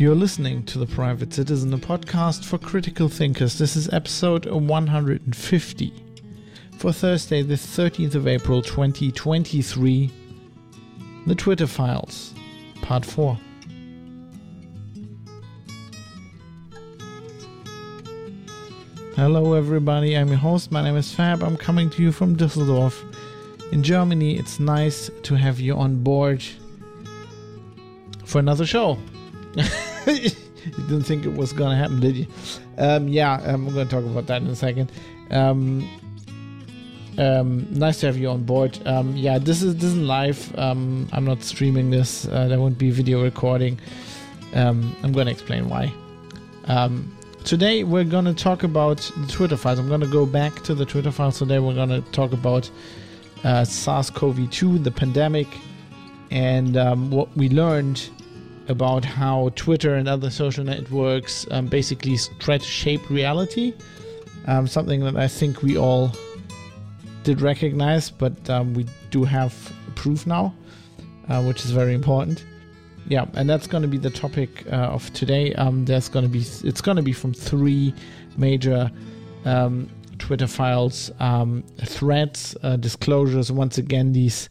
[0.00, 3.58] You're listening to The Private Citizen, a podcast for critical thinkers.
[3.58, 5.92] This is episode 150
[6.78, 10.10] for Thursday, the 13th of April 2023.
[11.26, 12.32] The Twitter Files,
[12.80, 13.38] Part 4.
[19.16, 20.16] Hello, everybody.
[20.16, 20.72] I'm your host.
[20.72, 21.42] My name is Fab.
[21.42, 23.04] I'm coming to you from Düsseldorf.
[23.70, 26.42] In Germany, it's nice to have you on board
[28.24, 28.98] for another show.
[30.06, 30.30] you
[30.88, 32.26] didn't think it was gonna happen, did you?
[32.78, 34.90] Um, yeah, I'm gonna talk about that in a second.
[35.30, 35.88] Um,
[37.18, 38.78] um, nice to have you on board.
[38.86, 40.56] Um, yeah, this is this isn't live.
[40.58, 42.26] Um, I'm not streaming this.
[42.26, 43.78] Uh, there won't be video recording.
[44.54, 45.92] Um, I'm gonna explain why.
[47.44, 49.78] Today we're gonna talk about the Twitter files.
[49.78, 51.58] I'm gonna go back to the Twitter files today.
[51.58, 52.70] We're gonna talk about
[53.44, 55.48] uh, SARS-CoV-2, the pandemic,
[56.30, 58.10] and what we learned
[58.70, 63.74] about how Twitter and other social networks um, basically try to shape reality.
[64.46, 66.12] Um, something that I think we all
[67.24, 69.52] did recognize, but um, we do have
[69.96, 70.54] proof now,
[71.28, 72.44] uh, which is very important.
[73.08, 75.52] Yeah, and that's going to be the topic uh, of today.
[75.54, 77.92] Um, there's going to be it's going to be from three
[78.36, 78.90] major
[79.44, 83.50] um, Twitter files, um, threads, uh, disclosures.
[83.50, 84.48] Once again, these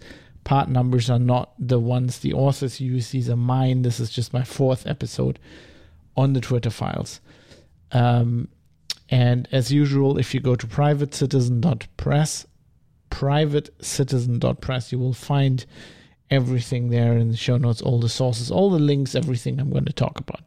[0.50, 3.12] part numbers are not the ones the authors use.
[3.12, 3.84] These are mine.
[3.84, 5.38] This is just my fourth episode
[6.18, 7.22] on the Twitter files.
[7.92, 8.48] Um,
[9.12, 12.48] and as usual, if you go to privatecitizen.press,
[13.12, 15.68] privatecitizen.press, you will find
[16.32, 19.86] everything there in the show notes, all the sources, all the links, everything I'm going
[19.86, 20.42] to talk about.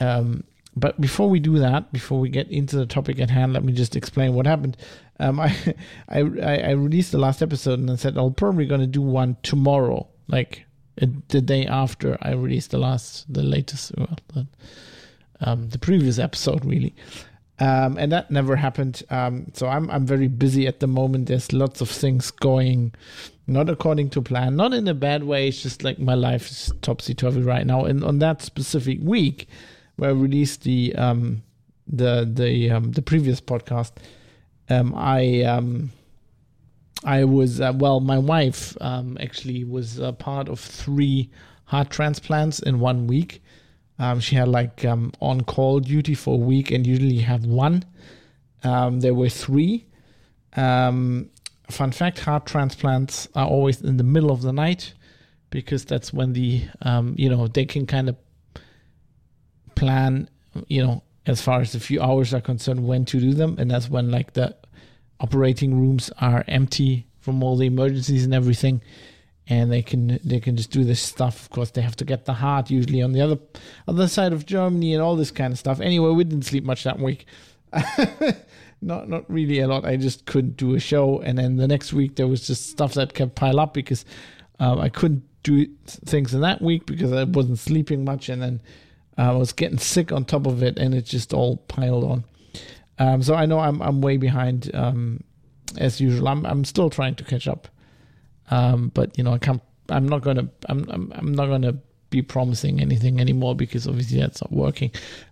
[0.00, 0.42] Um,
[0.76, 3.72] but before we do that, before we get into the topic at hand, let me
[3.72, 4.76] just explain what happened.
[5.18, 5.56] Um, I,
[6.08, 9.36] I I released the last episode and I said I'll probably going to do one
[9.42, 10.66] tomorrow, like
[10.96, 14.46] the day after I released the last, the latest, well, the,
[15.40, 16.94] um, the previous episode, really.
[17.58, 19.02] Um, and that never happened.
[19.08, 21.28] Um, so I'm I'm very busy at the moment.
[21.28, 22.92] There's lots of things going,
[23.46, 25.48] not according to plan, not in a bad way.
[25.48, 27.84] It's just like my life is topsy turvy right now.
[27.84, 29.48] And on that specific week,
[29.96, 31.42] where I released the um,
[31.86, 33.92] the the um, the previous podcast,
[34.68, 35.90] um, I um,
[37.04, 41.30] I was uh, well, my wife um, actually was a part of three
[41.64, 43.42] heart transplants in one week.
[43.98, 47.84] Um, she had like um, on call duty for a week, and usually have one.
[48.62, 49.86] Um, there were three.
[50.56, 51.30] Um,
[51.70, 54.94] fun fact: heart transplants are always in the middle of the night
[55.50, 58.16] because that's when the um, you know they can kind of
[59.76, 60.28] plan,
[60.66, 63.70] you know, as far as a few hours are concerned, when to do them, and
[63.70, 64.56] that's when like the
[65.20, 68.82] operating rooms are empty from all the emergencies and everything
[69.48, 71.42] and they can they can just do this stuff.
[71.42, 73.38] Of course, they have to get the heart usually on the other
[73.86, 75.80] other side of Germany and all this kind of stuff.
[75.80, 77.26] Anyway, we didn't sleep much that week.
[78.82, 79.84] not not really a lot.
[79.84, 82.94] I just couldn't do a show, and then the next week there was just stuff
[82.94, 84.04] that kept pile up because
[84.58, 88.60] um, I couldn't do things in that week because I wasn't sleeping much, and then
[89.18, 92.24] I was getting sick on top of it, and it just all piled on.
[92.98, 95.22] Um, so I know I'm I'm way behind um,
[95.78, 96.28] as usual.
[96.28, 97.68] I'm I'm still trying to catch up.
[98.50, 99.62] Um, but you know, I can't.
[99.88, 100.48] I'm not gonna.
[100.68, 100.88] I'm.
[100.90, 101.76] I'm, I'm not gonna
[102.10, 104.90] be promising anything anymore because obviously that's not working.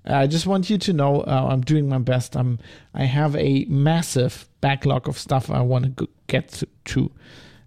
[0.08, 2.36] Uh, I just want you to know uh, I'm doing my best.
[2.36, 2.58] I'm.
[2.92, 7.10] I have a massive backlog of stuff I want to get to,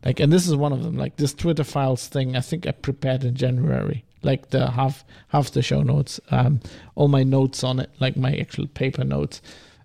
[0.03, 0.97] like, and this is one of them.
[0.97, 2.35] Like this Twitter files thing.
[2.35, 4.03] I think I prepared in January.
[4.23, 6.59] Like the half half the show notes, um,
[6.95, 9.41] all my notes on it, like my actual paper notes,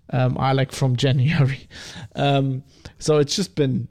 [0.09, 1.67] um, are like from January.
[2.15, 2.63] Um,
[2.99, 3.87] so it's just been,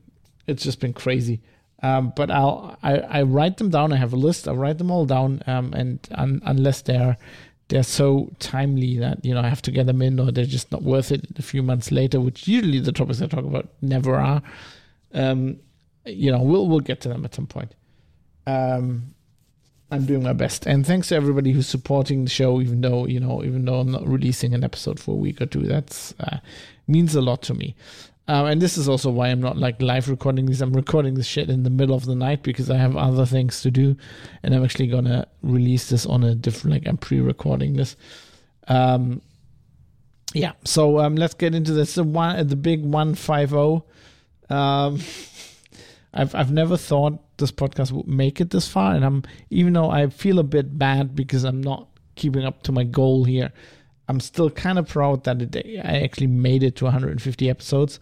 [0.46, 1.40] it's just been crazy.
[1.82, 3.92] Um, but I'll I, I write them down.
[3.92, 4.46] I have a list.
[4.46, 5.42] I write them all down.
[5.46, 7.16] Um, and un, unless they're
[7.68, 10.70] they're so timely that you know I have to get them in, or they're just
[10.70, 14.14] not worth it a few months later, which usually the topics I talk about never
[14.14, 14.42] are.
[15.12, 15.58] Um,
[16.04, 17.74] you know, we'll we'll get to them at some point.
[18.46, 19.14] Um,
[19.92, 23.20] I'm doing my best, and thanks to everybody who's supporting the show, even though you
[23.20, 25.64] know, even though I'm not releasing an episode for a week or two.
[25.64, 26.38] That's uh,
[26.88, 27.76] means a lot to me.
[28.26, 30.62] Um, and this is also why I'm not like live recording these.
[30.62, 33.60] I'm recording this shit in the middle of the night because I have other things
[33.62, 33.94] to do,
[34.42, 36.72] and I'm actually gonna release this on a different.
[36.72, 37.94] Like I'm pre-recording this.
[38.68, 39.20] Um,
[40.32, 40.52] yeah.
[40.64, 41.96] So um, let's get into this.
[41.96, 43.84] The one, the big one five zero.
[44.48, 45.00] Um,
[46.14, 49.90] I've I've never thought this podcast would make it this far, and I'm even though
[49.90, 53.52] I feel a bit bad because I'm not keeping up to my goal here.
[54.08, 58.00] I'm still kind of proud that I actually made it to 150 episodes.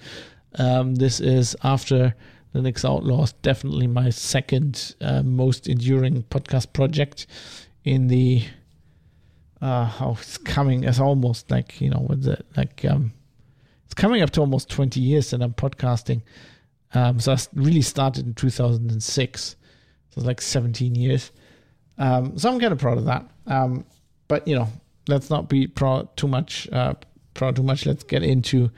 [0.59, 2.15] Um, this is after
[2.53, 7.27] the Linux Outlaws, definitely my second uh, most enduring podcast project
[7.85, 8.45] in the
[9.61, 13.13] uh, how it's coming it's almost like you know what's it like um,
[13.91, 16.23] it's coming up to almost 20 years that I'm podcasting.
[16.95, 19.57] Um, so I really started in 2006, so
[20.17, 21.31] it's like 17 years.
[21.99, 23.31] Um, so I'm kind of proud of that.
[23.47, 23.85] Um,
[24.27, 24.69] but you know,
[25.07, 26.69] let's not be proud too much.
[26.73, 26.95] Uh,
[27.35, 27.87] proud too much.
[27.87, 28.71] Let's get into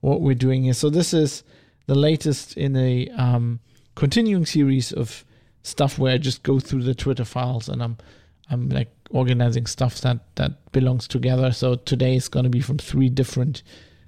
[0.00, 0.72] what we're doing here.
[0.74, 1.44] So this is
[1.86, 3.60] the latest in a um,
[3.94, 5.24] continuing series of
[5.62, 7.98] stuff where I just go through the Twitter files and I'm
[8.50, 11.52] I'm like organizing stuff that that belongs together.
[11.52, 13.62] So today is going to be from three different,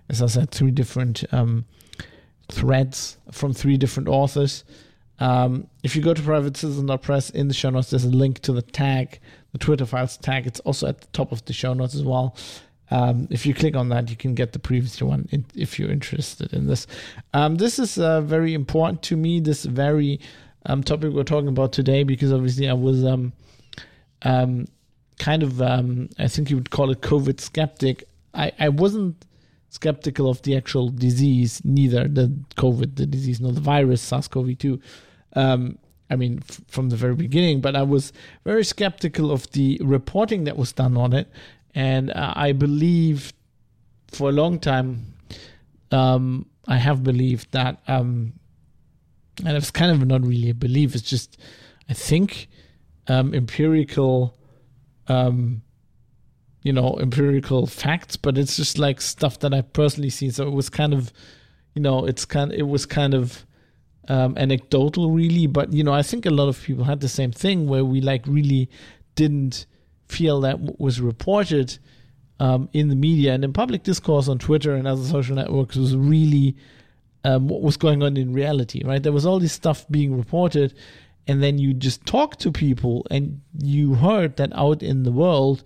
[0.09, 1.65] as I said, three different um,
[2.49, 4.65] threads from three different authors.
[5.19, 8.63] Um, if you go to privatecitizen.press in the show notes, there's a link to the
[8.63, 9.21] tag,
[9.53, 10.47] the Twitter files tag.
[10.47, 12.37] It's also at the top of the show notes as well.
[12.91, 15.91] Um, if you click on that, you can get the previous one in, if you're
[15.91, 16.87] interested in this.
[17.33, 19.41] Um, this is uh, very important to me.
[19.41, 20.21] This very
[20.67, 23.33] um, topic we're talking about today because obviously I was um,
[24.23, 24.67] um,
[25.19, 28.05] kind of I think you would call it COVID skeptic.
[28.35, 29.25] I, I wasn't
[29.73, 32.27] skeptical of the actual disease, neither the
[32.57, 34.81] COVID, the disease, nor the virus, SARS-CoV-2.
[35.35, 35.79] Um,
[36.11, 38.13] I mean, f- from the very beginning, but I was
[38.45, 41.29] very skeptical of the reporting that was done on it,
[41.75, 43.33] and uh, I believe
[44.09, 45.15] for a long time,
[45.91, 48.35] um, I have believed that um,
[49.45, 50.95] and it's kind of not really a belief.
[50.95, 51.39] It's just,
[51.89, 52.49] I think,
[53.09, 54.37] um, empirical,
[55.09, 55.63] um,
[56.63, 58.17] you know, empirical facts.
[58.17, 60.31] But it's just like stuff that I personally see.
[60.31, 61.13] So it was kind of,
[61.75, 62.53] you know, it's kind.
[62.53, 63.45] It was kind of
[64.09, 65.47] um, anecdotal, really.
[65.47, 68.01] But you know, I think a lot of people had the same thing where we
[68.01, 68.71] like really
[69.15, 69.67] didn't
[70.09, 71.79] feel that what was reported
[72.41, 75.97] um, in the media and in public discourse on Twitter and other social networks was
[75.97, 76.57] really
[77.25, 79.03] um, what was going on in reality, right?
[79.03, 80.75] There was all this stuff being reported,
[81.29, 85.63] and then you just talk to people and you heard that out in the world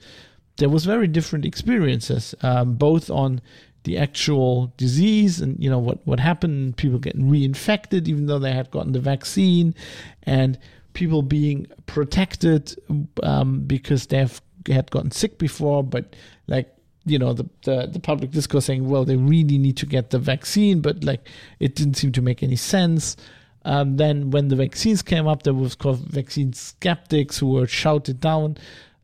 [0.58, 3.40] there was very different experiences, um, both on
[3.84, 8.52] the actual disease and you know what what happened, people getting reinfected even though they
[8.52, 9.74] had gotten the vaccine,
[10.24, 10.58] and
[10.92, 12.74] people being protected
[13.22, 16.16] um, because they have had gotten sick before, but
[16.48, 16.72] like
[17.04, 20.18] you know the, the the public discourse saying well they really need to get the
[20.18, 21.28] vaccine but like
[21.60, 23.16] it didn't seem to make any sense.
[23.64, 28.56] Um, then when the vaccines came up there was vaccine skeptics who were shouted down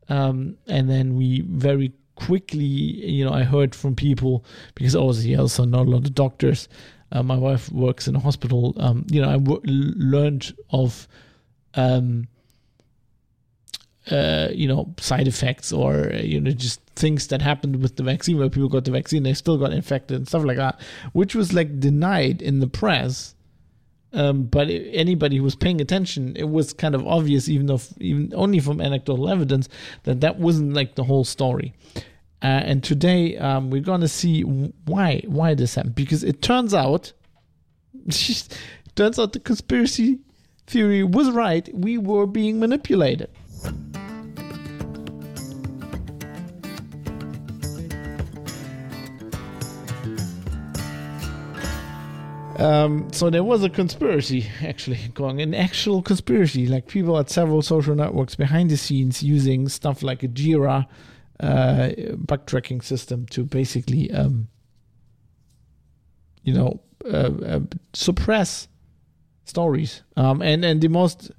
[0.09, 4.45] um, and then we very quickly you know i heard from people
[4.75, 6.67] because obviously also not a lot of doctors
[7.13, 11.07] uh, my wife works in a hospital um, you know I w- learned of
[11.75, 12.27] um,
[14.11, 18.37] uh, you know side effects or you know just things that happened with the vaccine
[18.37, 20.79] where people got the vaccine they still got infected and stuff like that
[21.13, 23.35] which was like denied in the press
[24.13, 28.31] um, but anybody who was paying attention it was kind of obvious even though even
[28.35, 29.67] only from anecdotal evidence
[30.03, 31.73] that that wasn't like the whole story.
[32.41, 35.95] Uh, and today um, we're to see why why this happened.
[35.95, 37.13] Because it turns out
[38.05, 38.49] it
[38.95, 40.19] turns out the conspiracy
[40.67, 41.69] theory was right.
[41.73, 43.29] We were being manipulated
[52.57, 57.61] um, so there was a conspiracy actually going, an actual conspiracy, like people at several
[57.61, 60.87] social networks behind the scenes using stuff like a Jira
[61.39, 64.47] uh, bug tracking system to basically, um,
[66.43, 67.59] you know, uh, uh,
[67.93, 68.67] suppress
[69.45, 70.03] stories.
[70.15, 71.31] Um, and and the most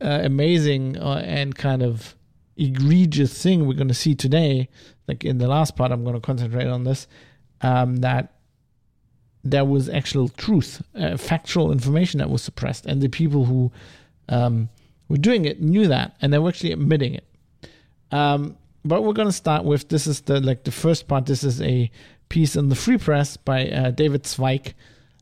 [0.00, 2.16] uh, amazing uh, and kind of
[2.56, 4.68] egregious thing we're going to see today,
[5.08, 7.06] like in the last part, I'm going to concentrate on this,
[7.60, 8.33] um, that
[9.44, 13.70] there was actual truth, uh, factual information that was suppressed, and the people who
[14.28, 14.68] um,
[15.08, 17.24] were doing it knew that, and they were actually admitting it.
[18.10, 21.26] Um, but we're going to start with this is the like the first part.
[21.26, 21.90] This is a
[22.28, 24.74] piece in the Free Press by uh, David Zweig,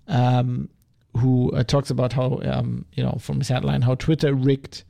[0.08, 0.68] um,
[1.16, 4.84] who uh, talks about how um, you know from his headline how Twitter rigged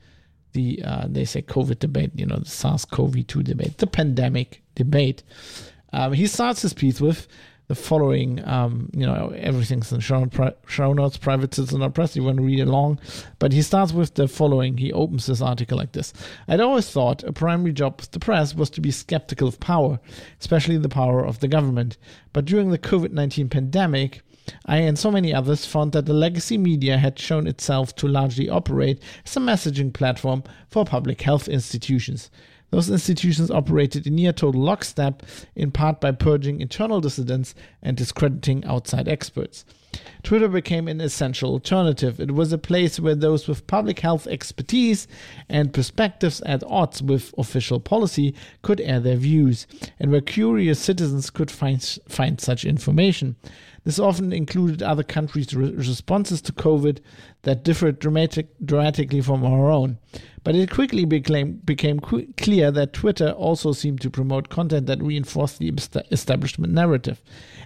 [0.52, 5.22] the uh, they say COVID debate, you know the SARS-CoV-2 debate, the pandemic debate.
[5.94, 7.28] Um, he starts his piece with
[7.72, 8.46] the following.
[8.46, 10.28] Um, you know, everything's in show,
[10.66, 12.14] show notes, private citizen or press.
[12.14, 13.00] You want to read along,
[13.38, 14.76] but he starts with the following.
[14.76, 16.12] He opens this article like this:
[16.48, 19.98] I'd always thought a primary job of the press was to be skeptical of power,
[20.38, 21.96] especially the power of the government.
[22.34, 24.20] But during the COVID nineteen pandemic.
[24.66, 28.48] I and so many others found that the legacy media had shown itself to largely
[28.50, 32.28] operate as a messaging platform for public health institutions.
[32.72, 35.22] Those institutions operated in near total lockstep,
[35.54, 39.66] in part by purging internal dissidents and discrediting outside experts.
[40.22, 42.18] Twitter became an essential alternative.
[42.18, 45.06] It was a place where those with public health expertise
[45.50, 49.66] and perspectives at odds with official policy could air their views,
[50.00, 53.36] and where curious citizens could find, find such information.
[53.84, 57.00] This often included other countries' re- responses to COVID
[57.42, 59.98] that differed dramatic, dramatically from our own.
[60.44, 65.02] But it quickly became, became qu- clear that Twitter also seemed to promote content that
[65.02, 65.72] reinforced the
[66.10, 67.22] establishment narrative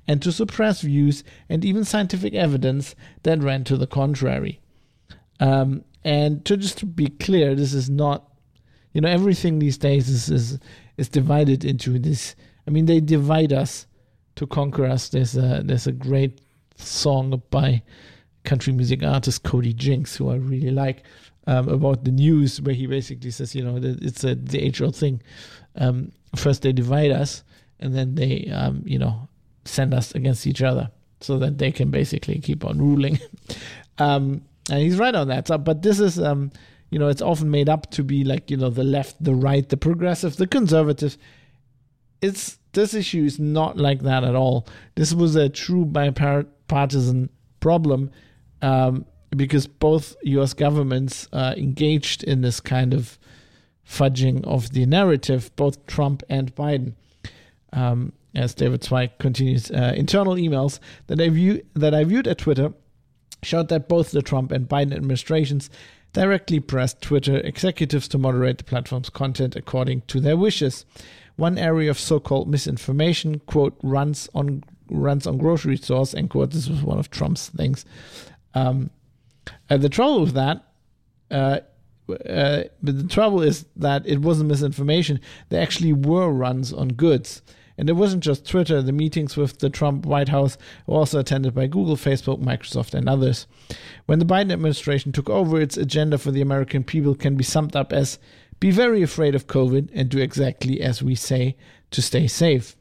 [0.06, 4.60] and to suppress views and even scientific evidence that ran to the contrary.
[5.40, 8.30] Um, and to just to be clear, this is not,
[8.92, 10.58] you know, everything these days is, is
[10.96, 12.34] is divided into this.
[12.66, 13.86] I mean, they divide us
[14.36, 15.08] to conquer us.
[15.08, 16.40] There's a there's a great
[16.76, 17.82] song by
[18.44, 21.02] country music artist Cody Jinks, who I really like,
[21.46, 24.96] um, about the news, where he basically says, you know, it's a the age old
[24.96, 25.22] thing.
[25.76, 27.44] Um, first they divide us,
[27.80, 29.28] and then they, um, you know,
[29.64, 33.18] send us against each other so that they can basically keep on ruling.
[33.98, 35.48] um, and he's right on that.
[35.48, 36.50] So, but this is, um,
[36.90, 39.68] you know, it's often made up to be like, you know, the left, the right,
[39.68, 41.16] the progressive, the conservative.
[42.20, 44.66] It's this issue is not like that at all.
[44.94, 48.10] This was a true bipartisan problem
[48.62, 50.54] um, because both U.S.
[50.54, 53.18] governments uh, engaged in this kind of
[53.88, 56.94] fudging of the narrative, both Trump and Biden.
[57.72, 62.38] Um, as David Zweig continues, uh, internal emails that I view that I viewed at
[62.38, 62.72] Twitter
[63.42, 65.70] showed that both the Trump and Biden administrations
[66.12, 70.84] directly pressed Twitter executives to moderate the platform's content according to their wishes.
[71.36, 76.52] One area of so-called misinformation, quote, runs on runs on grocery stores, end quote.
[76.52, 77.84] This was one of Trump's things.
[78.54, 78.90] Um,
[79.68, 80.64] and the trouble with that,
[81.30, 81.60] uh,
[82.08, 85.20] uh, but the trouble is that it wasn't misinformation.
[85.48, 87.42] There actually were runs on goods.
[87.78, 90.56] And it wasn't just Twitter, the meetings with the Trump White House
[90.86, 93.46] were also attended by Google, Facebook, Microsoft, and others.
[94.06, 97.76] When the Biden administration took over, its agenda for the American people can be summed
[97.76, 98.18] up as
[98.60, 101.56] be very afraid of COVID and do exactly as we say
[101.90, 102.76] to stay safe.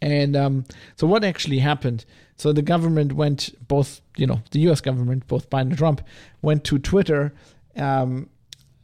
[0.00, 0.64] And um,
[0.96, 2.04] so, what actually happened?
[2.36, 6.02] So, the government went, both, you know, the US government, both Biden and Trump,
[6.42, 7.32] went to Twitter
[7.76, 8.28] um,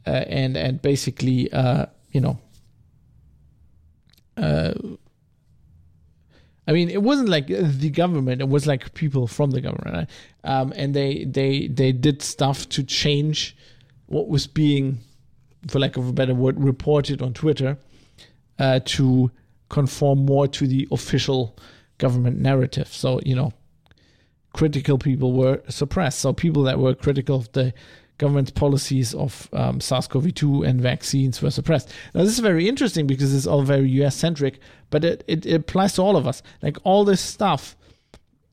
[0.05, 2.39] uh, and, and basically, uh, you know,
[4.37, 4.73] uh,
[6.67, 10.09] I mean, it wasn't like the government; it was like people from the government, right?
[10.43, 13.55] um, and they they they did stuff to change
[14.05, 14.99] what was being,
[15.67, 17.77] for lack of a better word, reported on Twitter
[18.59, 19.29] uh, to
[19.69, 21.57] conform more to the official
[21.97, 22.87] government narrative.
[22.87, 23.51] So you know,
[24.53, 26.19] critical people were suppressed.
[26.19, 27.73] So people that were critical of the
[28.17, 31.91] government's policies of um, SARS-CoV-2 and vaccines were suppressed.
[32.13, 34.59] Now, this is very interesting because it's all very US-centric,
[34.91, 36.43] but it, it, it applies to all of us.
[36.61, 37.75] Like all this stuff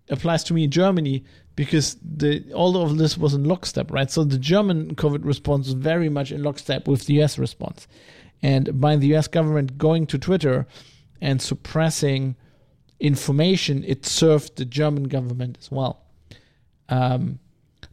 [0.08, 1.24] applies to me in Germany
[1.56, 4.10] because the all of this was in lockstep, right?
[4.10, 7.86] So the German COVID response was very much in lockstep with the US response.
[8.42, 10.66] And by the US government going to Twitter
[11.20, 12.36] and suppressing
[13.00, 16.02] information, it served the German government as well.
[16.88, 17.38] Um,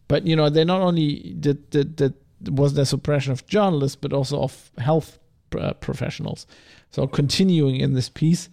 [0.08, 2.14] but you know, they not only did, did, did
[2.50, 5.20] was there suppression of journalists, but also of health
[5.58, 6.46] uh, professionals.
[6.92, 8.50] So continuing in this piece.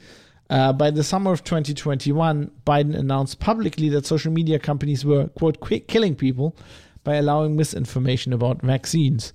[0.50, 5.58] Uh, by the summer of 2021, Biden announced publicly that social media companies were, quote,
[5.88, 6.54] killing people
[7.02, 9.32] by allowing misinformation about vaccines.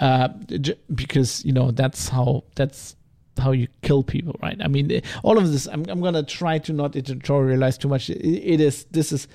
[0.00, 0.28] Uh,
[0.94, 2.96] because, you know, that's how, that's
[3.38, 4.56] how you kill people, right?
[4.62, 8.10] I mean, all of this, I'm, I'm to try to not editorialize too much.
[8.10, 9.28] It, it is, this is,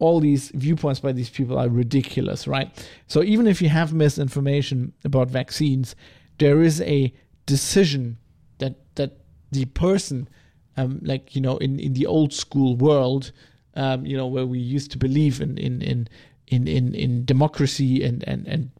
[0.00, 2.70] all these viewpoints by these people are ridiculous, right?
[3.06, 5.94] So even if you have misinformation about vaccines,
[6.38, 7.12] there is a
[7.46, 8.16] decision
[8.58, 9.18] that that
[9.52, 10.28] the person,
[10.76, 13.30] um, like you know, in, in the old school world,
[13.74, 16.08] um, you know, where we used to believe in in in
[16.48, 18.70] in in, in democracy and, and and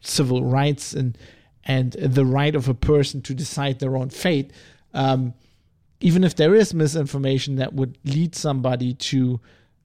[0.00, 1.18] civil rights and
[1.64, 4.52] and the right of a person to decide their own fate.
[4.94, 5.34] Um,
[6.00, 9.40] even if there is misinformation that would lead somebody to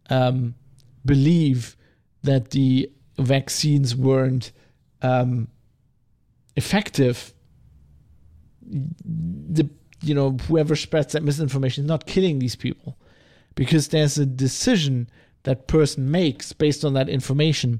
[0.09, 0.55] um,
[1.05, 1.75] believe
[2.23, 4.51] that the vaccines weren't
[5.01, 5.47] um,
[6.55, 7.33] effective,
[8.65, 9.69] the
[10.01, 12.97] you know whoever spreads that misinformation is not killing these people
[13.55, 15.09] because there's a decision
[15.43, 17.79] that person makes based on that information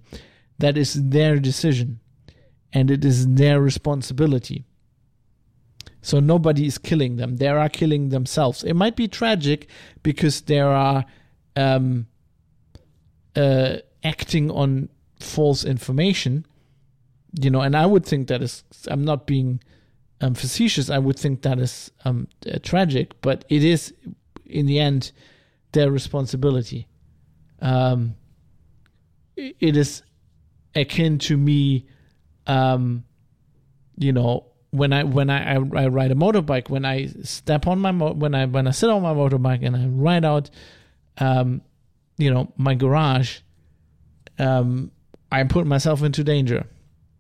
[0.59, 1.99] that is their decision
[2.73, 4.65] and it is their responsibility.
[6.01, 7.37] So nobody is killing them.
[7.37, 8.63] They are killing themselves.
[8.63, 9.67] It might be tragic
[10.03, 11.05] because there are
[11.55, 12.07] um,
[13.35, 16.45] uh, acting on false information,
[17.41, 19.61] you know, and I would think that is, I'm not being
[20.21, 23.93] um, facetious, I would think that is um, uh, tragic, but it is,
[24.45, 25.11] in the end,
[25.71, 26.87] their responsibility.
[27.61, 28.15] Um,
[29.35, 30.03] it is
[30.75, 31.87] akin to me,
[32.47, 33.03] um,
[33.97, 37.79] you know, when I when I, I, I, ride a motorbike, when I step on
[37.79, 40.49] my mo- when I when I sit on my motorbike and I ride out,
[41.17, 41.61] um,
[42.17, 43.39] you know, my garage,
[44.37, 44.91] um,
[45.31, 46.67] I put myself into danger,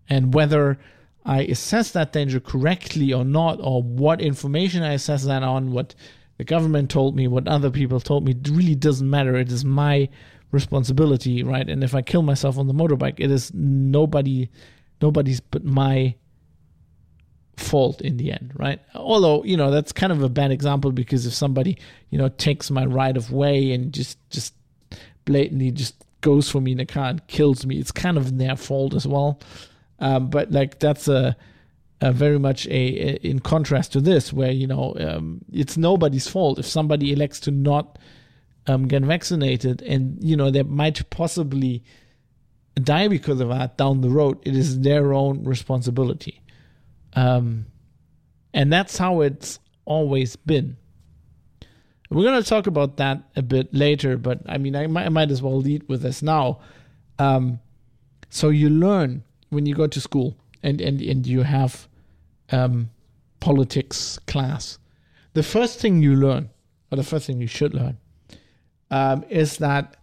[0.09, 0.77] and whether
[1.25, 5.95] I assess that danger correctly or not, or what information I assess that on, what
[6.37, 9.35] the government told me, what other people told me, it really doesn't matter.
[9.35, 10.09] It is my
[10.51, 11.67] responsibility, right?
[11.67, 14.49] And if I kill myself on the motorbike, it is nobody,
[15.01, 16.15] nobody's but my
[17.57, 18.79] fault in the end, right?
[18.93, 21.77] Although, you know, that's kind of a bad example because if somebody,
[22.09, 24.53] you know, takes my right of way and just just
[25.25, 28.55] blatantly just goes for me in a car and kills me, it's kind of their
[28.55, 29.39] fault as well.
[29.99, 31.35] Um, but like that's a,
[32.01, 36.27] a very much a, a, in contrast to this, where you know um, it's nobody's
[36.27, 37.97] fault if somebody elects to not
[38.67, 41.83] um, get vaccinated, and you know they might possibly
[42.75, 44.39] die because of that down the road.
[44.45, 46.41] It is their own responsibility.
[47.13, 47.67] Um,
[48.53, 50.77] and that's how it's always been.
[52.09, 55.09] We're going to talk about that a bit later, but I mean, I might, I
[55.09, 56.59] might as well lead with this now.
[57.17, 57.59] Um,
[58.29, 61.87] so you learn when you go to school and, and, and you have
[62.51, 62.91] um,
[63.39, 64.77] politics class.
[65.33, 66.49] The first thing you learn,
[66.91, 67.97] or the first thing you should learn,
[68.91, 69.97] um, is that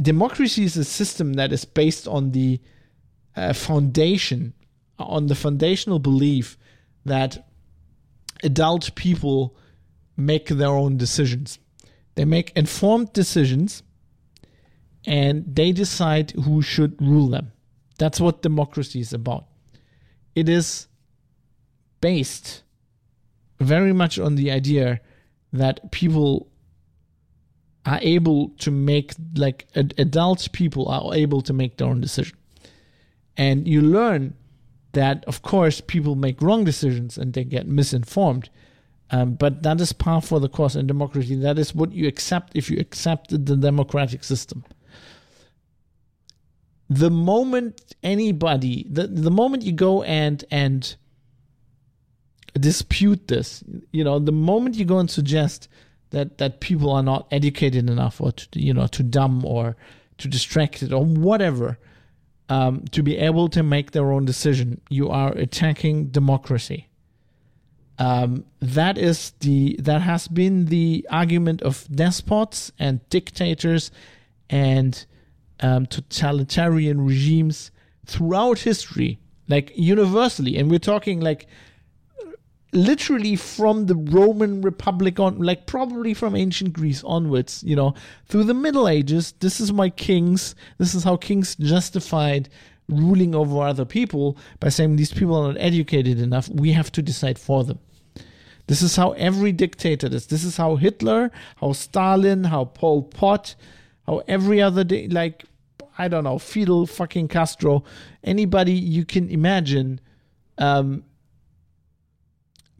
[0.00, 2.60] democracy is a system that is based on the
[3.34, 4.54] uh, foundation
[4.98, 6.56] on the foundational belief
[7.04, 7.46] that
[8.42, 9.56] adult people
[10.16, 11.58] make their own decisions.
[12.14, 13.82] They make informed decisions
[15.04, 17.52] and they decide who should rule them.
[17.98, 19.46] That's what democracy is about.
[20.34, 20.88] It is
[22.00, 22.62] based
[23.60, 25.00] very much on the idea
[25.52, 26.48] that people
[27.86, 32.36] are able to make, like adult people are able to make their own decision.
[33.36, 34.34] And you learn
[34.92, 38.50] that of course people make wrong decisions and they get misinformed.
[39.10, 41.36] Um, but that is par for the course in democracy.
[41.36, 44.64] That is what you accept if you accept the democratic system.
[46.90, 50.96] The moment anybody, the, the moment you go and and
[52.54, 55.68] dispute this, you know, the moment you go and suggest
[56.10, 59.76] that that people are not educated enough or to, you know too dumb or
[60.18, 61.78] too distracted or whatever,
[62.48, 64.80] um, to be able to make their own decision.
[64.88, 66.88] You are attacking democracy.
[67.98, 73.90] Um, that is the that has been the argument of despots and dictators
[74.50, 75.04] and
[75.60, 77.70] um, totalitarian regimes
[78.04, 80.56] throughout history, like universally.
[80.56, 81.46] And we're talking like
[82.72, 87.94] literally from the Roman Republic on, like probably from ancient Greece onwards, you know,
[88.26, 89.32] through the Middle Ages.
[89.40, 92.48] This is why kings, this is how kings justified
[92.88, 96.48] ruling over other people by saying these people are not educated enough.
[96.48, 97.78] We have to decide for them.
[98.68, 100.26] This is how every dictator does.
[100.26, 103.54] This is how Hitler, how Stalin, how Pol Pot,
[104.06, 105.44] how every other day, like,
[105.98, 107.84] I don't know, Fidel fucking Castro,
[108.24, 110.00] anybody you can imagine
[110.58, 111.04] um,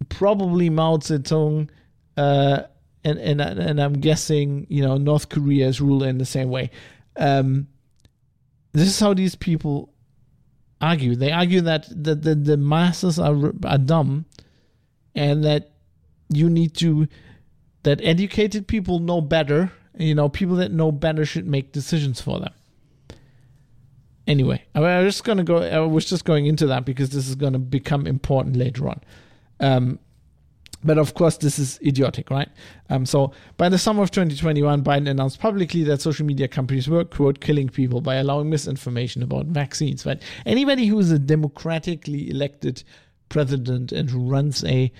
[0.08, 1.68] probably Mao Zedong,
[2.16, 2.62] uh,
[3.04, 6.70] and and and I'm guessing you know North Korea is ruled in the same way.
[7.16, 7.68] Um,
[8.72, 9.92] this is how these people
[10.80, 11.14] argue.
[11.14, 14.26] They argue that the the, the masses are are dumb,
[15.14, 15.70] and that
[16.28, 17.08] you need to
[17.82, 19.72] that educated people know better.
[19.98, 22.52] You know, people that know better should make decisions for them.
[24.26, 25.58] Anyway, I was just gonna go.
[25.58, 29.00] I was just going into that because this is gonna become important later on.
[29.60, 29.98] Um,
[30.84, 32.48] but of course, this is idiotic, right?
[32.90, 37.04] Um, so, by the summer of 2021, Biden announced publicly that social media companies were,
[37.04, 40.22] quote, killing people by allowing misinformation about vaccines, right?
[40.44, 42.84] Anybody who is a democratically elected
[43.28, 44.92] president and who runs a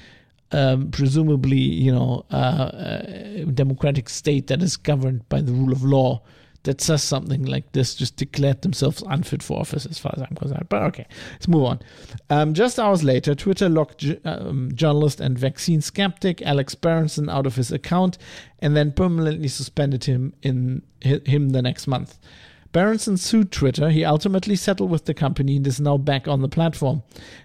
[0.53, 5.83] um, presumably, you know, uh, uh, democratic state that is governed by the rule of
[5.83, 6.23] law
[6.67, 10.37] that says something like this just declared themselves unfit for office, as far as I'm
[10.37, 10.67] concerned.
[10.69, 11.81] But okay, let's move on.
[12.29, 17.57] Um, just hours later, Twitter locked um, journalist and vaccine skeptic Alex Berenson out of
[17.57, 18.19] his account
[18.59, 22.19] and then permanently suspended him in him the next month.
[22.77, 23.89] Berenson sued Twitter.
[23.89, 27.03] He ultimately settled with the company and is now back on the platform.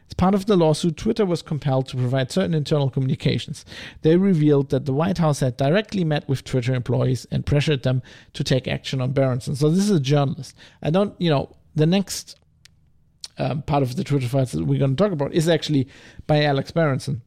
[0.10, 3.64] As part of the lawsuit, Twitter was compelled to provide certain internal communications.
[4.02, 8.02] They revealed that the White House had directly met with Twitter employees and pressured them
[8.34, 9.56] to take action on Berenson.
[9.56, 10.54] So this is a journalist.
[10.84, 12.38] I don't, you know, the next
[13.38, 15.88] um, part of the Twitter files that we're going to talk about is actually
[16.28, 17.22] by Alex Berenson.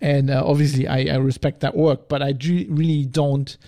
[0.00, 3.58] And uh, obviously, I, I, respect that work, but I do, really don't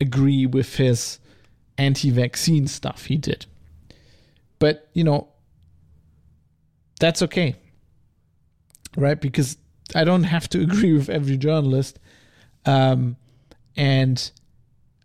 [0.00, 1.18] agree with his
[1.78, 3.46] anti vaccine stuff he did.
[4.58, 5.28] But, you know,
[7.00, 7.56] that's okay.
[8.96, 9.20] Right?
[9.20, 9.56] Because
[9.94, 11.98] I don't have to agree with every journalist.
[12.64, 13.16] Um,
[13.76, 14.30] and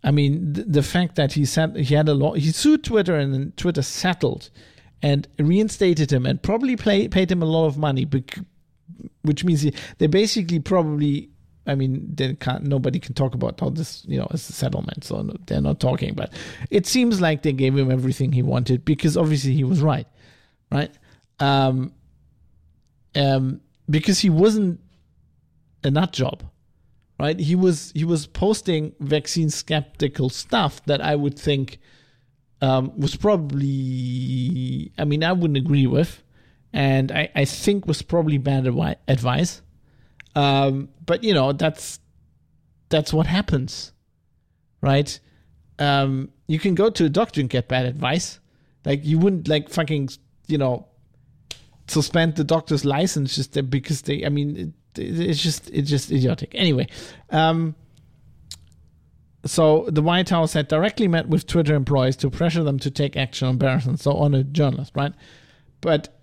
[0.04, 3.16] I mean, the, the fact that he said he had a lot, he sued Twitter
[3.16, 4.50] and then Twitter settled
[5.02, 8.06] and reinstated him and probably paid him a lot of money,
[9.22, 11.30] which means he, they basically probably.
[11.68, 12.64] I mean, they can't.
[12.64, 16.14] Nobody can talk about how this, you know, is a settlement, so they're not talking.
[16.14, 16.32] But
[16.70, 20.06] it seems like they gave him everything he wanted because obviously he was right,
[20.72, 20.90] right?
[21.38, 21.92] Um,
[23.14, 24.80] um, because he wasn't
[25.84, 26.42] a nut job,
[27.20, 27.38] right?
[27.38, 31.78] He was he was posting vaccine skeptical stuff that I would think
[32.60, 36.22] um, was probably, I mean, I wouldn't agree with,
[36.72, 38.66] and I, I think was probably bad
[39.06, 39.62] advice.
[40.38, 41.98] Um, but you know, that's
[42.90, 43.92] that's what happens,
[44.80, 45.18] right?
[45.80, 48.38] Um, you can go to a doctor and get bad advice.
[48.84, 50.10] Like you wouldn't like fucking,
[50.46, 50.86] you know,
[51.88, 54.24] suspend the doctor's license just because they.
[54.24, 56.52] I mean, it, it's just it's just idiotic.
[56.54, 56.86] Anyway,
[57.30, 57.74] um,
[59.44, 63.16] so the White House had directly met with Twitter employees to pressure them to take
[63.16, 65.14] action on Berenson, so on a journalist, right?
[65.80, 66.17] But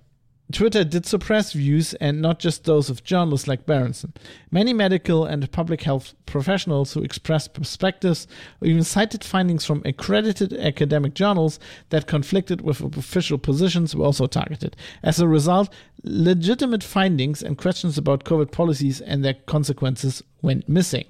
[0.51, 4.13] Twitter did suppress views and not just those of journalists like Berenson.
[4.51, 8.27] Many medical and public health professionals who expressed perspectives
[8.62, 14.27] or even cited findings from accredited academic journals that conflicted with official positions were also
[14.27, 14.75] targeted.
[15.01, 21.05] As a result, legitimate findings and questions about COVID policies and their consequences went missing.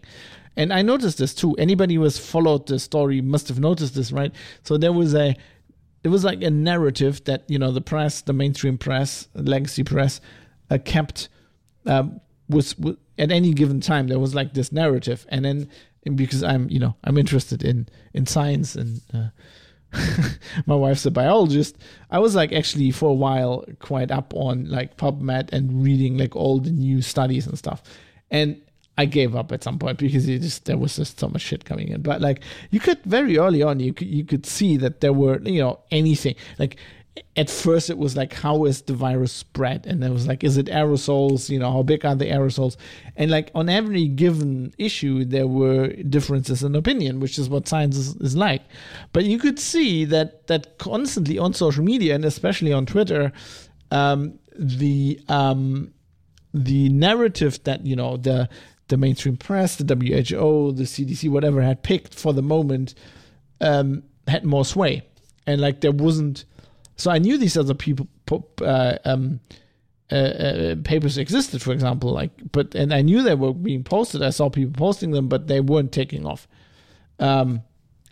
[0.56, 1.56] And I noticed this too.
[1.58, 4.34] Anybody who has followed the story must have noticed this, right?
[4.64, 5.36] So there was a
[6.06, 10.22] it was like a narrative that you know the press, the mainstream press, legacy press,
[10.70, 11.30] uh, kept
[11.88, 15.68] um, was, was at any given time there was like this narrative, and then
[16.06, 19.30] and because I'm you know I'm interested in in science and uh,
[20.68, 21.76] my wife's a biologist,
[22.12, 26.36] I was like actually for a while quite up on like PubMed and reading like
[26.36, 27.82] all the new studies and stuff,
[28.30, 28.62] and
[28.98, 31.66] I gave up at some point because it just there was just so much shit
[31.66, 32.02] coming in.
[32.02, 35.40] But like you could very early on, you could you could see that there were
[35.42, 36.36] you know anything.
[36.58, 36.78] Like
[37.38, 39.86] at first it was like how is the virus spread?
[39.86, 41.50] And it was like is it aerosols?
[41.50, 42.78] You know how big are the aerosols?
[43.18, 47.98] And like on every given issue there were differences in opinion which is what science
[47.98, 48.62] is, is like.
[49.12, 53.32] But you could see that that constantly on social media and especially on twitter
[53.92, 55.94] um, the um,
[56.54, 58.50] the narrative that you know the
[58.88, 62.94] the mainstream press, the WHO, the CDC, whatever had picked for the moment,
[63.62, 65.04] um, had more sway.
[65.48, 66.46] And like there wasn't,
[66.96, 68.08] so I knew these other people,
[68.62, 69.40] uh, um,
[70.12, 74.22] uh, uh, papers existed, for example, like, but and I knew they were being posted.
[74.22, 76.48] I saw people posting them, but they weren't taking off.
[77.20, 77.64] Um,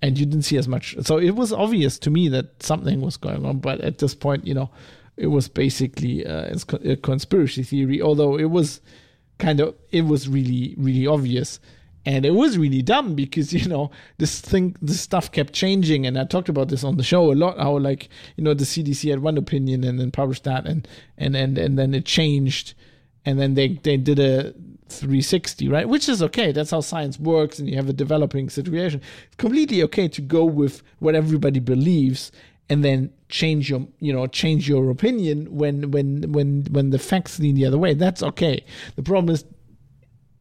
[0.01, 0.95] and you didn't see as much.
[1.01, 3.59] So it was obvious to me that something was going on.
[3.59, 4.69] But at this point, you know,
[5.17, 8.01] it was basically uh, a conspiracy theory.
[8.01, 8.81] Although it was
[9.39, 11.59] kind of it was really really obvious.
[12.05, 16.05] And it was really dumb because you know this thing this stuff kept changing.
[16.05, 18.65] And i talked about this on the show a lot how like you know the
[18.65, 22.73] cdc had one opinion and then published that and and and, and then it changed.
[23.25, 24.53] And then they they did a
[24.89, 25.87] 360 right?
[25.87, 26.51] Which is okay.
[26.51, 29.01] That's how science works and you have a developing situation.
[29.25, 32.31] It's completely okay to go with what everybody believes
[32.69, 37.39] and then change your you know change your opinion when when when when the facts
[37.39, 37.93] lean the other way.
[37.93, 38.63] That's okay.
[38.95, 39.45] The problem is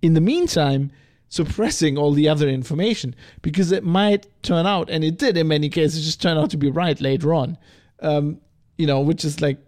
[0.01, 0.91] in the meantime
[1.29, 5.69] suppressing all the other information because it might turn out and it did in many
[5.71, 7.57] cases just turn out to be right later on.
[8.01, 8.41] Um,
[8.77, 9.59] you know which is like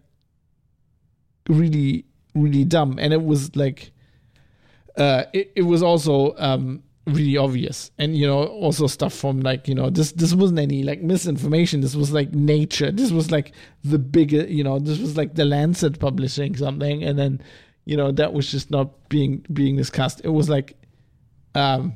[1.48, 2.98] really really dumb.
[2.98, 3.92] And it was like
[4.96, 7.90] uh, it, it was also um, really obvious.
[7.98, 11.80] And you know also stuff from like you know this this wasn't any like misinformation.
[11.80, 12.90] This was like nature.
[12.90, 17.02] This was like the bigger you know this was like the lancet publishing something.
[17.02, 17.42] And then
[17.84, 20.20] you know that was just not being being discussed.
[20.24, 20.76] It was like
[21.54, 21.94] um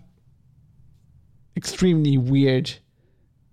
[1.56, 2.72] extremely weird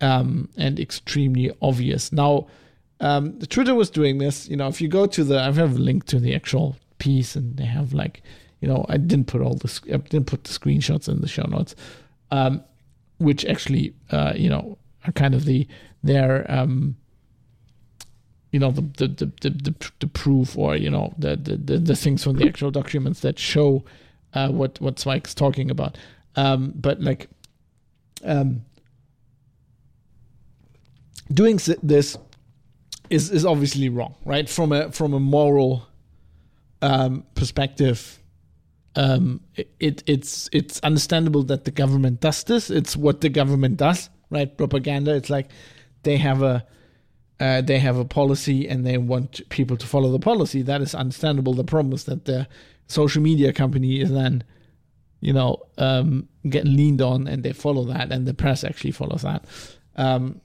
[0.02, 2.12] um and extremely obvious.
[2.12, 2.48] Now
[3.00, 4.48] um the twitter was doing this.
[4.48, 7.36] You know if you go to the i have a link to the actual piece
[7.36, 8.22] and they have like
[8.66, 11.44] you know, I didn't put all the I didn't put the screenshots in the show
[11.44, 11.76] notes,
[12.32, 12.64] um,
[13.20, 15.68] which actually, uh, you know, are kind of the
[16.04, 16.96] their um,
[18.52, 21.96] you know the the, the the the the, proof or you know the, the the
[21.96, 23.84] things from the actual documents that show
[24.34, 25.96] uh, what what Zweig's talking about.
[26.36, 27.30] Um, but like
[28.24, 28.66] um,
[31.32, 32.18] doing this
[33.12, 34.50] is is obviously wrong, right?
[34.50, 35.88] From a from a moral
[36.82, 38.20] um, perspective,
[38.96, 39.42] um,
[39.80, 42.70] it it's it's understandable that the government does this.
[42.70, 44.56] It's what the government does, right?
[44.58, 45.16] Propaganda.
[45.16, 45.50] It's like
[46.04, 46.66] they have a
[47.40, 50.62] uh, they have a policy and they want people to follow the policy.
[50.62, 51.54] That is understandable.
[51.54, 52.48] The problem is that the
[52.88, 54.44] social media company is then,
[55.20, 59.24] you know, um, getting leaned on and they follow that, and the press actually follows
[59.24, 59.44] that.
[59.98, 60.40] Um,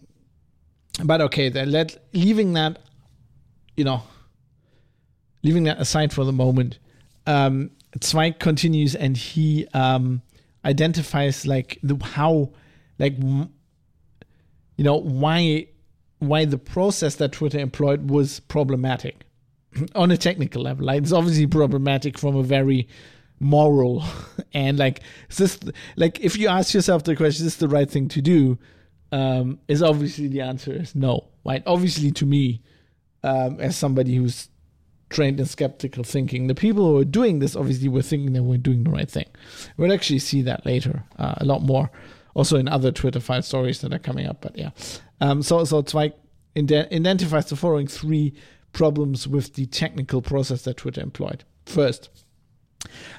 [1.05, 2.81] but okay, then let leaving that,
[3.77, 4.03] you know,
[5.45, 6.79] leaving that aside for the moment.
[7.27, 7.71] Um,
[8.03, 10.23] Zweig continues and he um,
[10.65, 12.51] identifies like the how,
[12.99, 13.49] like, you
[14.85, 15.67] know, why
[16.21, 19.25] why the process that Twitter employed was problematic
[19.95, 20.87] on a technical level.
[20.87, 22.89] Like it's obviously problematic from a very
[23.43, 24.05] moral
[24.53, 25.01] and like
[25.31, 25.59] is this
[25.97, 28.59] like if you ask yourself the question, is this the right thing to do?
[29.13, 31.29] Um, is obviously the answer is no.
[31.45, 31.63] Right?
[31.67, 32.63] Obviously, to me,
[33.25, 34.49] um, as somebody who's
[35.11, 38.57] trained in skeptical thinking, the people who are doing this obviously were thinking they were
[38.57, 39.27] doing the right thing.
[39.77, 41.91] We'll actually see that later uh, a lot more,
[42.35, 44.41] also in other Twitter file stories that are coming up.
[44.41, 44.71] But yeah,
[45.21, 46.13] um, so so Zweig
[46.57, 48.35] identifies the following three
[48.73, 51.45] problems with the technical process that Twitter employed.
[51.67, 52.09] First,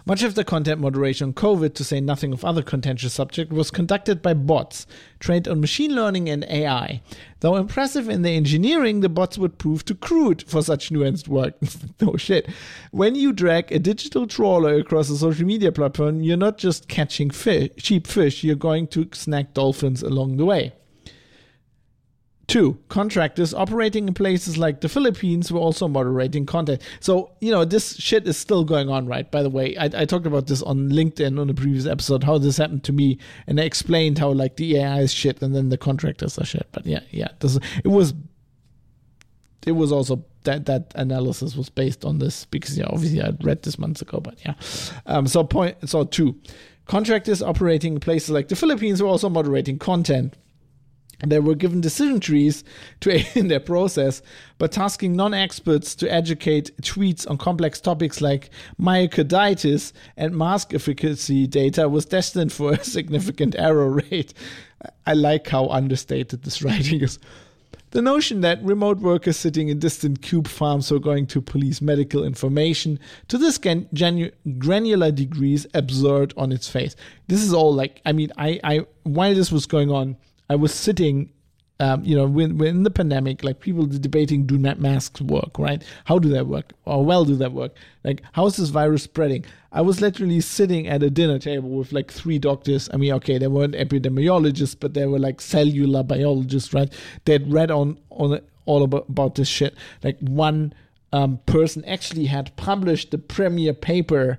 [0.06, 3.71] much of the content moderation on COVID, to say nothing of other contentious subjects, was
[3.71, 4.88] conducted by bots
[5.19, 7.02] trained on machine learning and AI.
[7.41, 11.56] Though impressive in their engineering, the bots would prove too crude for such nuanced work.
[12.02, 12.50] no shit.
[12.91, 17.30] When you drag a digital trawler across a social media platform, you're not just catching
[17.30, 20.74] fish, cheap fish, you're going to snag dolphins along the way.
[22.52, 26.82] Two, contractors operating in places like the Philippines were also moderating content.
[27.00, 29.32] So, you know, this shit is still going on, right?
[29.32, 32.38] By the way, I, I talked about this on LinkedIn on a previous episode, how
[32.38, 35.70] this happened to me, and I explained how, like, the AI is shit and then
[35.70, 36.68] the contractors are shit.
[36.74, 38.14] But yeah, yeah, this, it was,
[39.66, 43.64] it was also that that analysis was based on this because, yeah, obviously I read
[43.64, 44.56] this months ago, but yeah.
[45.06, 46.38] Um, so, point, so two,
[46.86, 50.36] contractors operating in places like the Philippines were also moderating content
[51.30, 52.64] they were given decision trees
[53.02, 54.22] to aid in their process,
[54.58, 61.48] but tasking non experts to educate tweets on complex topics like myocarditis and mask efficacy
[61.48, 64.34] data was destined for a significant error rate.
[65.06, 67.20] I like how understated this writing is.
[67.92, 72.24] The notion that remote workers sitting in distant cube farms were going to police medical
[72.24, 76.96] information to this genu- granular degree is absurd on its face.
[77.28, 80.16] This is all like, I mean, I, I while this was going on,
[80.52, 81.32] I was sitting,
[81.80, 85.82] um, you know, when, when the pandemic, like people debating do masks work, right?
[86.04, 86.74] How do they work?
[86.84, 87.74] Or well do they work?
[88.04, 89.46] Like, how is this virus spreading?
[89.72, 92.90] I was literally sitting at a dinner table with like three doctors.
[92.94, 96.92] I mean, okay, they weren't epidemiologists, but they were like cellular biologists, right?
[97.24, 99.74] They'd read on on all about, about this shit.
[100.04, 100.74] Like one
[101.14, 104.38] um, person actually had published the premier paper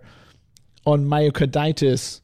[0.85, 2.21] on myocarditis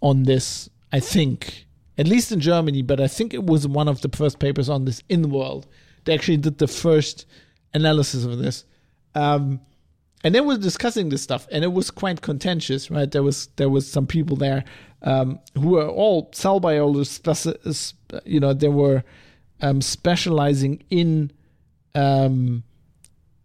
[0.00, 1.66] on this, I think,
[1.98, 4.84] at least in Germany, but I think it was one of the first papers on
[4.84, 5.66] this in the world.
[6.04, 7.26] They actually did the first
[7.74, 8.64] analysis of this.
[9.14, 9.60] Um,
[10.24, 13.10] and they were discussing this stuff, and it was quite contentious, right?
[13.10, 14.64] There was there was some people there
[15.02, 19.02] um, who were all cell biologists, you know, they were
[19.60, 21.32] um, specializing in,
[21.94, 22.62] um,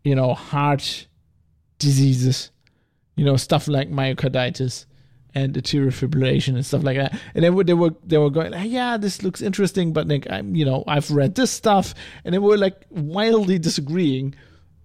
[0.03, 1.07] you know, heart
[1.79, 2.51] diseases,
[3.15, 4.85] you know, stuff like myocarditis
[5.35, 7.19] and atrial fibrillation and stuff like that.
[7.35, 10.27] And they were they were they were going, like, yeah, this looks interesting, but like
[10.29, 14.35] I'm you know I've read this stuff, and they were like wildly disagreeing.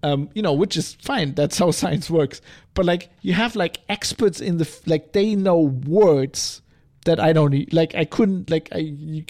[0.03, 1.33] Um, you know, which is fine.
[1.33, 2.41] That's how science works.
[2.73, 6.61] But like, you have like experts in the like they know words
[7.05, 7.73] that I don't need.
[7.73, 9.23] Like, I couldn't like I you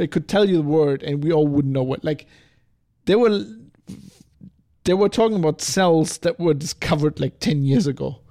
[0.00, 2.04] I could tell you the word and we all wouldn't know what.
[2.04, 2.26] Like,
[3.06, 3.44] they were
[4.84, 8.21] they were talking about cells that were discovered like ten years ago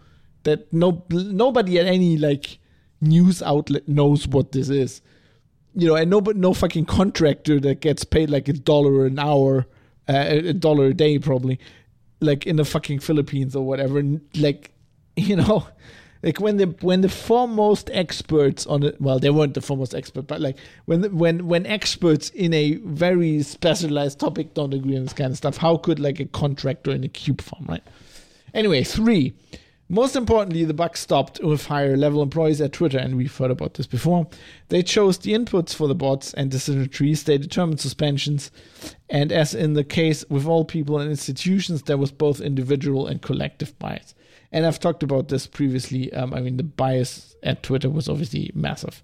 [0.44, 2.60] that no nobody at any like
[3.00, 5.02] news outlet knows what this is.
[5.74, 9.68] You know, and no no fucking contractor that gets paid like a dollar an hour,
[10.10, 11.60] uh, a dollar a day probably,
[12.20, 14.04] like in the fucking Philippines or whatever.
[14.36, 14.72] Like,
[15.16, 15.68] you know,
[16.24, 20.28] like when the when the foremost experts on it, well, they weren't the foremost expert,
[20.28, 25.04] but like when the, when when experts in a very specialized topic don't agree on
[25.04, 27.84] this kind of stuff, how could like a contractor in a cube farm, right?
[28.54, 29.34] Anyway, three
[29.92, 33.74] most importantly, the buck stopped with higher level employees at Twitter, and we've heard about
[33.74, 34.28] this before.
[34.70, 38.52] They chose the inputs for the bots and decision trees, they determined suspensions,
[39.10, 43.22] and as in the case with all people and institutions, there was both individual and
[43.22, 44.16] collective bias.
[44.54, 46.12] And I've talked about this previously.
[46.14, 49.04] Um, I mean, the bias at Twitter was obviously massive.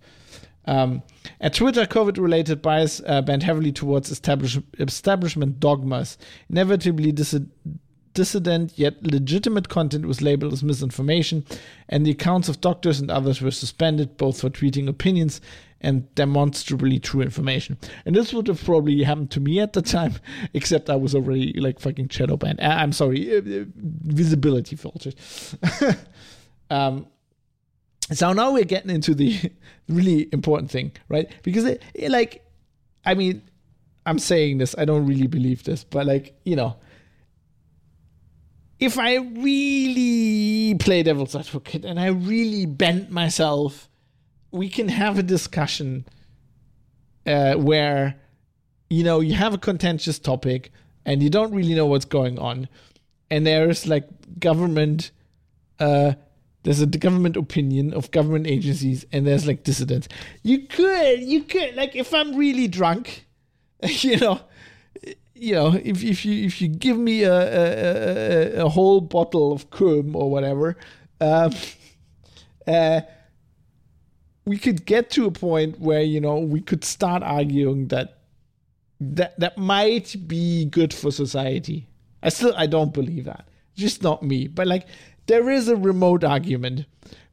[0.65, 1.03] Um,
[1.39, 6.17] At Twitter, COVID related bias uh, bent heavily towards establish- establishment dogmas.
[6.49, 7.39] Inevitably, dis-
[8.17, 11.45] dissident yet legitimate content was labeled as misinformation,
[11.87, 15.39] and the accounts of doctors and others were suspended both for tweeting opinions
[15.81, 17.77] and demonstrably true information.
[18.07, 20.15] And this would have probably happened to me at the time,
[20.55, 22.59] except I was already like fucking shadow banned.
[22.59, 25.13] Uh, I'm sorry, uh, uh, visibility filtered.
[26.71, 27.05] um,
[28.11, 29.37] so now we're getting into the
[29.87, 31.29] really important thing, right?
[31.43, 32.43] Because it, it, like,
[33.05, 33.43] I mean,
[34.07, 36.77] I'm saying this, I don't really believe this, but like, you know,
[38.79, 43.89] if I really play devil's advocate and I really bend myself,
[44.51, 46.05] we can have a discussion
[47.25, 48.15] uh, where,
[48.89, 50.71] you know, you have a contentious topic
[51.05, 52.67] and you don't really know what's going on,
[53.31, 54.07] and there's like
[54.39, 55.11] government,
[55.79, 56.13] uh,
[56.63, 60.09] there's a government opinion of government agencies, and there's like dissidents.
[60.43, 63.25] You could, you could, like, if I'm really drunk,
[63.83, 64.41] you know,
[65.39, 69.51] you know, if if you if you give me a a, a, a whole bottle
[69.51, 70.77] of Kulm or whatever,
[71.21, 71.53] um,
[72.67, 73.01] uh,
[74.45, 78.19] we could get to a point where you know we could start arguing that
[78.99, 81.87] that that might be good for society.
[82.23, 83.47] I still I don't believe that.
[83.75, 84.87] Just not me, but like
[85.27, 86.85] there is a remote argument.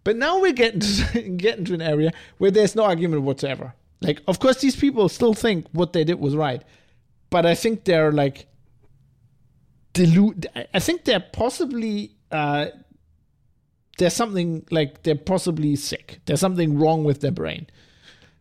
[0.03, 3.75] But now we're getting to, getting to an area where there's no argument whatsoever.
[4.03, 6.63] Like, of course, these people still think what they did was right
[7.35, 8.47] but I think they're like
[9.93, 10.47] dilute.
[10.73, 12.67] I think they're possibly uh,
[13.99, 16.21] there's something like they're possibly sick.
[16.27, 17.67] There's something wrong with their brain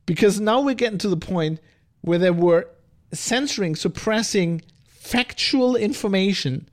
[0.06, 1.60] because now we're getting to the point
[2.02, 2.70] where they were
[3.14, 6.70] censoring, suppressing factual information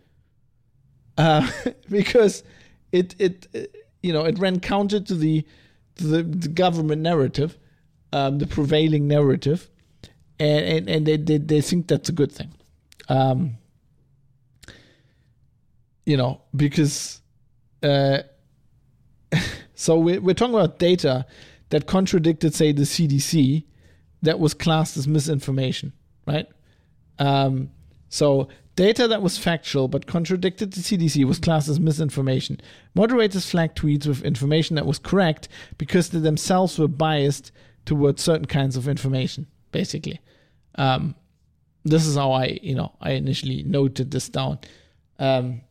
[1.16, 1.50] uh,
[1.88, 2.42] because
[2.92, 5.46] it, it it you know it ran counter to the
[5.94, 7.56] to the, the government narrative,
[8.12, 9.70] um, the prevailing narrative
[10.40, 12.52] and and, and they, they they think that's a good thing.
[13.08, 13.58] Um,
[16.06, 17.20] you know, because
[17.82, 18.18] uh,
[19.74, 21.26] so we're, we're talking about data
[21.70, 23.64] that contradicted, say, the CDC
[24.22, 25.92] that was classed as misinformation,
[26.26, 26.46] right?
[27.18, 27.70] Um,
[28.08, 32.60] so data that was factual but contradicted the CDC was classed as misinformation.
[32.94, 35.48] Moderators flagged tweets with information that was correct
[35.78, 37.52] because they themselves were biased
[37.84, 40.20] towards certain kinds of information, basically.
[40.76, 41.14] Um,
[41.84, 44.58] this is how I, you know, I initially noted this down.
[45.18, 45.62] Um,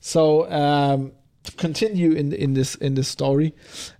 [0.00, 1.12] so um,
[1.44, 3.54] to continue in in this in this story,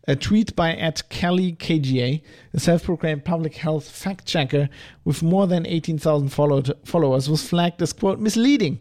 [0.08, 4.68] a tweet by at Kelly KGA, a self-proclaimed public health fact checker
[5.04, 8.80] with more than eighteen thousand followers, was flagged as quote misleading,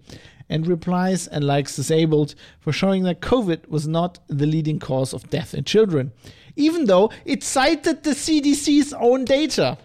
[0.50, 5.30] and replies and likes disabled for showing that COVID was not the leading cause of
[5.30, 6.12] death in children,
[6.56, 9.78] even though it cited the CDC's own data.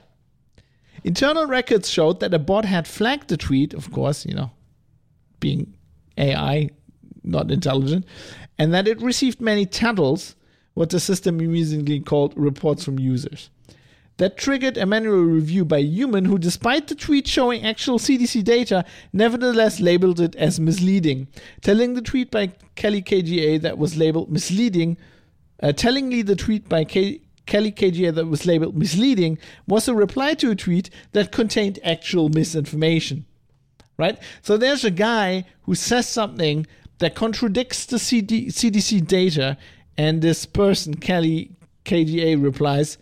[1.05, 4.51] Internal records showed that a bot had flagged the tweet, of course, you know,
[5.41, 5.75] being
[6.17, 6.71] AI,
[7.23, 8.05] not intelligent,
[8.59, 10.35] and that it received many tattles,
[10.75, 13.51] what the system amusingly called reports from users.
[14.19, 18.43] That triggered a manual review by a human who, despite the tweet showing actual CDC
[18.43, 21.29] data, nevertheless labeled it as misleading,
[21.61, 24.97] telling the tweet by Kelly KGA that was labeled misleading,
[25.63, 30.35] uh, tellingly the tweet by K- Kelly KGA that was labeled misleading was a reply
[30.35, 33.25] to a tweet that contained actual misinformation.
[33.97, 34.19] Right?
[34.43, 36.67] So there's a guy who says something
[36.99, 39.57] that contradicts the CD, CDC data,
[39.97, 41.51] and this person, Kelly
[41.85, 42.99] KGA, replies,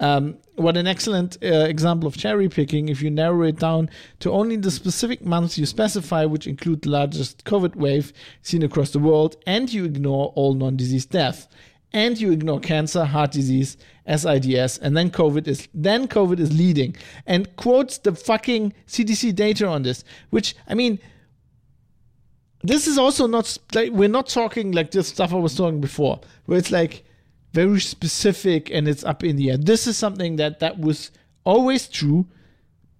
[0.00, 4.32] um, what an excellent uh, example of cherry picking if you narrow it down to
[4.32, 8.98] only the specific months you specify, which include the largest COVID wave seen across the
[8.98, 11.46] world, and you ignore all non disease deaths
[11.92, 13.76] and you ignore cancer, heart disease,
[14.06, 19.66] SIDS, and then COVID is then COVID is leading and quotes the fucking CDC data
[19.66, 20.98] on this, which I mean
[22.62, 26.20] this is also not like we're not talking like this stuff I was talking before,
[26.46, 27.04] where it's like
[27.52, 29.56] very specific and it's up in the air.
[29.56, 31.10] This is something that that was
[31.44, 32.26] always true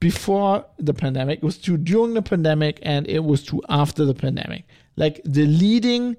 [0.01, 1.39] before the pandemic.
[1.39, 4.65] It was true during the pandemic, and it was true after the pandemic.
[4.97, 6.17] Like the leading,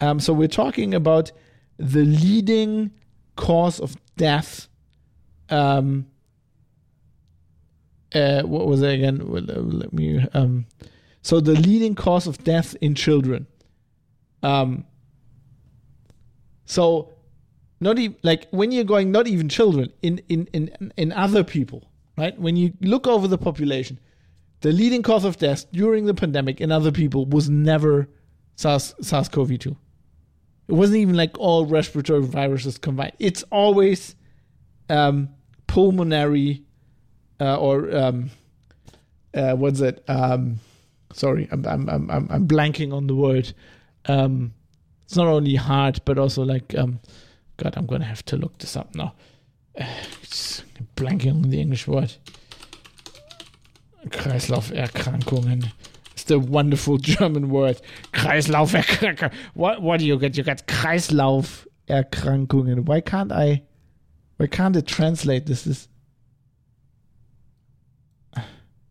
[0.00, 1.32] um, so we're talking about
[1.78, 2.90] the leading
[3.36, 4.68] cause of death.
[5.48, 6.06] Um,
[8.14, 9.28] uh, what was it again?
[9.28, 10.24] Well, let me.
[10.34, 10.66] Um,
[11.22, 13.46] so the leading cause of death in children.
[14.42, 14.84] Um.
[16.66, 17.12] So,
[17.80, 21.90] not even like when you're going, not even children in in in in other people,
[22.16, 22.38] right?
[22.38, 23.98] When you look over the population,
[24.60, 28.08] the leading cause of death during the pandemic in other people was never
[28.56, 29.76] SARS SARS-CoV-2.
[30.66, 33.12] It wasn't even like all respiratory viruses combined.
[33.18, 34.14] It's always
[34.88, 35.28] um,
[35.66, 36.62] pulmonary
[37.40, 38.30] uh, or um,
[39.34, 40.02] uh, what's it?
[40.08, 40.60] Um,
[41.12, 43.52] sorry, I'm, I'm I'm I'm blanking on the word.
[44.06, 44.54] Um,
[45.04, 47.00] it's not only heart, but also like um,
[47.56, 49.14] God, I'm gonna have to look this up now.
[50.22, 50.64] It's
[50.96, 52.14] blanking on the English word.
[54.08, 55.72] Kreislauferkrankungen.
[56.24, 57.80] The wonderful German word.
[58.12, 59.32] Kreislauferkrankungen.
[59.54, 60.36] What what do you get?
[60.36, 62.84] You get Kreislauferkrankungen.
[62.86, 63.62] Why can't I?
[64.36, 65.46] Why can't it translate?
[65.46, 65.88] This is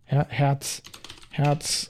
[0.06, 0.82] Herz,
[1.32, 1.90] Herz,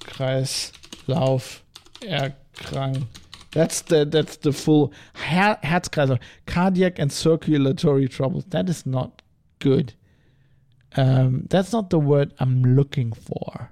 [0.00, 1.60] Kreislauf,
[2.00, 3.06] erkrank.
[3.52, 8.44] That's the that's the full Her Herzkreislauf, cardiac and circulatory troubles.
[8.46, 9.22] That is not
[9.58, 9.94] good.
[10.96, 13.71] Um, that's not the word I'm looking for.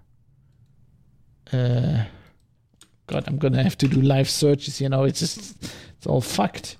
[1.52, 2.04] Uh,
[3.06, 4.80] God, I'm gonna have to do live searches.
[4.80, 6.76] You know, it's just it's all fucked.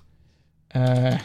[0.73, 1.19] Uh,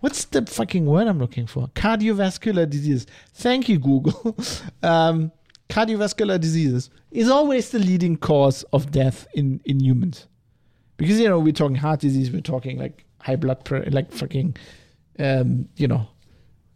[0.00, 1.68] what's the fucking word I'm looking for?
[1.68, 3.06] Cardiovascular disease.
[3.34, 4.36] Thank you, Google.
[4.82, 5.30] um,
[5.68, 10.26] cardiovascular diseases is always the leading cause of death in in humans,
[10.96, 14.56] because you know we're talking heart disease, we're talking like high blood pressure, like fucking,
[15.18, 16.06] um, you know,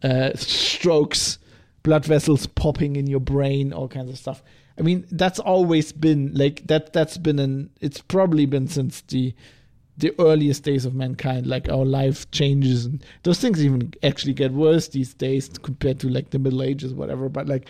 [0.03, 1.39] uh, strokes,
[1.83, 4.43] blood vessels popping in your brain, all kinds of stuff.
[4.81, 6.91] I mean, that's always been like that.
[6.91, 7.69] That's been an.
[7.81, 9.35] It's probably been since the
[9.95, 11.45] the earliest days of mankind.
[11.45, 16.09] Like our life changes, and those things even actually get worse these days compared to
[16.09, 17.29] like the Middle Ages, whatever.
[17.29, 17.69] But like,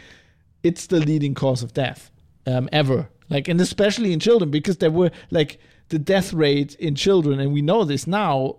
[0.64, 2.12] it's the leading cause of death
[2.48, 3.10] um, ever.
[3.30, 5.60] Like, and especially in children, because there were like
[5.90, 8.56] the death rate in children, and we know this now.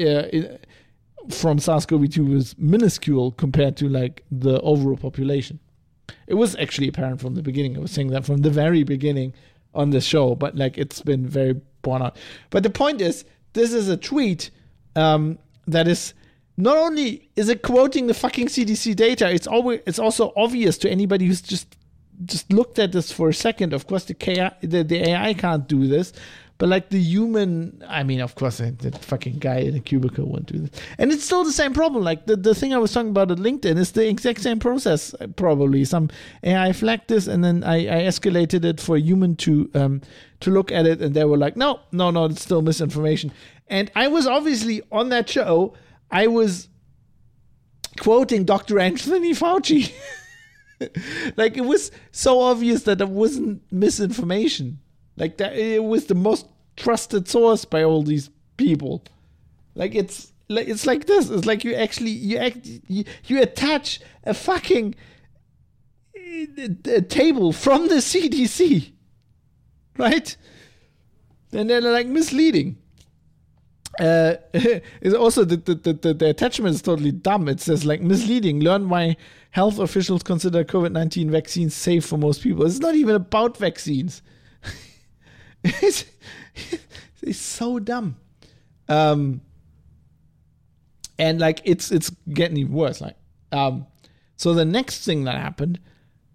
[0.00, 0.22] Uh,
[1.30, 5.60] from SARS-CoV-2 was minuscule compared to like the overall population.
[6.26, 7.76] It was actually apparent from the beginning.
[7.76, 9.34] I was saying that from the very beginning
[9.74, 12.16] on the show, but like it's been very borne out.
[12.50, 14.50] But the point is, this is a tweet
[14.96, 16.14] um, that is
[16.56, 20.90] not only is it quoting the fucking CDC data, it's always it's also obvious to
[20.90, 21.76] anybody who's just
[22.24, 23.72] just looked at this for a second.
[23.72, 26.12] Of course, the, KI, the, the AI can't do this,
[26.62, 30.46] but like the human, I mean, of course, the fucking guy in a cubicle won't
[30.46, 30.70] do this.
[30.96, 32.04] And it's still the same problem.
[32.04, 35.12] Like the, the thing I was talking about at LinkedIn is the exact same process,
[35.34, 35.84] probably.
[35.84, 36.08] Some
[36.44, 40.02] AI flagged this and then I, I escalated it for a human to um,
[40.38, 41.02] to look at it.
[41.02, 43.32] And they were like, no, no, no, it's still misinformation.
[43.66, 45.74] And I was obviously on that show,
[46.12, 46.68] I was
[47.98, 48.78] quoting Dr.
[48.78, 49.92] Anthony Fauci.
[51.36, 54.78] like it was so obvious that it wasn't misinformation.
[55.16, 56.46] Like that, it was the most
[56.76, 59.04] trusted source by all these people.
[59.74, 61.30] Like it's like it's like this.
[61.30, 64.94] It's like you actually you act you, you attach a fucking
[66.14, 68.92] a table from the CDC,
[69.98, 70.36] right?
[71.52, 72.78] And they're like misleading.
[74.00, 77.48] Uh, it's also the, the, the, the attachment is totally dumb.
[77.48, 78.60] It says like misleading.
[78.60, 79.16] Learn why
[79.50, 82.64] health officials consider COVID 19 vaccines safe for most people.
[82.64, 84.22] It's not even about vaccines.
[85.64, 86.04] it's,
[87.22, 88.16] it's so dumb.
[88.88, 89.40] Um,
[91.18, 93.00] and like it's it's getting even worse.
[93.00, 93.16] Like,
[93.52, 93.86] um,
[94.36, 95.78] so the next thing that happened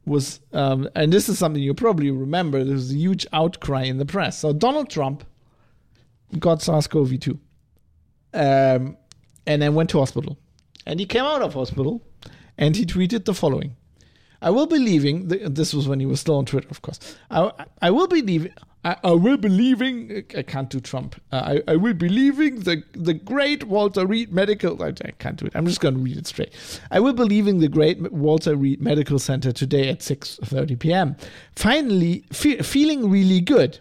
[0.05, 2.63] was, um, and this is something you probably remember.
[2.63, 4.39] There was a huge outcry in the press.
[4.39, 5.26] So Donald Trump
[6.39, 7.38] got SARS-CoV-2,
[8.34, 8.97] um,
[9.45, 10.38] and then went to hospital,
[10.86, 12.01] and he came out of hospital,
[12.57, 13.76] and he tweeted the following:
[14.41, 17.18] "I will be leaving." This was when he was still on Twitter, of course.
[17.30, 17.51] I,
[17.82, 18.53] I will be leaving.
[18.88, 20.23] I, I, will be leaving.
[20.33, 21.19] I can't do Trump.
[21.33, 24.81] Uh, I, I will be leaving the, the great Walter Reed Medical.
[24.81, 25.51] I, I can't do it.
[25.55, 26.53] I'm just going to read it straight.
[26.89, 31.17] I will be leaving the great Walter Reed Medical Center today at 6:30 p.m.
[31.55, 33.79] Finally, fe- feeling really good.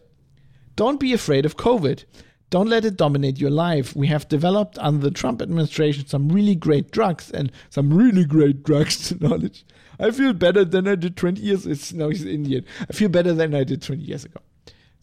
[0.75, 2.05] Don't be afraid of COVID.
[2.51, 3.95] Don't let it dominate your life.
[3.95, 8.65] We have developed under the Trump administration some really great drugs and some really great
[8.65, 9.65] drugs to knowledge.
[10.01, 11.65] I feel better than I did 20 years.
[11.65, 12.65] It's now he's Indian.
[12.81, 14.41] I feel better than I did 20 years ago.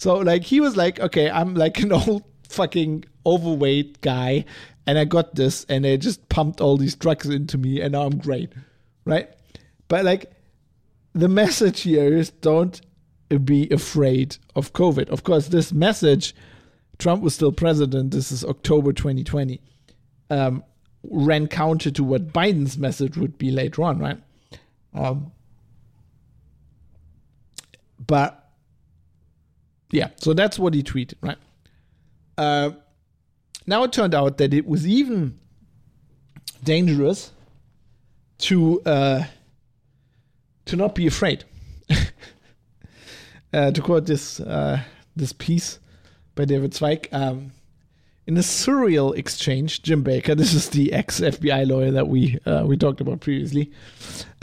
[0.04, 4.44] So like he was like, okay, I'm like an old fucking overweight guy,
[4.86, 8.02] and I got this, and they just pumped all these drugs into me, and now
[8.02, 8.52] I'm great,
[9.06, 9.30] right?
[9.88, 10.30] But like,
[11.14, 12.82] the message here is don't
[13.46, 15.08] be afraid of COVID.
[15.08, 16.36] Of course, this message,
[17.00, 18.12] Trump was still president.
[18.12, 19.62] This is October 2020.
[20.30, 20.66] Um,
[21.10, 24.22] ran counter to what Biden's message would be later on, right?
[24.94, 25.32] Um,
[28.06, 28.43] but
[29.94, 31.38] yeah, so that's what he tweeted, right?
[32.38, 32.72] Uh,
[33.68, 35.40] now it turned out that it was even
[36.64, 37.32] dangerous
[38.40, 39.24] to uh,
[40.66, 41.46] to not be afraid.
[43.54, 44.82] uh, to quote this uh,
[45.16, 45.80] this piece
[46.36, 47.52] by David Zweig, um,
[48.26, 52.64] In a surreal exchange, Jim Baker, this is the ex FBI lawyer that we uh,
[52.66, 53.72] we talked about previously,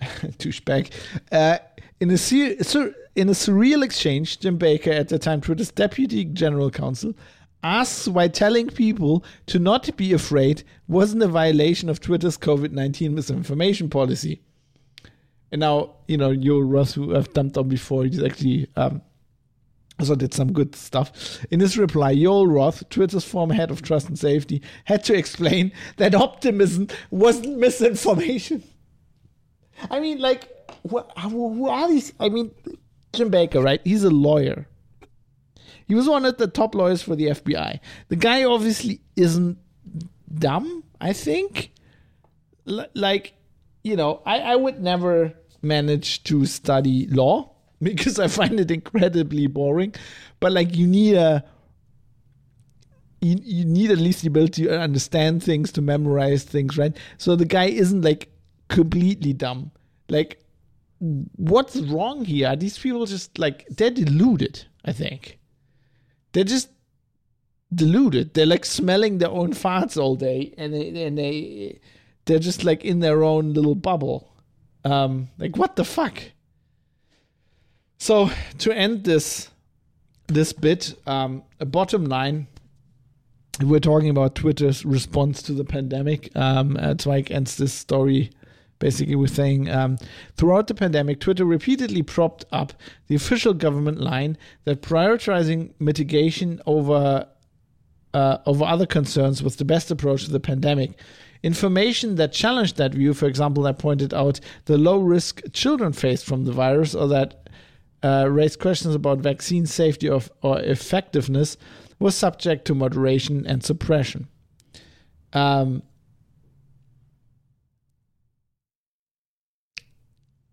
[0.00, 0.90] douchebag.
[1.30, 1.58] Uh,
[2.00, 6.70] in a sur- in a surreal exchange, Jim Baker, at the time Twitter's deputy general
[6.70, 7.14] counsel,
[7.62, 13.14] asks why telling people to not be afraid wasn't a violation of Twitter's COVID 19
[13.14, 14.40] misinformation policy.
[15.50, 19.02] And now, you know, Yoel Roth, who I've dumped on before, he's actually um,
[19.98, 21.44] also did some good stuff.
[21.50, 25.70] In his reply, Yoel Roth, Twitter's former head of trust and safety, had to explain
[25.98, 28.62] that optimism wasn't misinformation.
[29.90, 30.48] I mean, like,
[30.82, 32.14] what, who are these?
[32.18, 32.50] I mean,
[33.12, 33.80] Jim Baker, right?
[33.84, 34.66] He's a lawyer.
[35.86, 37.80] He was one of the top lawyers for the FBI.
[38.08, 39.58] The guy obviously isn't
[40.32, 41.72] dumb, I think.
[42.66, 43.34] L- like,
[43.84, 47.52] you know, I, I would never manage to study law
[47.82, 49.94] because I find it incredibly boring.
[50.40, 51.44] But like, you need a
[53.20, 56.96] you, you need at least the ability to understand things, to memorize things, right?
[57.18, 58.28] So the guy isn't like
[58.68, 59.70] completely dumb.
[60.08, 60.41] Like,
[61.02, 62.54] what's wrong here?
[62.54, 64.64] These people just like they're deluded?
[64.84, 65.38] I think
[66.32, 66.68] they're just
[67.74, 68.34] deluded.
[68.34, 71.80] They're like smelling their own farts all day, and they and they
[72.24, 74.32] they're just like in their own little bubble.
[74.84, 76.22] Um, like what the fuck?
[77.98, 79.48] So to end this
[80.28, 82.46] this bit, um, a bottom line.
[83.60, 86.34] We're talking about Twitter's response to the pandemic.
[86.34, 88.30] Um, uh, Zweig ends this story
[88.82, 89.96] basically with saying um,
[90.36, 92.72] throughout the pandemic, Twitter repeatedly propped up
[93.06, 97.28] the official government line that prioritizing mitigation over
[98.12, 100.98] uh, over other concerns was the best approach to the pandemic.
[101.44, 106.26] Information that challenged that view, for example, that pointed out the low risk children faced
[106.26, 107.48] from the virus or that
[108.02, 111.56] uh, raised questions about vaccine safety or, or effectiveness,
[112.00, 114.26] was subject to moderation and suppression.
[115.32, 115.82] Um,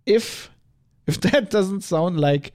[0.10, 0.49] if
[1.07, 2.51] if that doesn't sound like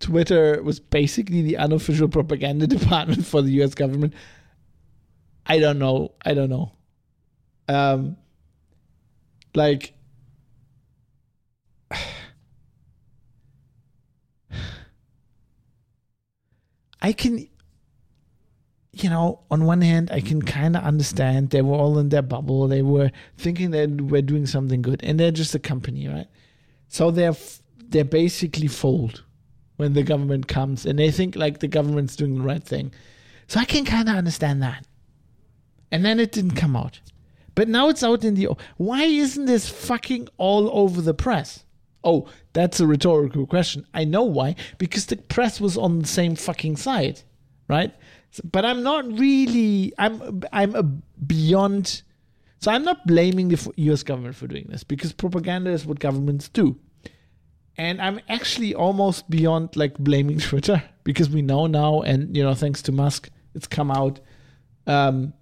[0.00, 4.14] Twitter was basically the unofficial propaganda department for the US government,
[5.46, 6.12] I don't know.
[6.24, 6.72] I don't know.
[7.68, 8.16] Um
[9.54, 9.94] like
[17.02, 17.46] I can
[18.92, 22.22] you know, on one hand, I can kind of understand they were all in their
[22.22, 22.66] bubble.
[22.66, 26.26] They were thinking that we're doing something good, and they're just a company, right?
[26.90, 27.36] So they're
[27.78, 29.22] they're basically fold
[29.76, 32.92] when the government comes, and they think like the government's doing the right thing.
[33.46, 34.86] So I can kind of understand that.
[35.92, 37.00] And then it didn't come out,
[37.54, 38.48] but now it's out in the.
[38.76, 41.64] Why isn't this fucking all over the press?
[42.02, 43.86] Oh, that's a rhetorical question.
[43.94, 44.56] I know why.
[44.78, 47.22] Because the press was on the same fucking side,
[47.68, 47.94] right?
[48.42, 49.92] But I'm not really.
[49.96, 50.42] I'm.
[50.52, 52.02] I'm beyond.
[52.60, 54.02] So I'm not blaming the U.S.
[54.02, 56.78] government for doing this because propaganda is what governments do.
[57.78, 62.54] And I'm actually almost beyond like blaming Twitter because we know now, and you know,
[62.54, 64.20] thanks to Musk, it's come out.
[64.86, 65.32] Um,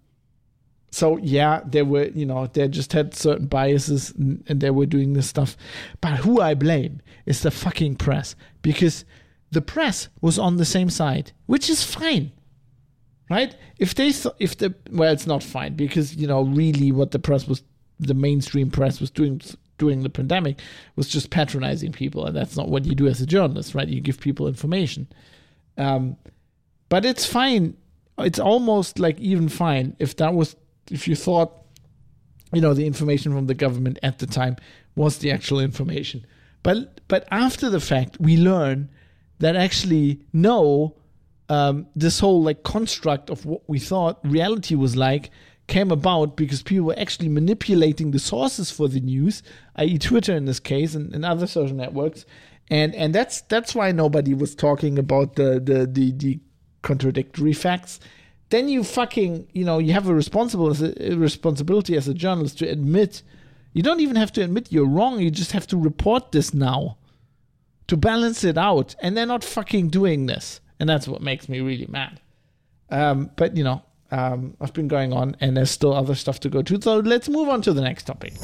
[0.90, 4.86] so yeah, they were, you know, they just had certain biases and, and they were
[4.86, 5.56] doing this stuff.
[6.00, 9.04] But who I blame is the fucking press because
[9.50, 12.32] the press was on the same side, which is fine
[13.30, 13.54] right?
[13.78, 17.18] If they th- if the well, it's not fine because you know really what the
[17.18, 17.62] press was,
[17.98, 19.40] the mainstream press was doing
[19.78, 20.60] during the pandemic
[20.96, 23.88] was just patronizing people, and that's not what you do as a journalist, right?
[23.88, 25.06] You give people information,
[25.76, 26.16] um,
[26.88, 27.76] but it's fine.
[28.18, 30.56] It's almost like even fine if that was
[30.90, 31.52] if you thought,
[32.52, 34.56] you know, the information from the government at the time
[34.96, 36.26] was the actual information.
[36.62, 38.90] But but after the fact, we learn
[39.38, 40.96] that actually no,
[41.48, 45.30] um, this whole like construct of what we thought reality was like
[45.66, 49.42] came about because people were actually manipulating the sources for the news,
[49.76, 52.24] i.e., Twitter in this case, and, and other social networks,
[52.70, 56.40] and and that's that's why nobody was talking about the the the, the
[56.82, 58.00] contradictory facts.
[58.50, 62.68] Then you fucking you know you have a responsible a responsibility as a journalist to
[62.68, 63.22] admit.
[63.74, 65.20] You don't even have to admit you're wrong.
[65.20, 66.96] You just have to report this now
[67.86, 71.60] to balance it out, and they're not fucking doing this and that's what makes me
[71.60, 72.20] really mad.
[72.90, 76.48] Um, but you know, um, I've been going on, and there's still other stuff to
[76.48, 76.80] go to.
[76.80, 78.34] So let's move on to the next topic.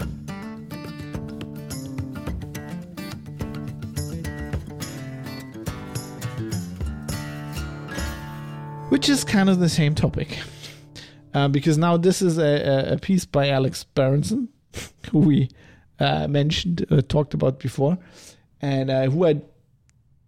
[8.91, 10.39] Which is kind of the same topic.
[11.32, 14.49] Uh, because now this is a, a, piece by Alex Berenson,
[15.11, 15.49] who we
[15.99, 17.99] uh, mentioned, uh, talked about before,
[18.62, 19.43] and uh, who I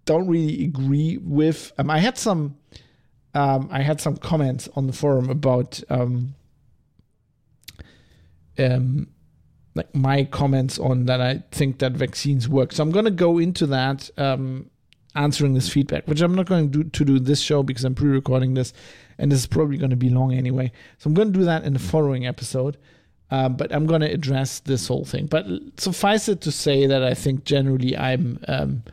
[0.07, 1.73] don't really agree with.
[1.79, 2.57] Um, I had some
[3.35, 6.35] um, I had some comments on the forum about um,
[8.59, 9.09] um,
[9.75, 12.73] like my comments on that I think that vaccines work.
[12.73, 14.71] So I'm going to go into that, um,
[15.15, 17.95] answering this feedback, which I'm not going to do, to do this show because I'm
[17.95, 18.73] pre-recording this,
[19.19, 20.73] and this is probably going to be long anyway.
[20.97, 22.79] So I'm going to do that in the following episode.
[23.29, 25.27] Um, but I'm going to address this whole thing.
[25.27, 25.47] But
[25.79, 28.85] suffice it to say that I think generally I'm um,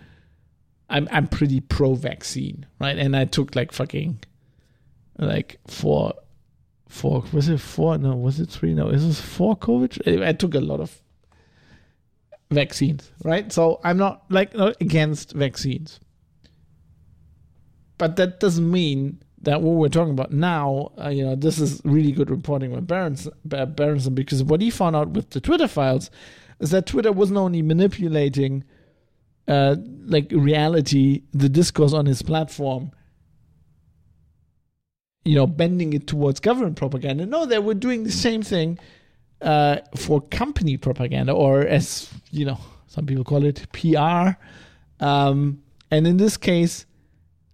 [0.94, 2.98] I'm I'm pretty pro-vaccine, right?
[2.98, 4.24] And I took like fucking
[5.18, 6.14] like four
[6.88, 7.98] four was it four?
[7.98, 8.76] No, was it three?
[8.76, 10.24] No, is this four COVID?
[10.24, 11.02] I took a lot of
[12.52, 13.52] vaccines, right?
[13.52, 16.00] So I'm not like not against vaccines,
[17.98, 21.82] but that doesn't mean that what we're talking about now, uh, you know, this is
[21.84, 26.12] really good reporting with Berenson, Berenson because what he found out with the Twitter files
[26.60, 28.64] is that Twitter wasn't only manipulating,
[29.48, 29.76] uh,
[30.06, 32.92] like reality, the discourse on his platform,
[35.26, 37.26] you know, bending it towards government propaganda.
[37.26, 38.80] No, they were doing the same thing
[39.42, 44.38] uh, for company propaganda, or as you know, some people call it PR.
[45.00, 46.86] Um, and in this case,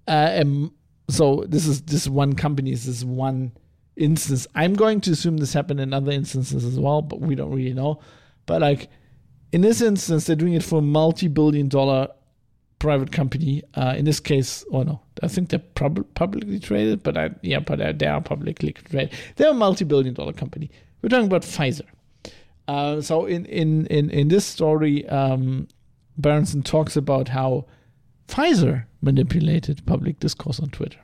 [0.08, 0.74] uh, um,
[1.10, 3.52] so this is this one company, this is one
[3.96, 4.48] instance.
[4.56, 7.74] I'm going to assume this happened in other instances as well, but we don't really
[7.74, 8.00] know.
[8.46, 8.90] But like
[9.52, 12.10] in this instance, they're doing it for a multi-billion dollar
[12.80, 13.64] private company.
[13.76, 17.60] Uh, in this case, oh no, I think they're pub- publicly traded, but I, yeah,
[17.60, 19.14] but they are publicly traded.
[19.36, 20.72] They're a multi-billion dollar company.
[21.02, 21.88] We're talking about Pfizer.
[22.68, 25.68] Uh, so in in in in this story, um,
[26.18, 27.66] Berenson talks about how
[28.28, 31.00] Pfizer manipulated public discourse on Twitter.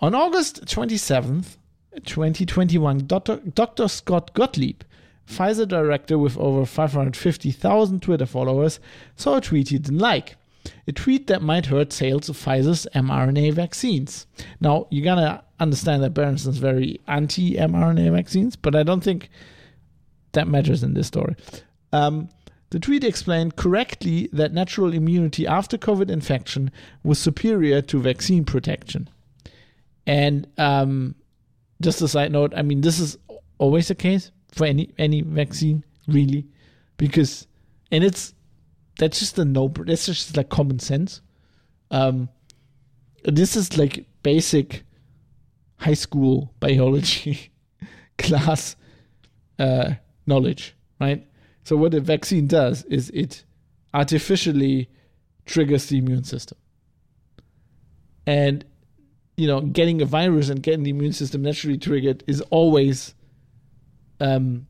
[0.00, 1.56] On August 27th,
[2.04, 3.36] 2021, Dr.
[3.36, 3.88] Dr.
[3.88, 4.82] Scott Gottlieb,
[5.28, 8.80] Pfizer director with over 550,000 Twitter followers,
[9.16, 10.36] saw a tweet he didn't like.
[10.86, 14.26] A tweet that might hurt sales of Pfizer's mRNA vaccines.
[14.60, 19.28] Now, you're going to understand that Berenson's very anti mRNA vaccines, but I don't think
[20.32, 21.36] that matters in this story.
[21.92, 22.28] Um,
[22.70, 26.72] the tweet explained correctly that natural immunity after COVID infection
[27.02, 29.08] was superior to vaccine protection.
[30.06, 31.14] And um,
[31.80, 33.16] just a side note, I mean, this is
[33.58, 36.46] always the case for any any vaccine, really,
[36.96, 37.46] because
[37.90, 38.34] and it's
[38.98, 39.68] that's just a no.
[39.68, 41.20] That's just like common sense.
[41.90, 42.28] Um,
[43.24, 44.84] this is like basic
[45.78, 47.50] high school biology
[48.18, 48.76] class
[49.58, 49.94] uh,
[50.26, 51.26] knowledge, right?
[51.64, 53.44] So what a vaccine does is it
[53.92, 54.88] artificially
[55.46, 56.58] triggers the immune system.
[58.26, 58.64] And
[59.36, 63.14] you know, getting a virus and getting the immune system naturally triggered is always
[64.20, 64.66] um,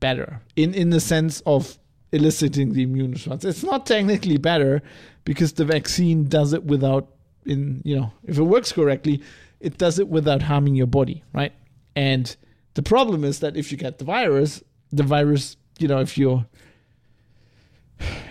[0.00, 1.78] better in in the sense of
[2.12, 3.44] eliciting the immune response.
[3.44, 4.82] It's not technically better
[5.24, 7.08] because the vaccine does it without
[7.44, 9.22] in you know if it works correctly,
[9.60, 11.52] it does it without harming your body, right?
[11.96, 12.34] And
[12.74, 14.62] the problem is that if you get the virus,
[14.92, 16.46] the virus you know, if you're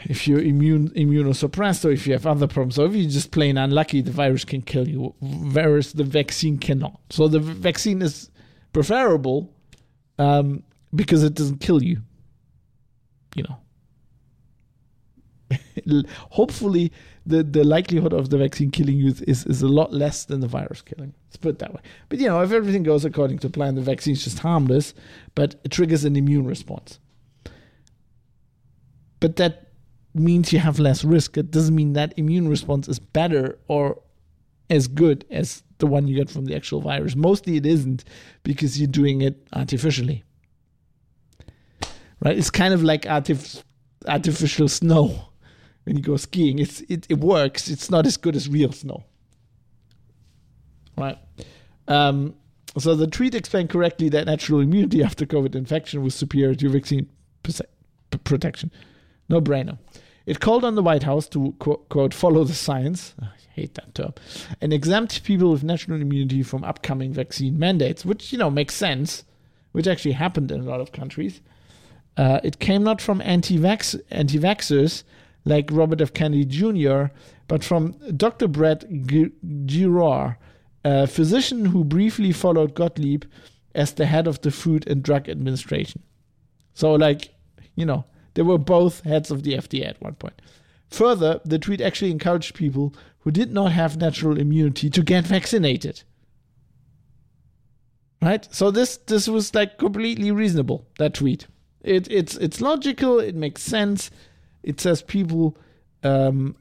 [0.06, 3.58] if you're immune immunosuppressed or if you have other problems, or if you're just plain
[3.58, 5.14] unlucky, the virus can kill you.
[5.20, 7.00] Whereas the vaccine cannot.
[7.10, 8.30] So the vaccine is
[8.72, 9.54] preferable
[10.18, 10.64] um,
[10.94, 12.02] because it doesn't kill you.
[13.36, 13.46] You
[15.90, 16.04] know.
[16.32, 16.92] Hopefully,
[17.26, 20.48] the, the likelihood of the vaccine killing you is, is a lot less than the
[20.48, 21.14] virus killing.
[21.28, 21.82] Let's put it that way.
[22.10, 24.94] But you know, if everything goes according to plan, the vaccine is just harmless,
[25.36, 27.00] but it triggers an immune response
[29.20, 29.72] but that
[30.14, 31.38] means you have less risk.
[31.38, 34.02] It doesn't mean that immune response is better or
[34.70, 37.16] as good as the one you get from the actual virus.
[37.16, 38.04] Mostly it isn't
[38.44, 40.24] because you're doing it artificially.
[42.24, 42.38] Right?
[42.38, 43.64] It's kind of like artif-
[44.08, 45.30] artificial snow
[45.84, 46.60] when you go skiing.
[46.60, 47.68] It's it, it works.
[47.70, 49.04] It's not as good as real snow.
[50.98, 51.18] Right?
[51.88, 52.36] Um,
[52.78, 57.08] so the tweet explained correctly that natural immunity after COVID infection was superior to vaccine
[58.24, 58.72] protection.
[59.30, 59.78] No brainer.
[60.28, 64.14] It called on the White House to, quote, follow the science, I hate that term,
[64.60, 69.24] and exempt people with natural immunity from upcoming vaccine mandates, which, you know, makes sense,
[69.72, 71.40] which actually happened in a lot of countries.
[72.18, 75.04] Uh, it came not from anti-vax- anti-vaxxers
[75.46, 76.14] like Robert F.
[76.14, 77.06] Kennedy Jr.,
[77.48, 78.50] but from Dr.
[78.50, 80.36] Brett Giroir,
[80.84, 83.24] a physician who briefly followed Gottlieb
[83.74, 86.04] as the head of the Food and Drug Administration.
[86.74, 87.34] So, like,
[87.76, 88.04] you know,
[88.38, 90.40] they were both heads of the FDA at one point.
[90.92, 96.04] Further, the tweet actually encouraged people who did not have natural immunity to get vaccinated.
[98.22, 98.48] Right?
[98.52, 101.48] So this this was like completely reasonable, that tweet.
[101.82, 104.12] It it's it's logical, it makes sense.
[104.62, 105.58] It says people
[106.04, 106.56] um,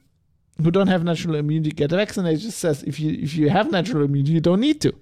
[0.59, 2.39] who don't have natural immunity get vaccinated.
[2.39, 4.95] It just says if you if you have natural immunity, you don't need to.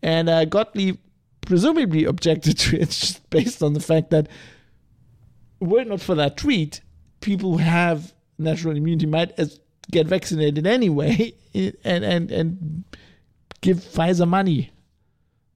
[0.00, 0.96] And uh, Gottlieb
[1.40, 4.28] presumably objected to it just based on the fact that
[5.64, 6.80] were it not for that tweet,
[7.20, 9.60] people who have natural immunity might as
[9.90, 12.84] get vaccinated anyway and and and
[13.60, 14.70] give Pfizer money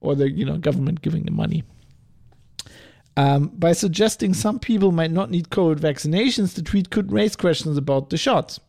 [0.00, 1.64] or the you know government giving the money.
[3.16, 7.76] Um, by suggesting some people might not need COVID vaccinations, the tweet could raise questions
[7.76, 8.60] about the shots.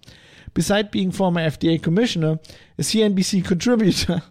[0.56, 2.40] Besides being former FDA commissioner,
[2.80, 4.24] a CNBC contributor,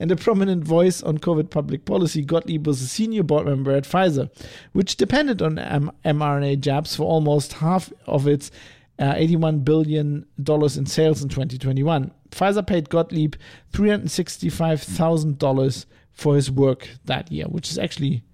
[0.00, 3.84] and a prominent voice on COVID public policy, Gottlieb was a senior board member at
[3.84, 4.30] Pfizer,
[4.72, 8.50] which depended on M- mRNA jabs for almost half of its
[8.98, 12.10] uh, $81 billion in sales in 2021.
[12.30, 13.34] Pfizer paid Gottlieb
[13.72, 18.24] $365,000 for his work that year, which is actually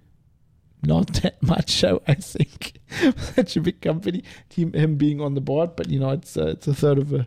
[0.82, 2.78] not that much, I think.
[3.34, 4.22] Such a big company,
[4.54, 7.26] him being on the board, but you know, it's uh, it's a third of a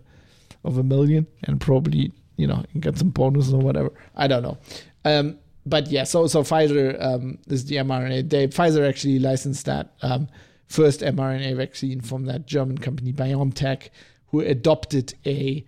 [0.63, 3.91] of a million, and probably you know, get some bonus or whatever.
[4.15, 4.57] I don't know.
[5.05, 8.29] Um, but yeah, so so Pfizer um, is the mRNA.
[8.29, 10.29] They Pfizer actually licensed that um,
[10.67, 13.89] first mRNA vaccine from that German company BioNTech,
[14.27, 15.65] who adopted a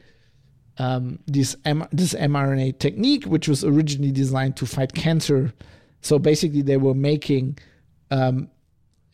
[0.77, 5.53] um, this M- this mRNA technique, which was originally designed to fight cancer.
[6.01, 7.57] So basically, they were making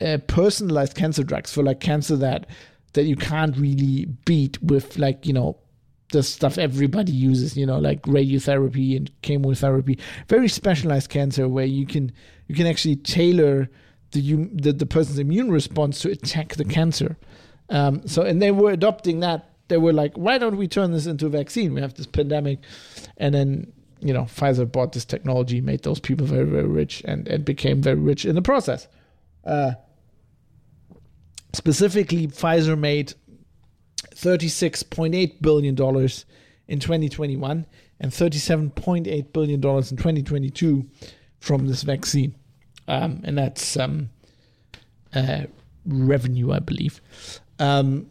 [0.02, 2.48] uh, personalized cancer drugs for like cancer that
[2.94, 5.58] that you can't really beat with like you know
[6.12, 9.98] the stuff everybody uses, you know, like radiotherapy and chemotherapy.
[10.28, 12.12] Very specialized cancer where you can
[12.48, 13.70] you can actually tailor
[14.12, 17.18] the the, the person's immune response to attack the cancer.
[17.70, 19.50] Um, so and they were adopting that.
[19.68, 21.74] They were like, why don't we turn this into a vaccine?
[21.74, 22.60] We have this pandemic,
[23.18, 27.28] and then you know Pfizer bought this technology, made those people very very rich, and
[27.28, 28.88] and became very rich in the process.
[29.44, 29.72] Uh,
[31.54, 33.14] specifically, Pfizer made
[34.16, 35.76] $36.8 billion
[36.68, 37.66] in 2021
[38.00, 40.90] and $37.8 billion in 2022
[41.40, 42.36] from this vaccine.
[42.88, 44.10] Um, and that's um,
[45.14, 45.44] uh,
[45.86, 47.02] revenue, I believe.
[47.60, 48.10] Um,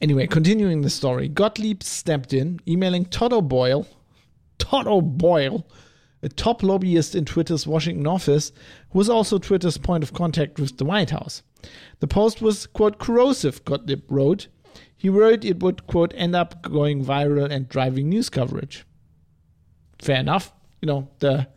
[0.00, 3.86] anyway, continuing the story, Gottlieb stepped in, emailing Todd O'Boyle,
[4.58, 5.66] Todd O'Boyle,
[6.22, 8.52] a top lobbyist in Twitter's Washington office,
[8.90, 11.42] who was also Twitter's point of contact with the White House.
[12.00, 14.48] The post was, quote, corrosive, Gottlieb wrote.
[14.98, 18.84] He worried it would, quote, end up going viral and driving news coverage.
[20.00, 20.52] Fair enough.
[20.82, 21.48] You know, the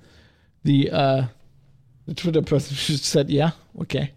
[0.63, 1.25] the uh
[2.05, 4.13] the Twitter person said, yeah, okay.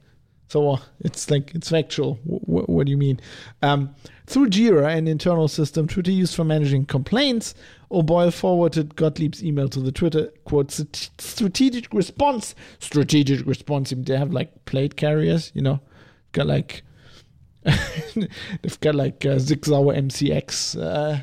[0.48, 2.18] So uh, it's like it's factual.
[2.26, 3.18] W- what do you mean?
[3.62, 3.94] Um,
[4.26, 7.54] through Jira, an internal system Twitter used for managing complaints,
[7.90, 12.54] O'Boyle forwarded Gottlieb's email to the Twitter quote strategic response.
[12.78, 13.92] Strategic response.
[13.96, 15.80] They have like plate carriers, you know,
[16.32, 16.82] got like
[17.64, 21.20] they've got like uh, Sig Sauer MCX uh,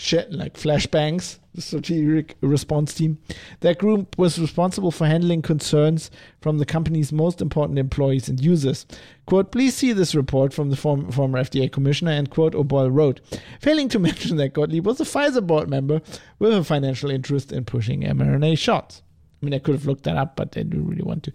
[0.00, 3.18] shit, like flashbangs, the strategic response team.
[3.60, 8.86] That group was responsible for handling concerns from the company's most important employees and users.
[9.26, 13.20] Quote, please see this report from the form, former FDA commissioner, and quote, O'Boyle wrote,
[13.60, 16.00] failing to mention that Gottlieb was a Pfizer board member
[16.38, 19.02] with a financial interest in pushing mRNA shots.
[19.42, 21.32] I mean, I could have looked that up, but I didn't really want to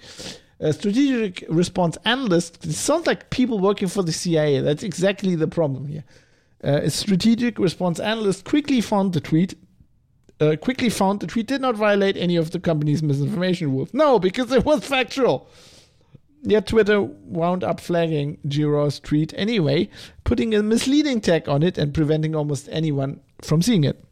[0.60, 2.66] a strategic response analyst.
[2.66, 4.62] It sounds like people working for the CIA.
[4.62, 6.04] That's exactly the problem here.
[6.64, 9.56] Uh, a strategic response analyst quickly found the tweet.
[10.40, 13.94] Uh, quickly found the tweet did not violate any of the company's misinformation rules.
[13.94, 15.48] No, because it was factual.
[16.44, 19.90] Yet Twitter wound up flagging Giroir's tweet anyway,
[20.24, 24.04] putting a misleading tag on it and preventing almost anyone from seeing it.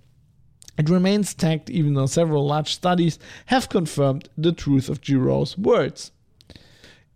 [0.77, 6.11] It remains tagged even though several large studies have confirmed the truth of Giroir's words.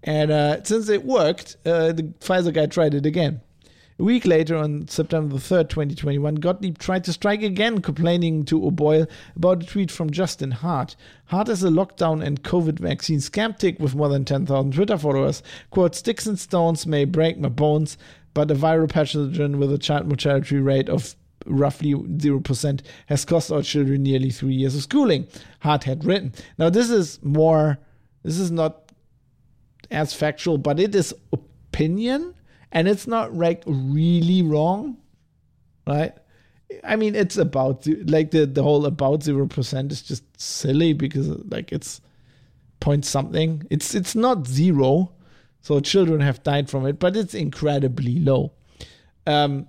[0.03, 3.41] And uh, since it worked, uh, the Pfizer guy tried it again.
[3.99, 9.07] A week later, on September 3rd, 2021, Gottlieb tried to strike again, complaining to O'Boyle
[9.35, 10.95] about a tweet from Justin Hart.
[11.25, 15.41] Hart is a lockdown and COVID vaccine skeptic with more than 10,000 Twitter followers.
[15.71, 17.97] Quote, sticks and stones may break my bones,
[18.35, 21.15] but a viral pathogen with a child mortality rate of
[21.47, 25.27] roughly 0% has cost our children nearly three years of schooling,
[25.61, 26.33] Hart had written.
[26.59, 27.79] Now, this is more,
[28.21, 28.86] this is not
[29.91, 32.33] as factual, but it is opinion
[32.71, 34.97] and it's not like really wrong,
[35.85, 36.13] right?
[36.83, 41.27] I mean, it's about like the the whole about zero percent is just silly because
[41.45, 42.01] like it's
[42.79, 43.63] point something.
[43.69, 45.13] It's it's not zero,
[45.61, 48.51] so children have died from it, but it's incredibly low.
[49.25, 49.67] Um,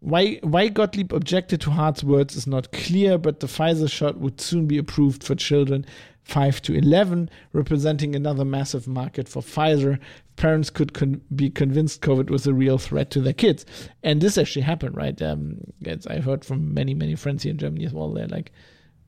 [0.00, 4.40] why why Gottlieb objected to Hart's words is not clear, but the Pfizer shot would
[4.40, 5.86] soon be approved for children
[6.24, 9.98] 5 to 11, representing another massive market for Pfizer.
[10.36, 13.64] Parents could con- be convinced COVID was a real threat to their kids.
[14.02, 15.20] And this actually happened, right?
[15.22, 15.58] Um,
[16.08, 18.10] I heard from many, many friends here in Germany as well.
[18.10, 18.52] They're like,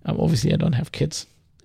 [0.04, 1.26] um, obviously, I don't have kids.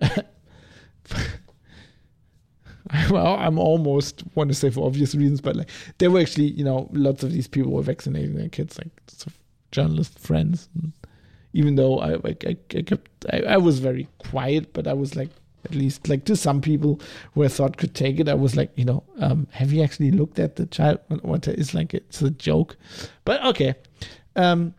[3.10, 6.64] well, I'm almost want to say for obvious reasons, but like there were actually, you
[6.64, 8.88] know, lots of these people were vaccinating their kids, like
[9.70, 10.68] journalist friends.
[10.74, 10.92] And
[11.52, 15.30] even though I, I, I kept, I, I was very quiet, but I was like,
[15.64, 17.00] at least like to some people
[17.34, 20.10] who I thought could take it, I was like, you know, um, have you actually
[20.10, 21.00] looked at the child?
[21.22, 22.76] What is like it's a joke,
[23.24, 23.74] but okay.
[24.36, 24.74] Um,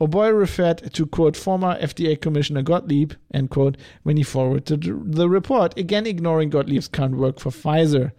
[0.00, 5.76] O'Boy referred to, quote, former FDA Commissioner Gottlieb, end quote, when he forwarded the report,
[5.76, 8.12] again ignoring Gottlieb's current work for Pfizer.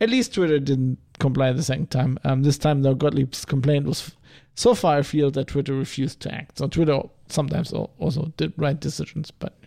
[0.00, 2.18] At least Twitter didn't comply the second time.
[2.24, 4.12] Um, this time, though, Gottlieb's complaint was
[4.54, 6.58] so far afield that Twitter refused to act.
[6.58, 9.59] So Twitter sometimes also did right decisions, but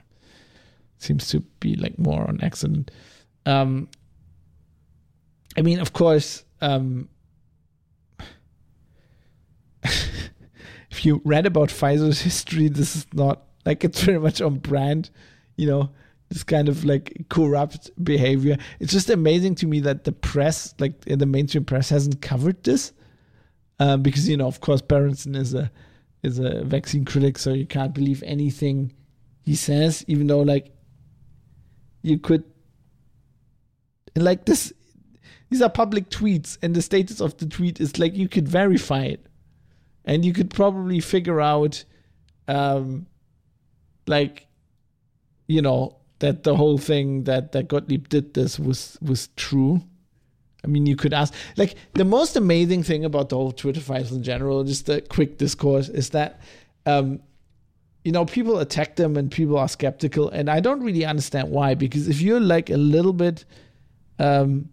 [0.98, 2.92] seems to be like more on accident.
[3.46, 3.90] Um,
[5.58, 7.10] I mean, of course, um,
[9.84, 15.10] if you read about Pfizer's history, this is not like it's very much on brand,
[15.56, 15.90] you know,
[16.30, 18.58] this kind of like corrupt behavior.
[18.80, 22.94] It's just amazing to me that the press, like the mainstream press, hasn't covered this.
[23.80, 25.72] Um, because you know, of course, Berenson is a
[26.22, 28.94] is a vaccine critic, so you can't believe anything
[29.44, 30.73] he says, even though like
[32.04, 32.44] you could
[34.16, 34.72] like this
[35.50, 39.04] these are public tweets and the status of the tweet is like you could verify
[39.04, 39.26] it
[40.06, 41.84] and you could probably figure out
[42.48, 43.08] um
[44.06, 44.46] like
[45.48, 49.82] you know that the whole thing that that Gottlieb did this was was true.
[50.64, 54.12] I mean, you could ask like the most amazing thing about the whole Twitter files
[54.14, 56.40] in general, just a quick discourse, is that
[56.86, 57.20] um,
[58.04, 61.74] you know people attack them and people are skeptical, and I don't really understand why.
[61.74, 63.46] Because if you're like a little bit,
[64.20, 64.70] um,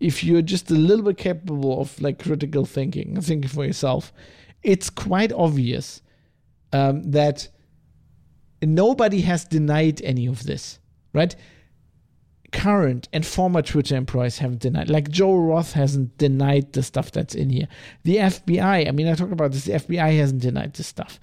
[0.00, 4.12] if you're just a little bit capable of like critical thinking thinking for yourself,
[4.62, 6.02] it's quite obvious
[6.72, 7.48] um, that
[8.62, 10.78] nobody has denied any of this,
[11.12, 11.36] right?
[12.52, 14.88] Current and former Twitter employees haven't denied.
[14.88, 17.68] Like Joe Roth hasn't denied the stuff that's in here.
[18.04, 21.20] The FBI, I mean, I talk about this, the FBI hasn't denied this stuff.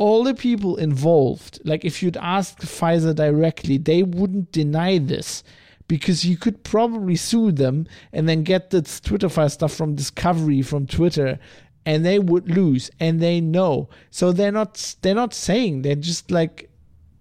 [0.00, 5.44] All the people involved, like if you'd ask Pfizer directly, they wouldn't deny this
[5.88, 10.62] because you could probably sue them and then get the Twitter file stuff from Discovery
[10.62, 11.38] from Twitter
[11.84, 13.90] and they would lose and they know.
[14.10, 16.70] So they're not they're not saying they're just like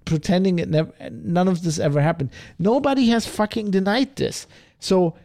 [0.06, 2.30] pretending it never none of this ever happened.
[2.60, 4.48] Nobody has fucking denied this.
[4.80, 5.16] So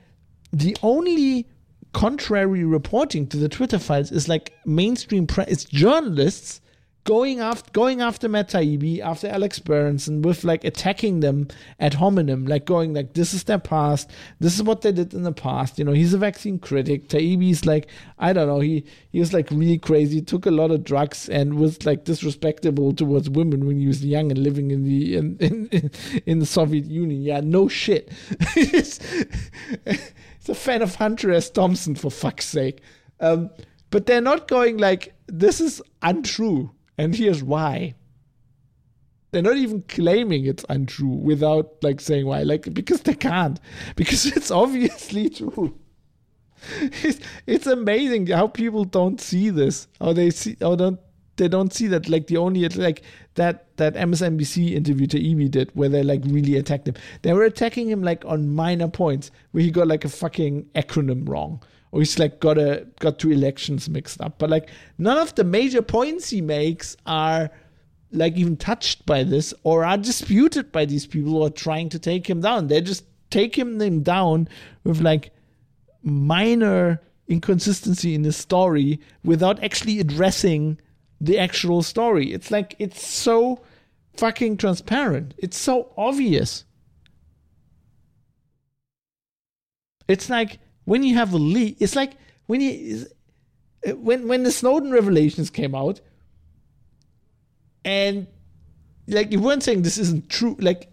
[0.52, 1.46] the only
[1.92, 6.61] contrary reporting to the twitter files is like mainstream press it's journalists
[7.05, 11.48] going after going after Matt Taibbi, after Alex Berenson, with like attacking them
[11.78, 15.22] ad hominem, like going like this is their past, this is what they did in
[15.22, 15.78] the past.
[15.78, 17.09] You know, he's a vaccine critic.
[17.09, 17.88] Taibbi's like
[18.18, 21.55] I don't know, he he was like really crazy, took a lot of drugs, and
[21.55, 25.90] was like disrespectful towards women when he was young and living in the in in,
[26.26, 27.20] in the Soviet Union.
[27.22, 28.11] Yeah, no shit.
[28.55, 28.98] he's,
[29.84, 31.50] he's a fan of Hunter S.
[31.50, 32.80] Thompson for fuck's sake.
[33.20, 33.50] Um,
[33.90, 37.95] but they're not going like this is untrue and here's why.
[39.30, 42.45] They're not even claiming it's untrue without like saying why.
[42.45, 43.59] Like because they can't.
[43.97, 45.76] Because it's obviously true.
[46.80, 49.88] It's, it's amazing how people don't see this.
[50.01, 51.01] How they see how don't
[51.36, 53.03] they don't see that like the only like
[53.34, 56.95] that that MSNBC interview Taibbi did where they like really attacked him.
[57.22, 61.28] They were attacking him like on minor points where he got like a fucking acronym
[61.28, 61.61] wrong
[61.95, 64.36] or he's like got a got two elections mixed up.
[64.40, 64.68] But like
[64.99, 67.51] none of the major points he makes are
[68.11, 72.01] like even touched by this or are disputed by these people who are trying to
[72.01, 72.66] take him down.
[72.66, 74.49] They just take him down
[74.82, 75.30] with like
[76.03, 80.80] minor inconsistency in his story without actually addressing
[81.20, 82.32] the actual story.
[82.32, 83.62] It's like it's so
[84.16, 85.34] fucking transparent.
[85.38, 86.64] It's so obvious.
[90.09, 92.12] It's like when you have a leak, it's like
[92.47, 93.07] when you
[93.97, 96.01] when when the Snowden revelations came out,
[97.85, 98.26] and
[99.07, 100.91] like you weren't saying this isn't true, like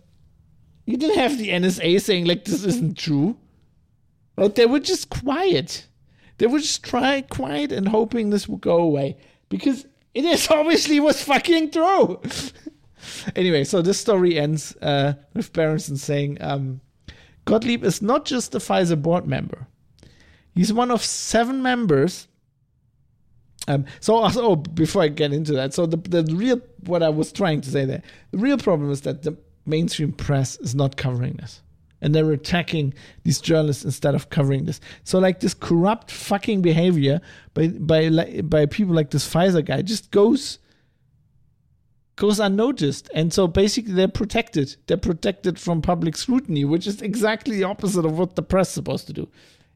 [0.86, 3.38] you didn't have the NSA saying like this isn't true,
[4.36, 5.88] but they were just quiet.
[6.38, 9.18] They were just trying quiet and hoping this would go away
[9.50, 12.20] because it is obviously was fucking true.
[13.36, 16.82] anyway, so this story ends uh, with Berenson saying um,
[17.46, 19.68] Gottlieb is not just a Pfizer board member.
[20.54, 22.28] He's one of seven members.
[23.68, 27.10] Um, so also, oh, before I get into that, so the, the real what I
[27.10, 30.98] was trying to say there, the real problem is that the mainstream press is not
[30.98, 31.62] covering this.
[32.04, 34.82] And they're attacking these journalists instead of covering this.
[35.04, 37.22] So like this corrupt fucking behavior
[37.54, 40.58] by by by people like this Pfizer guy just goes
[42.16, 43.10] goes unnoticed.
[43.14, 44.76] And so basically they're protected.
[44.88, 48.74] They're protected from public scrutiny, which is exactly the opposite of what the press is
[48.74, 49.30] supposed to do.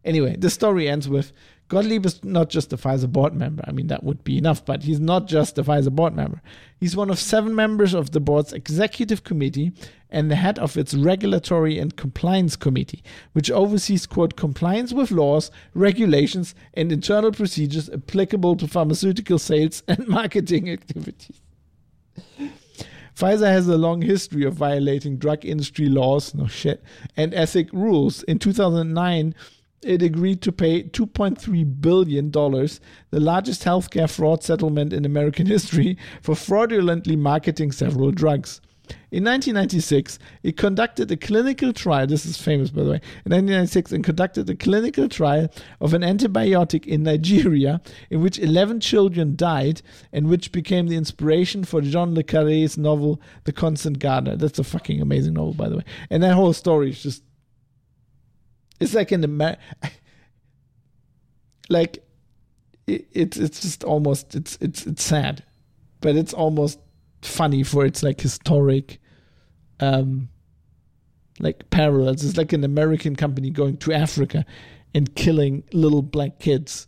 [0.06, 1.34] Anyway, the story ends with
[1.68, 3.64] Gottlieb is not just a Pfizer board member.
[3.68, 6.42] I mean, that would be enough, but he's not just a Pfizer board member.
[6.80, 9.72] He's one of seven members of the board's executive committee
[10.12, 13.04] and the head of its regulatory and compliance committee,
[13.34, 20.08] which oversees, quote, compliance with laws, regulations, and internal procedures applicable to pharmaceutical sales and
[20.08, 21.42] marketing activities.
[23.16, 26.84] Pfizer has a long history of violating drug industry laws, no shit,
[27.16, 28.24] and ethic rules.
[28.24, 29.34] In 2009,
[29.86, 32.80] it agreed to pay $2.3 billion, the
[33.20, 38.62] largest healthcare fraud settlement in American history, for fraudulently marketing several drugs.
[39.12, 42.06] In 1996, it conducted a clinical trial.
[42.06, 43.02] This is famous, by the way.
[43.26, 48.82] In 1996, it conducted a clinical trial of an antibiotic in Nigeria, in which 11
[48.82, 49.82] children died,
[50.12, 54.36] and which became the inspiration for John le Carre's novel *The Constant Gardener*.
[54.36, 55.84] That's a fucking amazing novel, by the way.
[56.10, 57.24] And that whole story is just
[58.80, 59.58] it's like in the
[61.70, 62.04] like
[62.88, 65.44] it, it's it's just almost it's it's it's sad,
[66.02, 66.80] but it's almost
[67.22, 69.00] funny for its like historic
[69.80, 70.30] um
[71.40, 72.24] like parallels.
[72.24, 74.46] It's like an American company going to Africa
[74.94, 76.88] and killing little black kids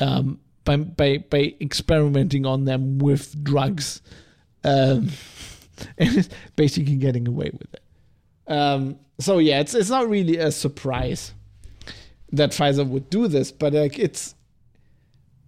[0.00, 4.00] um by by by experimenting on them with drugs.
[4.64, 5.10] Um
[5.98, 7.83] and basically getting away with it.
[8.46, 11.34] Um so yeah, it's it's not really a surprise
[12.32, 14.34] that Pfizer would do this, but like it's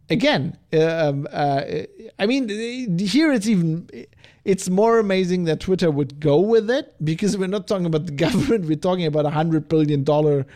[0.09, 1.63] again, um, uh,
[2.19, 3.89] I mean, here it's even
[4.45, 8.13] it's more amazing that Twitter would go with it because we're not talking about the
[8.25, 10.47] government, we're talking about a hundred billion dollar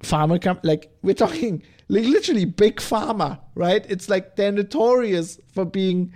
[0.00, 0.68] pharma company.
[0.72, 3.84] Like we're talking like literally big pharma, right?
[3.88, 6.12] It's like they're notorious for being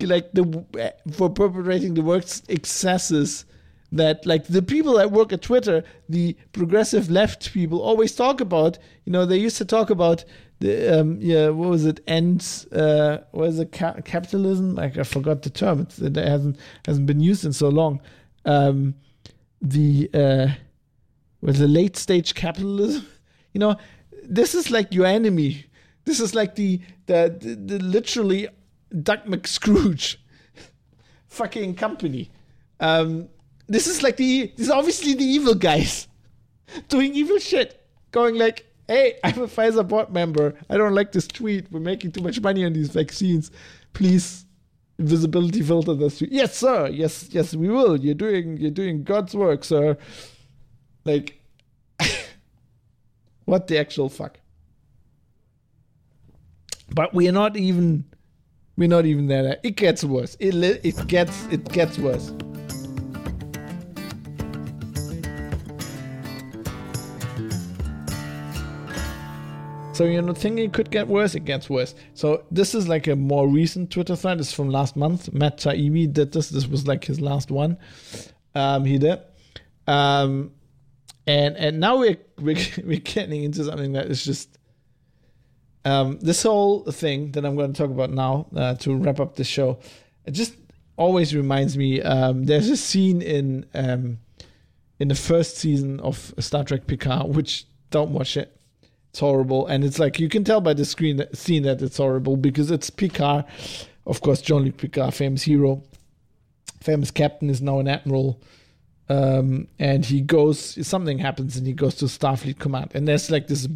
[0.00, 0.64] like the
[1.12, 3.44] for perpetrating the worst excesses
[3.92, 8.78] that like the people that work at Twitter, the progressive left people always talk about.
[9.04, 10.24] You know, they used to talk about
[10.60, 12.00] the um, yeah, what was it?
[12.06, 13.70] Ends uh, what is it?
[13.72, 14.74] Ca- capitalism?
[14.74, 15.80] Like I forgot the term.
[15.80, 18.00] It's, it hasn't hasn't been used in so long.
[18.46, 18.94] Um,
[19.60, 20.48] the uh,
[21.42, 23.06] was the late stage capitalism.
[23.54, 23.76] You know,
[24.24, 25.66] this is like your enemy.
[26.06, 28.48] This is like the the, the, the literally
[29.02, 30.16] Doug McScrooge
[31.28, 32.30] fucking company.
[32.80, 33.28] Um,
[33.68, 36.08] this is like the this is obviously the evil guys
[36.88, 40.54] doing evil shit, going like, "Hey, I'm a Pfizer board member.
[40.68, 41.70] I don't like this tweet.
[41.70, 43.50] We're making too much money on these vaccines.
[43.92, 44.46] Please,
[44.98, 46.30] Invisibility filter this tweet.
[46.30, 46.88] Yes, sir.
[46.88, 47.98] Yes, yes, we will.
[47.98, 49.96] You're doing you're doing God's work, sir.
[51.04, 51.40] Like,
[53.46, 54.38] what the actual fuck?
[56.94, 58.04] But we're not even
[58.76, 59.58] we're not even there.
[59.62, 60.36] It gets worse.
[60.38, 60.54] It
[60.84, 62.32] it gets it gets worse.
[69.92, 71.94] So you're not thinking it could get worse, it gets worse.
[72.14, 74.40] So this is like a more recent Twitter thread.
[74.40, 75.30] It's from last month.
[75.34, 76.48] Matt Taibbi did this.
[76.48, 77.76] This was like his last one.
[78.54, 79.20] Um, he did.
[79.86, 80.52] Um,
[81.26, 84.58] and and now we're, we're we're getting into something that is just
[85.84, 89.36] um, this whole thing that I'm going to talk about now uh, to wrap up
[89.36, 89.78] the show.
[90.24, 90.54] It just
[90.96, 92.00] always reminds me.
[92.00, 94.20] Um, there's a scene in um,
[94.98, 98.56] in the first season of Star Trek Picard, which don't watch it
[99.12, 102.38] it's horrible, and it's like you can tell by the screen scene that it's horrible
[102.38, 103.44] because it's Picard,
[104.06, 105.82] of course, Jean-Luc Picard, famous hero,
[106.80, 108.40] famous captain, is now an admiral.
[109.10, 112.92] Um, and he goes something happens and he goes to starfleet command.
[112.94, 113.68] And there's like this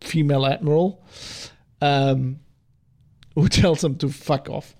[0.00, 1.04] female admiral
[1.80, 2.38] um,
[3.34, 4.76] who tells him to fuck off.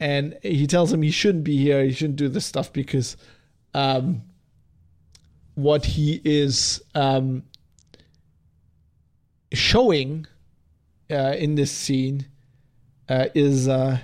[0.00, 3.18] And he tells him he shouldn't be here he shouldn't do this stuff because
[3.74, 4.22] um,
[5.56, 7.42] what he is um,
[9.52, 10.26] showing
[11.10, 12.26] uh, in this scene
[13.08, 13.98] uh, is uh,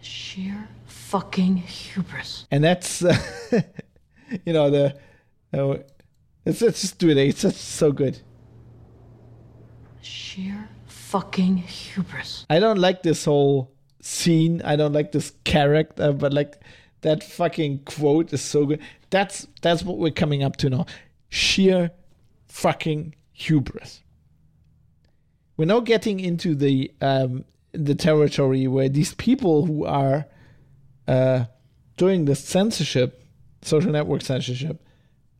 [0.00, 3.02] sheer fucking hubris, and that's
[4.44, 4.96] you know the
[5.52, 5.78] uh,
[6.44, 7.16] let's let's just do it.
[7.16, 8.20] It's just so good.
[10.02, 12.46] Sheer fucking hubris.
[12.50, 14.62] I don't like this whole scene.
[14.64, 16.60] I don't like this character, but like
[17.02, 18.80] that fucking quote is so good.
[19.10, 20.86] That's that's what we're coming up to now.
[21.28, 21.90] Sheer
[22.46, 24.02] fucking hubris
[25.58, 30.24] we're now getting into the um, the territory where these people who are
[31.06, 31.44] uh,
[31.98, 33.22] doing this censorship,
[33.60, 34.82] social network censorship,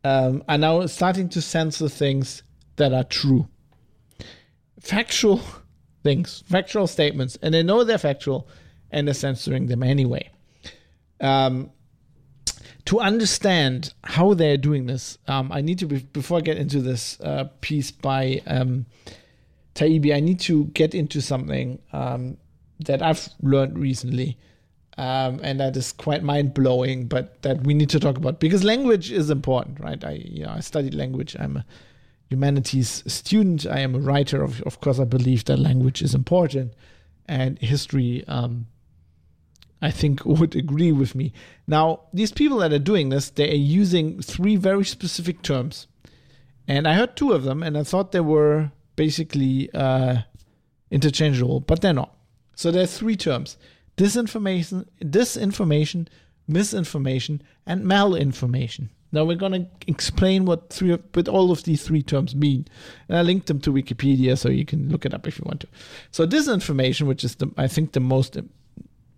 [0.04, 2.42] um, are now starting to censor things
[2.76, 3.48] that are true,
[4.80, 5.40] factual
[6.02, 8.48] things, factual statements, and they know they're factual,
[8.90, 10.28] and they're censoring them anyway.
[11.20, 11.70] Um,
[12.86, 16.80] to understand how they're doing this, um, I need to be, before I get into
[16.80, 18.86] this uh, piece by um,
[19.78, 22.36] Taibbi, I need to get into something um,
[22.80, 24.36] that I've learned recently,
[24.96, 28.64] um, and that is quite mind blowing, but that we need to talk about because
[28.64, 30.04] language is important, right?
[30.04, 31.36] I you know I studied language.
[31.38, 31.64] I'm a
[32.28, 33.66] humanities student.
[33.66, 34.42] I am a writer.
[34.42, 36.72] Of, of course, I believe that language is important,
[37.26, 38.24] and history.
[38.26, 38.66] Um,
[39.80, 41.32] I think would agree with me.
[41.68, 45.86] Now, these people that are doing this, they are using three very specific terms,
[46.66, 50.16] and I heard two of them, and I thought they were basically uh,
[50.90, 52.14] interchangeable, but they're not.
[52.56, 53.56] So there's three terms:
[53.96, 56.08] disinformation, disinformation,
[56.46, 58.88] misinformation, and malinformation.
[59.10, 62.66] Now we're going to explain what three, what all of these three terms mean,
[63.08, 65.60] and I linked them to Wikipedia, so you can look it up if you want
[65.60, 65.68] to.
[66.10, 68.36] So disinformation, which is the I think the most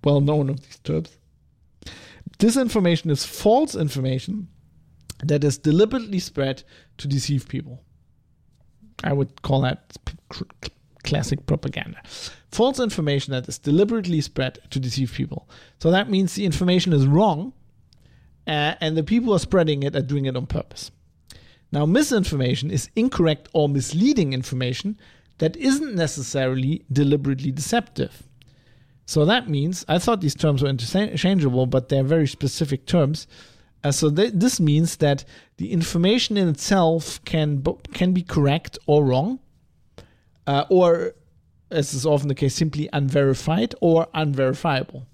[0.05, 1.17] well known of these terms,
[2.39, 4.49] disinformation is false information
[5.25, 6.63] that is deliberately spread
[6.99, 7.83] to deceive people.
[9.03, 9.97] I would call that
[11.03, 12.01] classic propaganda.
[12.51, 15.49] False information that is deliberately spread to deceive people.
[15.79, 17.53] So that means the information is wrong,
[18.47, 20.91] uh, and the people who are spreading it are doing it on purpose.
[21.73, 24.99] Now, misinformation is incorrect or misleading information
[25.39, 28.25] that isn't necessarily deliberately deceptive.
[29.07, 33.27] So that means I thought these terms were interchangeable, but they're very specific terms.
[33.83, 35.25] Uh, so th- this means that
[35.61, 39.39] the information in itself can can be correct or wrong,
[40.47, 41.13] uh, or
[41.71, 45.07] as is often the case, simply unverified or unverifiable.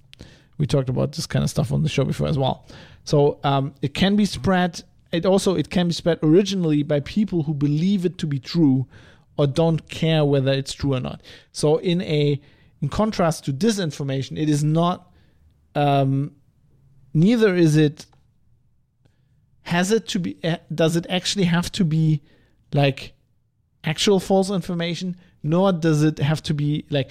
[0.56, 2.64] We talked about this kind of stuff on the show before as well.
[3.02, 4.84] So um, it can be spread.
[5.10, 8.86] It also it can be spread originally by people who believe it to be true
[9.36, 11.22] or don't care whether it's true or not.
[11.50, 12.40] So in a
[12.80, 15.10] in contrast to disinformation, it is not.
[15.74, 16.36] Um,
[17.12, 18.06] neither is it
[19.66, 22.22] has it to be eh, does it actually have to be
[22.72, 23.14] like
[23.82, 25.16] actual false information?
[25.42, 27.10] Nor does it have to be like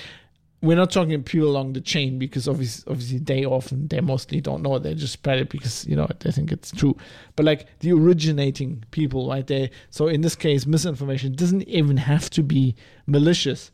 [0.61, 4.63] we're not talking people along the chain because obviously, obviously they often they mostly don't
[4.63, 6.95] know they just spread it because you know they think it's true.
[7.35, 12.29] But like the originating people right there so in this case misinformation doesn't even have
[12.31, 12.75] to be
[13.05, 13.69] malicious.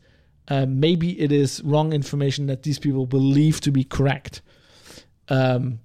[0.48, 4.42] Uh, maybe it is wrong information that these people believe to be correct.
[5.28, 5.78] Um,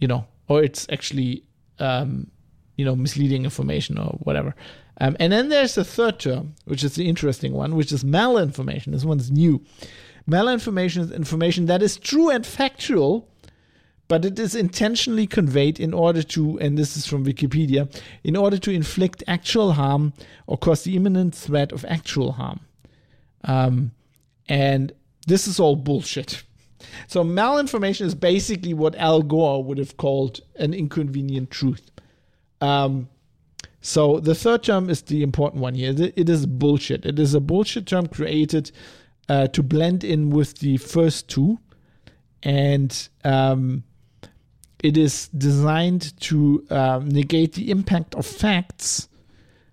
[0.00, 1.44] you know or it's actually
[1.82, 2.30] um,
[2.76, 4.54] you know, misleading information or whatever.
[5.00, 8.92] Um, and then there's the third term, which is the interesting one, which is malinformation.
[8.92, 9.62] This one's new.
[10.28, 13.28] Malinformation is information that is true and factual,
[14.06, 18.58] but it is intentionally conveyed in order to, and this is from Wikipedia, in order
[18.58, 20.12] to inflict actual harm
[20.46, 22.60] or cause the imminent threat of actual harm.
[23.44, 23.92] Um,
[24.48, 24.92] and
[25.26, 26.42] this is all bullshit.
[27.06, 31.90] So malinformation is basically what Al Gore would have called an inconvenient truth.
[32.60, 33.08] Um,
[33.80, 35.94] so the third term is the important one here.
[35.98, 37.04] It is bullshit.
[37.04, 38.70] It is a bullshit term created
[39.28, 41.58] uh, to blend in with the first two,
[42.44, 43.82] and um,
[44.82, 49.08] it is designed to um, negate the impact of facts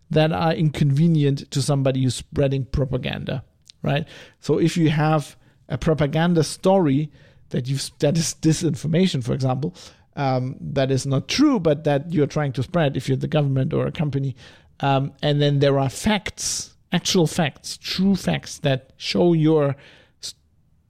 [0.10, 3.44] that are inconvenient to somebody who's spreading propaganda.
[3.82, 4.08] Right.
[4.40, 5.38] So if you have
[5.70, 7.12] a propaganda story
[7.50, 9.74] that you that is disinformation, for example,
[10.16, 13.74] um, that is not true, but that you're trying to spread if you're the government
[13.74, 14.36] or a company,
[14.82, 19.76] um, and then there are facts, actual facts, true facts that show your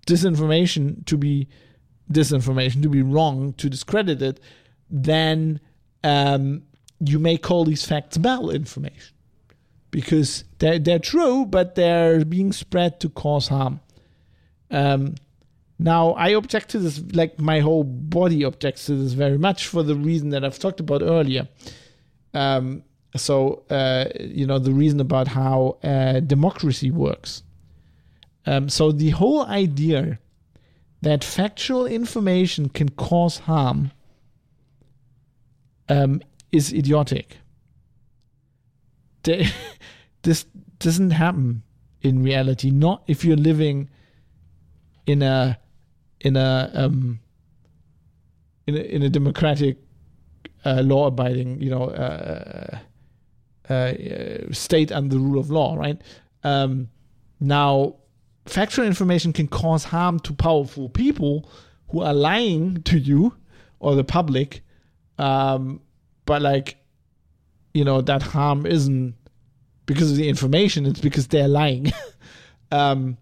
[0.08, 1.48] disinformation to be
[2.12, 4.40] disinformation, to be wrong, to discredit it,
[4.90, 5.60] then
[6.04, 6.64] um,
[7.00, 9.12] you may call these facts malinformation
[9.92, 13.80] because they're, they're true, but they're being spread to cause harm.
[14.72, 15.16] Um,
[15.78, 19.82] now, I object to this, like my whole body objects to this very much for
[19.82, 21.48] the reason that I've talked about earlier.
[22.34, 22.84] Um,
[23.16, 27.44] so, uh, you know, the reason about how uh, democracy works.
[28.46, 30.20] Um, so, the whole idea
[31.02, 33.92] that factual information can cause harm
[35.88, 36.22] um,
[36.52, 37.38] is idiotic.
[39.24, 40.46] this
[40.80, 41.64] doesn't happen
[42.02, 43.90] in reality, not if you're living
[45.10, 45.58] in a
[46.22, 47.20] in a um,
[48.68, 49.78] in a, in a democratic,
[50.64, 52.78] uh, law-abiding, you know, uh,
[53.70, 56.00] uh, uh, state under the rule of law, right?
[56.44, 56.90] Um,
[57.40, 57.96] now,
[58.46, 61.50] factual information can cause harm to powerful people
[61.90, 63.36] who are lying to you
[63.80, 64.62] or the public.
[65.18, 65.82] Um,
[66.26, 66.78] but like,
[67.74, 69.16] you know, that harm isn't
[69.88, 71.92] because of the information, it's because they're lying.
[72.72, 73.18] um,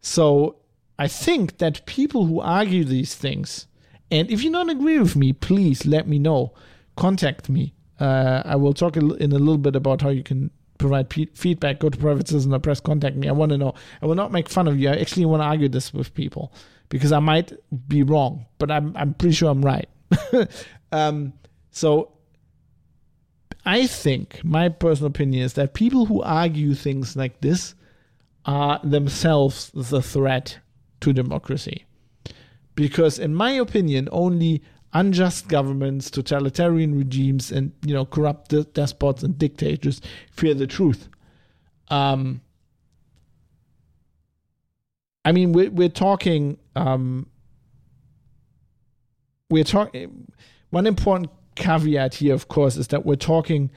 [0.00, 0.56] so
[0.98, 3.66] I think that people who argue these things,
[4.10, 6.54] and if you don't agree with me, please let me know.
[6.96, 7.74] Contact me.
[7.98, 11.80] Uh, I will talk in a little bit about how you can provide p- feedback.
[11.80, 13.28] Go to Private Citizen Press, contact me.
[13.28, 13.74] I want to know.
[14.02, 14.88] I will not make fun of you.
[14.90, 16.52] I actually want to argue this with people
[16.88, 17.52] because I might
[17.88, 19.88] be wrong, but I'm I'm pretty sure I'm right.
[20.92, 21.32] um,
[21.70, 22.12] so
[23.64, 27.74] I think my personal opinion is that people who argue things like this
[28.44, 30.58] are themselves the threat
[31.04, 31.84] to democracy.
[32.74, 34.62] Because in my opinion, only
[34.94, 40.00] unjust governments, totalitarian regimes, and you know corrupt despots and dictators
[40.30, 41.08] fear the truth.
[41.88, 42.40] Um,
[45.24, 46.58] I mean, we're we're talking.
[46.74, 47.26] Um,
[49.50, 50.32] we're talking.
[50.70, 53.70] One important caveat here, of course, is that we're talking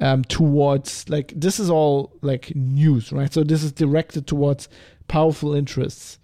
[0.00, 3.32] um, towards like this is all like news, right?
[3.32, 4.68] So this is directed towards
[5.08, 6.18] powerful interests,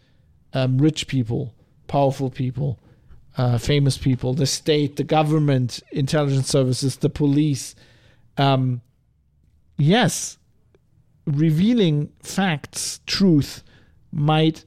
[0.56, 1.54] um, rich people,
[1.86, 2.80] powerful people,
[3.36, 7.74] uh, famous people, the state, the government, intelligence services, the police.
[8.38, 8.80] Um,
[9.76, 10.38] yes,
[11.26, 13.62] revealing facts, truth,
[14.10, 14.64] might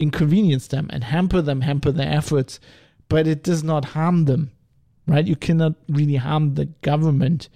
[0.00, 2.58] inconvenience them and hamper them, hamper their efforts,
[3.08, 4.50] but it does not harm them,
[5.06, 5.24] right?
[5.24, 7.48] You cannot really harm the government.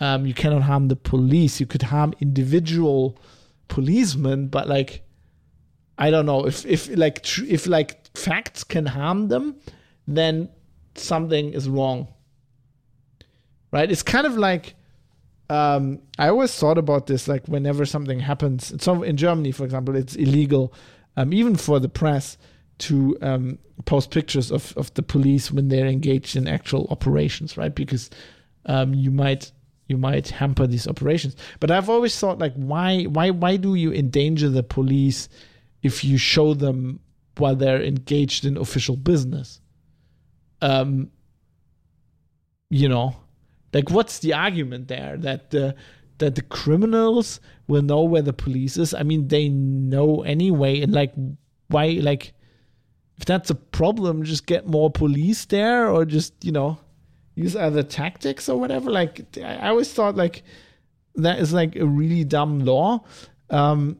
[0.00, 1.60] Um, you cannot harm the police.
[1.60, 3.16] You could harm individual
[3.68, 5.04] policemen, but like,
[6.02, 9.54] I don't know if if like tr- if like facts can harm them,
[10.08, 10.48] then
[10.96, 12.08] something is wrong.
[13.70, 13.88] Right?
[13.88, 14.74] It's kind of like
[15.48, 18.82] um, I always thought about this like whenever something happens.
[18.82, 20.74] So in Germany, for example, it's illegal,
[21.16, 22.36] um, even for the press,
[22.78, 27.72] to um, post pictures of, of the police when they're engaged in actual operations, right?
[27.72, 28.10] Because
[28.66, 29.52] um, you might
[29.86, 31.36] you might hamper these operations.
[31.60, 35.28] But I've always thought like why why why do you endanger the police
[35.82, 37.00] if you show them
[37.36, 39.60] while they're engaged in official business?
[40.60, 41.10] Um,
[42.70, 43.16] you know,
[43.72, 45.74] like, what's the argument there that the
[46.18, 48.94] that the criminals will know where the police is?
[48.94, 51.12] I mean, they know anyway, and like,
[51.68, 51.98] why?
[52.00, 52.32] Like,
[53.18, 56.78] if that's a problem, just get more police there, or just you know,
[57.34, 58.90] use other tactics or whatever.
[58.90, 60.44] Like, I always thought like
[61.16, 63.04] that is like a really dumb law.
[63.50, 63.98] Um,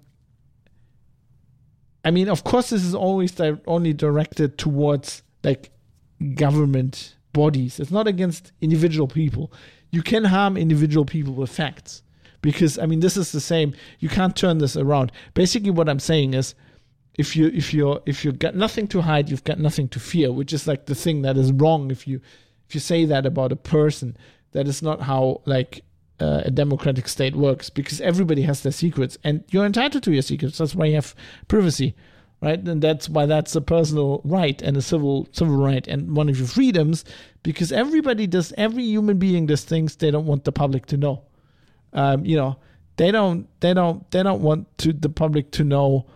[2.05, 5.70] I mean, of course, this is always di- only directed towards like
[6.35, 7.81] government bodies.
[7.81, 9.53] It's not against individual people.
[9.91, 12.03] You can harm individual people with facts
[12.41, 13.74] because I mean this is the same.
[14.01, 15.12] You can't turn this around.
[15.35, 16.55] Basically, what I'm saying is,
[17.15, 20.33] if you if you're if you've got nothing to hide, you've got nothing to fear,
[20.33, 21.91] which is like the thing that is wrong.
[21.91, 22.20] If you
[22.69, 24.16] if you say that about a person,
[24.53, 25.85] that is not how like
[26.20, 30.22] uh, a democratic state works because everybody has their secrets and you're entitled to your
[30.22, 30.59] secrets.
[30.59, 31.14] That's why you have
[31.48, 31.94] privacy
[32.43, 32.59] right?
[32.68, 36.36] And that's why that's a personal right and a civil civil right and one of
[36.39, 37.05] your freedoms,
[37.43, 41.22] because everybody does, every human being does things they don't want the public to know.
[41.94, 42.59] Um, you know,
[42.97, 46.06] they don't, they don't, they don't want to the public to know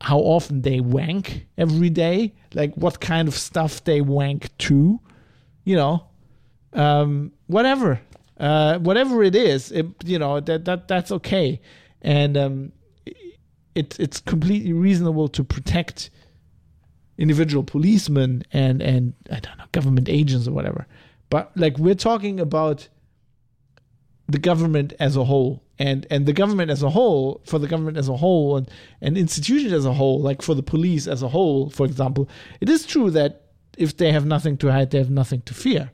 [0.00, 5.00] how often they wank every day, like what kind of stuff they wank to,
[5.64, 6.06] you know,
[6.74, 8.00] um, whatever,
[8.38, 11.60] uh, whatever it is, it, you know, that that that's okay,
[12.02, 12.72] and um,
[13.74, 16.10] it's it's completely reasonable to protect
[17.16, 20.86] individual policemen and and I don't know government agents or whatever.
[21.30, 22.88] But like we're talking about
[24.28, 25.62] the government as a whole.
[25.76, 28.70] And and the government as a whole for the government as a whole and
[29.00, 32.28] and institutions as a whole like for the police as a whole for example
[32.60, 33.46] it is true that
[33.76, 35.90] if they have nothing to hide they have nothing to fear.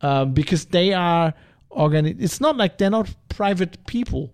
[0.00, 1.34] Um, because they are
[1.76, 4.32] it's not like they're not private people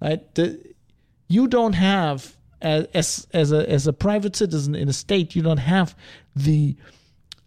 [0.00, 0.58] right the,
[1.28, 5.58] you don't have as as a as a private citizen in a state, you don't
[5.58, 5.96] have
[6.34, 6.76] the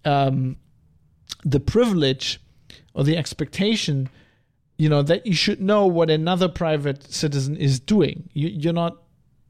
[0.04, 0.58] um,
[1.44, 2.42] the privilege
[2.94, 4.10] or the expectation,
[4.78, 8.30] you know, that you should know what another private citizen is doing.
[8.34, 8.98] You, you're not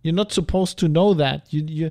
[0.04, 1.52] you're not supposed to know that.
[1.52, 1.90] You you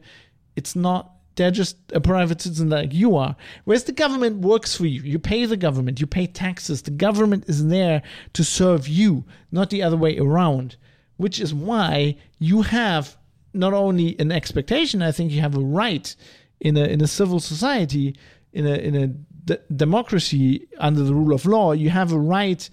[0.57, 3.37] it's not they're just a private citizen like you are.
[3.65, 5.03] Whereas the government works for you.
[5.03, 6.83] You pay the government, you pay taxes.
[6.83, 8.03] The government is there
[8.35, 10.77] to serve you, not the other way around
[11.17, 13.17] which is why you have
[13.53, 16.15] not only an expectation, I think you have a right
[16.61, 18.17] in a in a civil society,
[18.53, 22.69] in a in a d- democracy under the rule of law, you have a right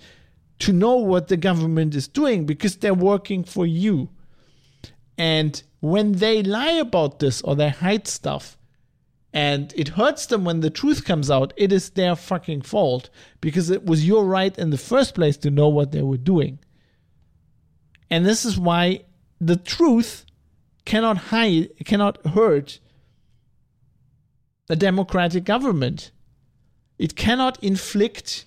[0.60, 4.10] to know what the government is doing because they're working for you.
[5.18, 8.58] And when they lie about this or they hide stuff,
[9.34, 13.10] and it hurts them when the truth comes out, it is their fucking fault
[13.40, 16.60] because it was your right in the first place to know what they were doing.
[18.10, 19.06] And this is why
[19.40, 20.26] the truth
[20.86, 22.80] cannot hide, cannot hurt
[24.70, 26.12] a democratic government.
[27.00, 28.46] It cannot inflict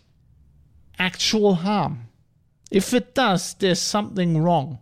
[0.98, 2.08] actual harm.
[2.70, 4.78] If it does, there's something wrong.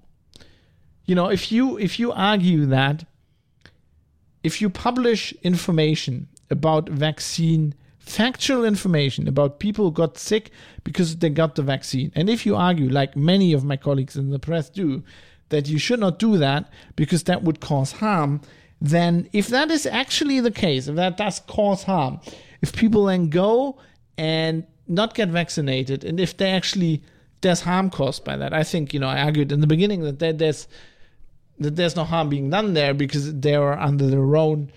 [1.05, 3.05] You know, if you if you argue that
[4.43, 10.51] if you publish information about vaccine factual information about people who got sick
[10.83, 14.31] because they got the vaccine and if you argue like many of my colleagues in
[14.31, 15.05] the press do
[15.51, 18.41] that you should not do that because that would cause harm
[18.81, 22.19] then if that is actually the case if that does cause harm
[22.61, 23.79] if people then go
[24.19, 27.03] and not get vaccinated and if they actually
[27.43, 28.55] there's harm caused by that.
[28.55, 30.67] I think you know i argued in the beginning that there, there's
[31.59, 34.71] that there's no harm being done there because they are under their own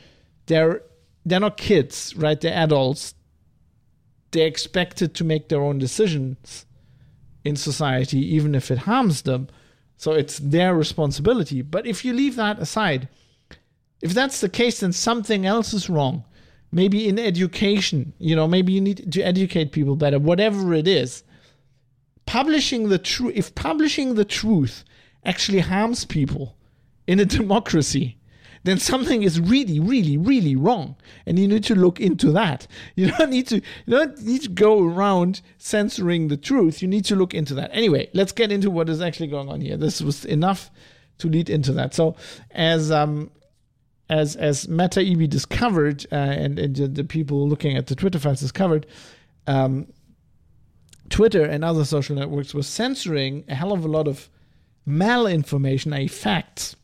[0.46, 0.82] they're
[1.26, 2.40] they're not kids right?
[2.40, 3.16] They're adults.
[4.32, 6.66] They're expected to make their own decisions
[7.44, 9.48] in society even if it harms them.
[9.98, 11.62] So it's their responsibility.
[11.62, 13.08] But if you leave that aside
[14.02, 16.24] if that's the case then something else is wrong.
[16.72, 21.24] Maybe in education you know maybe you need to educate people better whatever it is.
[22.26, 24.84] Publishing the truth if publishing the truth
[25.24, 26.56] actually harms people
[27.08, 28.18] in a democracy,
[28.66, 30.96] then something is really, really, really wrong,
[31.28, 32.68] and you need to look into that.
[32.96, 36.82] You don't need to you don't need to go around censoring the truth.
[36.82, 37.70] You need to look into that.
[37.74, 39.78] Anyway, let's get into what is actually going on here.
[39.78, 40.72] This was enough
[41.20, 41.94] to lead into that.
[41.94, 42.16] So,
[42.52, 43.30] as um,
[44.10, 48.40] as as Matt Taibbi discovered, uh, and, and the people looking at the Twitter files
[48.40, 48.88] discovered,
[49.46, 49.88] um,
[51.10, 54.30] Twitter and other social networks were censoring a hell of a lot of
[54.88, 56.76] malinformation, i.e., facts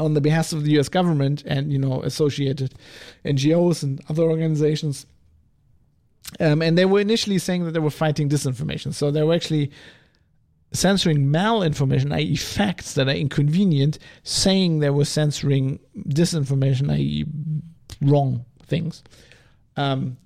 [0.00, 2.74] on the behest of the US government and, you know, associated
[3.24, 5.06] NGOs and other organizations.
[6.38, 8.94] Um, and they were initially saying that they were fighting disinformation.
[8.94, 9.70] So they were actually
[10.72, 17.26] censoring malinformation, i.e., facts that are inconvenient, saying they were censoring disinformation, i.e.,
[18.00, 19.02] wrong things.
[19.76, 20.16] Um,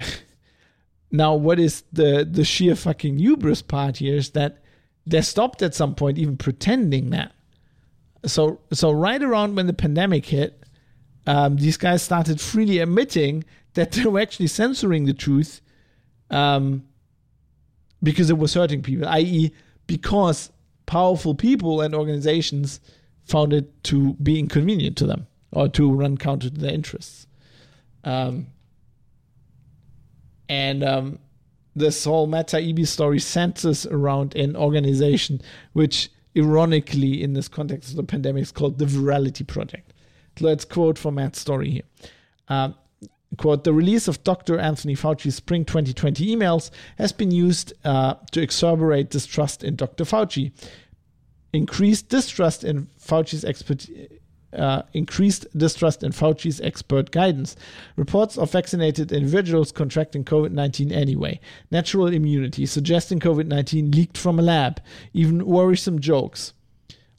[1.10, 4.62] now, what is the the sheer fucking hubris part here is that
[5.06, 7.32] they stopped at some point even pretending that
[8.24, 10.62] so so right around when the pandemic hit,
[11.26, 13.44] um, these guys started freely admitting
[13.74, 15.60] that they were actually censoring the truth,
[16.30, 16.84] um,
[18.02, 19.52] because it was hurting people, i.e.,
[19.86, 20.50] because
[20.86, 22.80] powerful people and organizations
[23.24, 27.26] found it to be inconvenient to them or to run counter to their interests.
[28.04, 28.48] Um,
[30.48, 31.18] and um,
[31.74, 35.40] this whole Matt Taibbi story centers around an organization
[35.72, 39.92] which ironically in this context of the pandemic is called the Virality Project.
[40.40, 41.82] Let's quote from Matt's story here.
[42.48, 42.74] Um,
[43.36, 44.58] quote, the release of Dr.
[44.58, 50.04] Anthony Fauci's spring 2020 emails has been used uh, to exacerbate distrust in Dr.
[50.04, 50.52] Fauci,
[51.52, 54.08] increased distrust in Fauci's expertise
[54.52, 57.56] uh, increased distrust in Fauci's expert guidance.
[57.96, 61.40] Reports of vaccinated individuals contracting COVID 19 anyway.
[61.70, 64.80] Natural immunity, suggesting COVID 19 leaked from a lab.
[65.12, 66.52] Even worrisome jokes.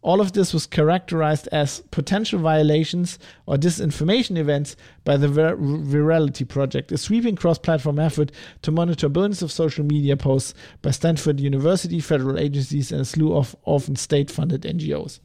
[0.03, 6.45] All of this was characterized as potential violations or disinformation events by the Vir- Virality
[6.45, 8.29] Project, a sweeping cross platform effort
[8.63, 13.33] to monitor billions of social media posts by Stanford University, federal agencies, and a slew
[13.33, 15.21] of often state funded NGOs.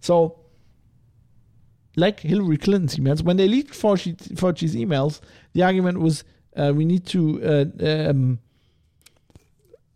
[0.00, 0.40] So,
[1.98, 5.20] like Hillary Clinton's emails, when they leaked Fauci, Fauci's emails,
[5.52, 6.24] the argument was
[6.56, 8.38] uh, we need to uh, um,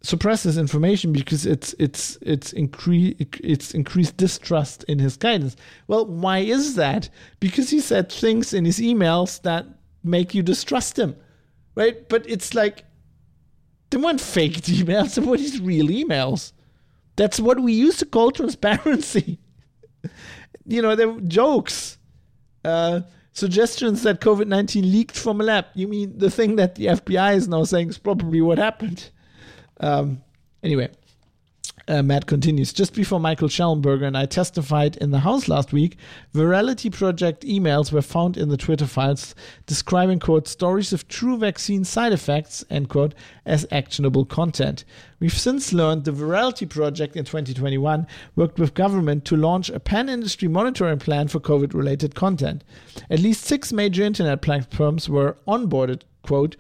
[0.03, 5.57] suppress this information because it's it's it's it's increased distrust in his guidance.
[5.87, 7.09] Well, why is that?
[7.41, 9.67] Because he said things in his emails that
[10.03, 11.17] make you distrust him,
[11.77, 12.09] right?
[12.09, 12.85] But it's like
[13.91, 16.53] they weren't fake emails; they were his real emails.
[17.17, 19.39] That's what we used to call transparency
[20.67, 21.99] you know, there were jokes,
[22.65, 23.01] uh,
[23.33, 25.67] suggestions that COVID 19 leaked from a lab.
[25.75, 29.11] You mean the thing that the FBI is now saying is probably what happened?
[29.81, 30.23] Um,
[30.63, 30.91] anyway,
[31.89, 32.73] uh, Matt continues.
[32.73, 35.97] Just before Michael Shellenberger and I testified in the House last week,
[36.35, 39.35] Virality Project emails were found in the Twitter files
[39.67, 43.15] describing, quote, stories of true vaccine side effects, end quote,
[43.45, 44.85] as actionable content.
[45.19, 48.07] We've since learned the Virality Project in 2021
[48.37, 52.65] worked with government to launch a pan industry monitoring plan for COVID related content.
[53.11, 56.57] At least six major internet platforms were onboarded, quote,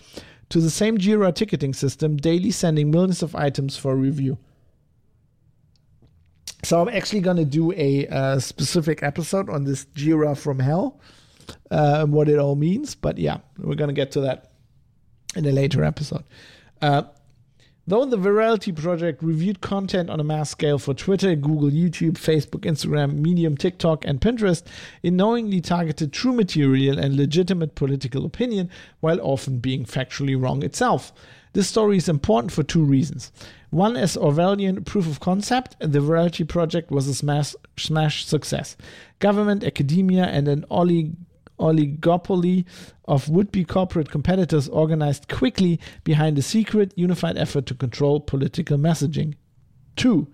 [0.49, 4.37] to the same JIRA ticketing system, daily sending millions of items for review.
[6.65, 11.01] So I'm actually going to do a specific episode on this Jira from Hell.
[11.71, 12.95] uh, what it all means.
[12.95, 14.53] But yeah, we're gonna get to that
[15.35, 16.25] in a later episode.
[16.81, 17.03] Uh,
[17.85, 22.61] Though the Virality Project reviewed content on a mass scale for Twitter, Google, YouTube, Facebook,
[22.61, 24.63] Instagram, Medium, TikTok, and Pinterest,
[25.03, 28.71] it knowingly targeted true material and legitimate political opinion
[29.01, 31.13] while often being factually wrong itself.
[31.55, 33.33] This story is important for two reasons.
[33.73, 38.77] One, as Orwellian proof of concept, the Virality Project was a smash, smash success.
[39.19, 41.17] Government, academia, and an olig
[41.59, 42.67] oligopoly
[43.07, 48.77] of would be corporate competitors organized quickly behind a secret, unified effort to control political
[48.77, 49.37] messaging.
[49.97, 50.29] Two,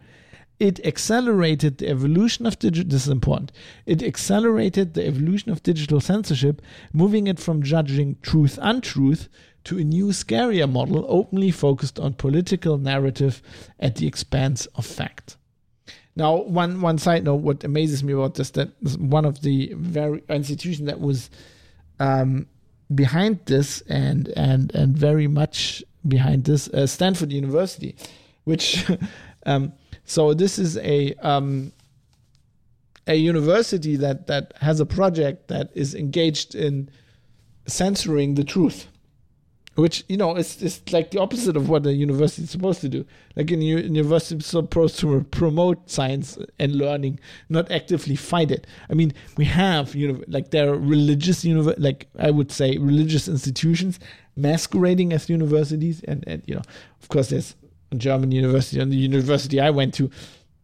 [0.58, 3.52] it accelerated the evolution of digital this is important
[3.86, 6.60] it accelerated the evolution of digital censorship
[6.92, 9.28] moving it from judging truth untruth
[9.68, 13.42] to a new scarier model openly focused on political narrative
[13.78, 15.36] at the expense of fact.
[16.16, 20.22] Now, one one side note: what amazes me about this that one of the very
[20.30, 21.28] institution that was
[22.00, 22.46] um,
[22.94, 27.94] behind this and and and very much behind this, uh, Stanford University,
[28.44, 28.90] which
[29.46, 29.74] um,
[30.06, 31.72] so this is a um,
[33.06, 36.88] a university that that has a project that is engaged in
[37.66, 38.88] censoring the truth
[39.78, 42.88] which you know it's, it's like the opposite of what a university is supposed to
[42.88, 43.04] do.
[43.36, 48.66] Like in university is supposed to promote science and learning not actively fight it.
[48.90, 53.28] I mean we have you know like there are religious like i would say religious
[53.28, 54.00] institutions
[54.36, 56.02] masquerading as universities.
[56.08, 56.62] And and you know
[57.00, 57.54] of course there's
[57.92, 60.10] a german university and the university i went to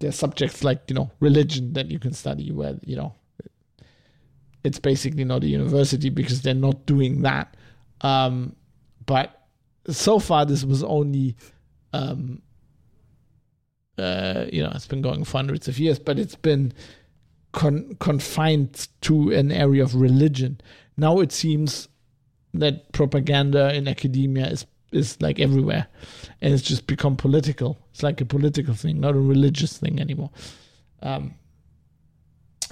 [0.01, 3.15] there's subjects like you know religion that you can study where you know
[4.65, 7.57] it's basically not a university because they're not doing that.
[8.01, 8.57] Um,
[9.07, 9.47] but
[9.89, 11.37] so far this was only
[11.93, 12.41] um
[13.99, 16.73] uh you know it's been going for hundreds of years but it's been
[17.55, 20.61] con- confined to an area of religion.
[20.97, 21.89] Now it seems
[22.53, 25.89] that propaganda in academia is is like everywhere
[26.41, 27.79] and it's just become political.
[27.91, 30.31] It's like a political thing not a religious thing anymore.
[31.03, 31.35] Um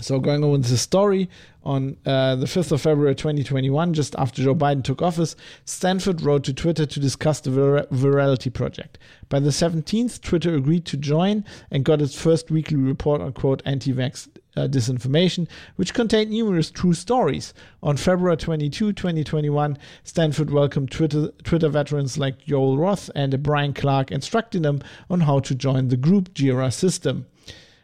[0.01, 1.28] so, going on with the story,
[1.64, 6.44] on uh, the 5th of February 2021, just after Joe Biden took office, Stanford wrote
[6.44, 8.98] to Twitter to discuss the vir- Virality Project.
[9.28, 13.62] By the 17th, Twitter agreed to join and got its first weekly report on quote
[13.64, 15.47] anti vax uh, disinformation,
[15.77, 17.55] which contained numerous true stories.
[17.82, 24.10] On February 22, 2021, Stanford welcomed Twitter, Twitter veterans like Yoel Roth and Brian Clark,
[24.10, 27.27] instructing them on how to join the group JIRA system.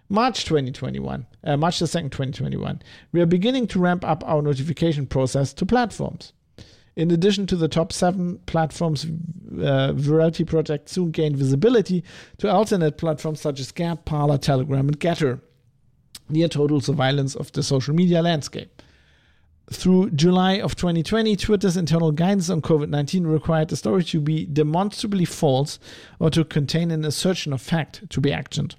[0.08, 2.80] March 2021, uh, March the 2nd, 2021,
[3.12, 6.32] we are beginning to ramp up our notification process to platforms.
[6.96, 12.02] In addition to the top seven platforms, uh, Virality Project soon gained visibility
[12.38, 15.40] to alternate platforms such as Gab, Parler, Telegram, and Gettr,
[16.28, 18.82] near total surveillance of the social media landscape.
[19.70, 24.46] Through July of 2020, Twitter's internal guidance on COVID 19 required the story to be
[24.46, 25.78] demonstrably false
[26.18, 28.74] or to contain an assertion of fact to be actioned.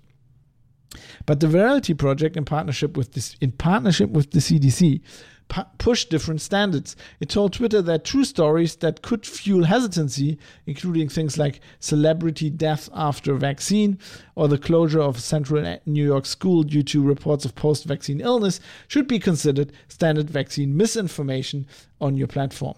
[1.26, 5.02] But the Virality Project, in partnership with this, in partnership with the CDC,
[5.50, 6.96] pu- pushed different standards.
[7.20, 12.90] It told Twitter that true stories that could fuel hesitancy, including things like celebrity death
[12.94, 14.00] after vaccine
[14.36, 18.60] or the closure of a central New York school due to reports of post-vaccine illness,
[18.88, 21.68] should be considered standard vaccine misinformation
[22.00, 22.76] on your platform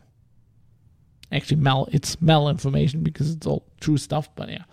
[1.31, 4.63] actually mal it's malinformation because it's all true stuff but yeah.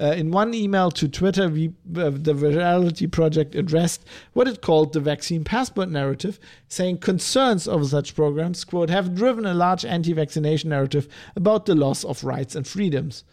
[0.00, 4.92] Uh, in one email to twitter we, uh, the virality project addressed what it called
[4.92, 6.38] the vaccine passport narrative
[6.68, 12.04] saying concerns over such programs quote have driven a large anti-vaccination narrative about the loss
[12.04, 13.24] of rights and freedoms.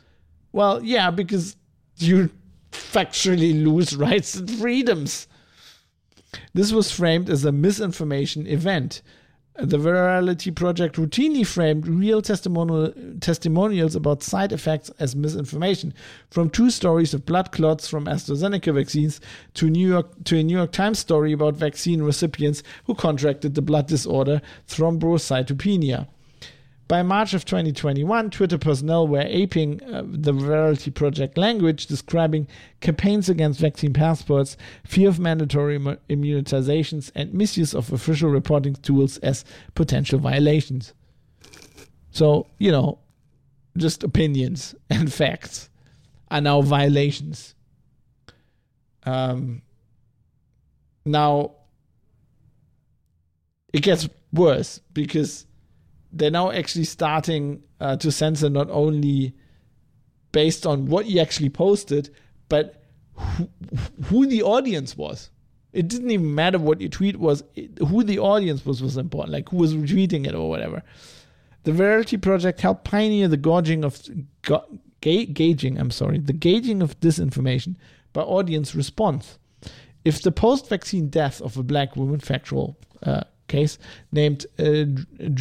[0.51, 1.55] Well yeah because
[1.97, 2.29] you
[2.71, 5.27] factually lose rights and freedoms.
[6.55, 9.03] This was framed as a misinformation event
[9.55, 15.93] the Virality Project routinely framed real testimonial, testimonials about side effects as misinformation,
[16.31, 19.21] from two stories of blood clots from AstraZeneca vaccines
[19.53, 23.61] to, New York, to a New York Times story about vaccine recipients who contracted the
[23.61, 26.07] blood disorder thrombocytopenia.
[26.87, 32.47] By March of 2021, Twitter personnel were aping uh, the Virality Project language, describing
[32.81, 39.45] campaigns against vaccine passports, fear of mandatory immunizations, and misuse of official reporting tools as
[39.75, 40.93] potential violations.
[42.11, 42.99] So, you know,
[43.77, 45.69] just opinions and facts
[46.29, 47.55] are now violations.
[49.05, 49.61] Um,
[51.05, 51.51] now,
[53.71, 55.45] it gets worse because
[56.13, 59.33] they're now actually starting uh, to censor not only
[60.31, 62.09] based on what you actually posted,
[62.49, 62.83] but
[63.13, 63.49] who,
[64.05, 65.29] who the audience was.
[65.73, 69.33] It didn't even matter what your tweet was, it, who the audience was was important,
[69.33, 70.83] like who was retweeting it or whatever.
[71.63, 74.01] The Virality Project helped pioneer the gauging of
[74.43, 74.61] ga,
[75.01, 75.79] ga, gauging.
[75.79, 77.75] I'm sorry, the gauging of disinformation
[78.11, 79.39] by audience response.
[80.05, 83.23] If the post-vaccine death of a black woman, factual uh,
[83.53, 83.77] case
[84.11, 84.85] named uh,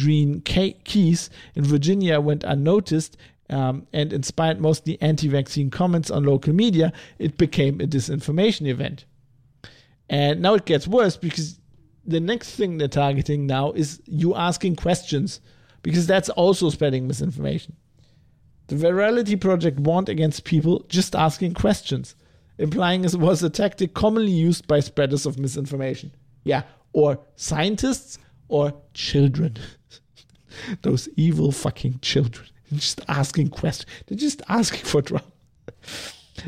[0.01, 3.17] Dreen Keys in Virginia went unnoticed
[3.49, 9.05] um, and inspired mostly anti-vaccine comments on local media, it became a disinformation event.
[10.09, 11.59] And now it gets worse because
[12.05, 15.41] the next thing they're targeting now is you asking questions
[15.81, 17.75] because that's also spreading misinformation.
[18.67, 22.15] The Virality Project warned against people just asking questions,
[22.57, 26.11] implying it was a tactic commonly used by spreaders of misinformation.
[26.43, 26.63] Yeah,
[26.93, 28.17] or scientists
[28.47, 29.57] or children.
[30.81, 32.47] Those evil fucking children.
[32.73, 33.91] Just asking questions.
[34.07, 35.27] They're just asking for trouble.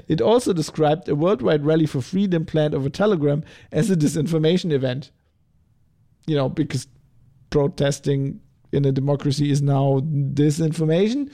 [0.07, 5.11] It also described a worldwide rally for freedom planned over Telegram as a disinformation event.
[6.25, 6.87] You know, because
[7.51, 8.41] protesting
[8.71, 9.99] in a democracy is now
[10.33, 11.31] disinformation.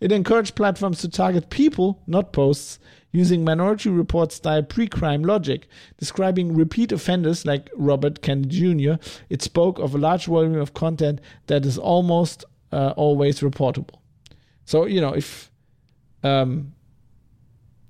[0.00, 2.78] It encouraged platforms to target people, not posts,
[3.16, 5.66] using Minority Report style pre crime logic.
[5.98, 11.20] Describing repeat offenders like Robert Kennedy Jr., it spoke of a large volume of content
[11.46, 13.98] that is almost uh, always reportable.
[14.64, 15.50] So, you know, if.
[16.22, 16.72] Um,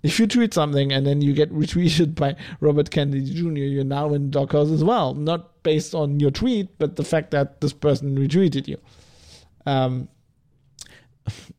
[0.02, 4.14] if you tweet something and then you get retweeted by Robert Kennedy Jr., you're now
[4.14, 5.14] in doghouse as well.
[5.14, 8.78] Not based on your tweet, but the fact that this person retweeted you.
[9.64, 10.08] Um,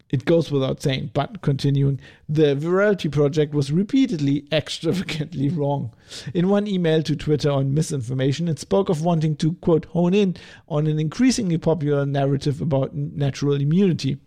[0.09, 5.93] it goes without saying, but continuing, the Virality Project was repeatedly extravagantly wrong.
[6.33, 10.37] In one email to Twitter on misinformation, it spoke of wanting to, quote, hone in
[10.69, 14.17] on an increasingly popular narrative about natural immunity.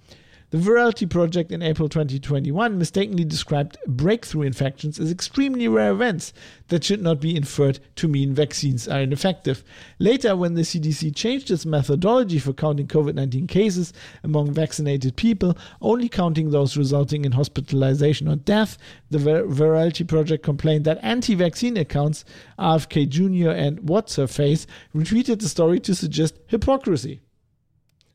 [0.50, 6.32] The Virality Project in April 2021 mistakenly described breakthrough infections as extremely rare events
[6.68, 9.62] that should not be inferred to mean vaccines are ineffective.
[10.00, 13.92] Later, when the CDC changed its methodology for counting COVID 19 cases
[14.24, 18.76] among vaccinated people, only counting those resulting in hospitalization or death,
[19.08, 22.24] the Vir- Virality Project complained that anti vaccine accounts,
[22.58, 23.50] RFK Jr.
[23.50, 27.20] and What's Her Face, retweeted the story to suggest hypocrisy.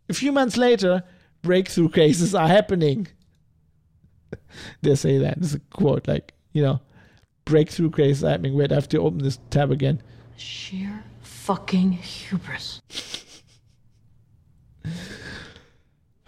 [0.10, 1.04] A few months later,
[1.46, 3.08] breakthrough cases are happening.
[4.82, 5.38] they say that.
[5.38, 6.82] It's a quote, like, you know,
[7.46, 8.56] breakthrough cases are happening.
[8.56, 10.02] Wait, I have to open this tab again.
[10.36, 12.82] Sheer fucking hubris.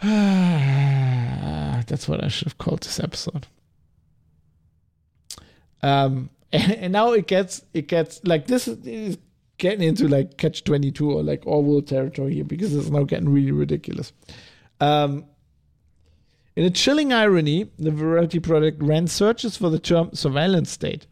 [0.01, 3.47] That's what I should have called this episode.
[5.81, 9.17] Um, and, and now it gets it gets like this is
[9.57, 13.29] getting into like catch twenty two or like Orwell territory here because it's now getting
[13.29, 14.13] really ridiculous.
[14.79, 15.25] Um,
[16.55, 21.05] in a chilling irony, the Virality Project ran searches for the term surveillance state.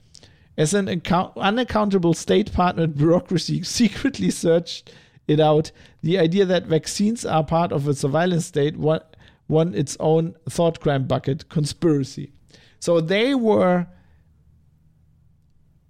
[0.58, 4.92] As an account- unaccountable state partnered bureaucracy secretly searched
[5.28, 5.72] it out,
[6.02, 9.02] the idea that vaccines are part of a surveillance state won,
[9.48, 12.32] won its own thought crime bucket conspiracy.
[12.80, 13.88] So they were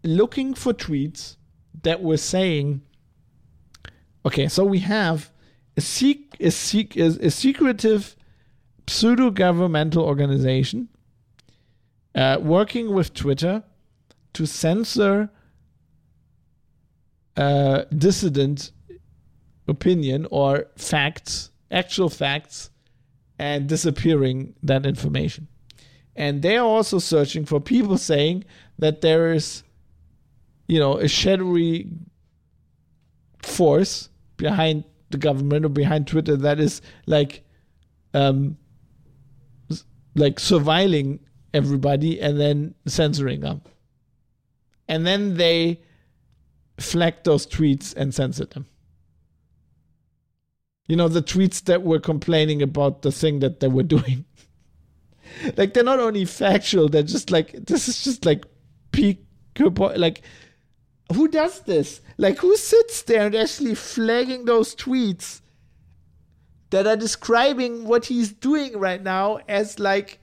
[0.03, 1.35] looking for tweets
[1.84, 2.81] that were saying,
[4.26, 5.31] okay, so we have
[5.77, 8.15] a, sec- a, sec- a secretive
[8.88, 10.89] pseudo governmental organization
[12.14, 13.64] uh, working with Twitter
[14.34, 15.30] to censor
[17.35, 18.72] uh, dissident
[19.68, 22.69] opinion or facts, actual facts,
[23.38, 25.47] and disappearing that information.
[26.15, 28.45] And they are also searching for people saying
[28.80, 29.64] that there is,
[30.68, 31.89] you know, a shadowy
[33.41, 37.44] force behind the government or behind Twitter that is like,
[38.14, 38.57] um,
[40.15, 41.19] like surveilling
[41.53, 43.61] everybody and then censoring them.
[44.88, 45.82] And then they
[46.80, 48.68] flagged those tweets and censored them.
[50.88, 54.26] You know, the tweets that were complaining about the thing that they were doing.
[55.57, 58.45] like, they're not only factual, they're just like, this is just like
[58.91, 59.26] peak,
[59.57, 60.22] like,
[61.14, 62.02] who does this?
[62.18, 65.41] Like, who sits there and actually flagging those tweets
[66.72, 70.19] that are describing what he's doing right now as like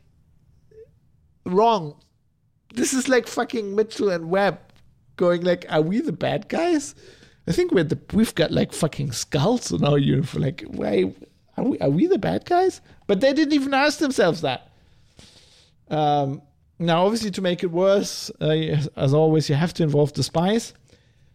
[1.45, 2.01] wrong?
[2.75, 4.59] This is like fucking Mitchell and Webb
[5.17, 6.95] going like, are we the bad guys?
[7.47, 10.45] I think we're the we've got like fucking skulls on our uniform.
[10.45, 11.13] Like, why
[11.57, 12.81] are we are we the bad guys?
[13.07, 14.71] But they didn't even ask themselves that.
[15.91, 16.43] Um,
[16.79, 20.75] now, obviously, to make it worse, uh, as always, you have to involve the spies.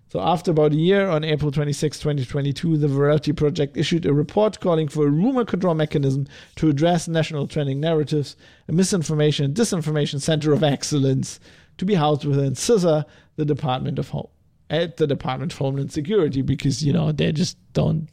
[0.10, 4.60] So, after about a year, on April 26, 2022, the Virality Project issued a report
[4.60, 8.36] calling for a rumor control mechanism to address national trending narratives,
[8.68, 11.40] a misinformation and disinformation center of excellence
[11.78, 13.06] to be housed within CISA,
[13.36, 14.30] the Department of Home
[14.70, 18.10] at the Department of Homeland Security because, you know, they just don't,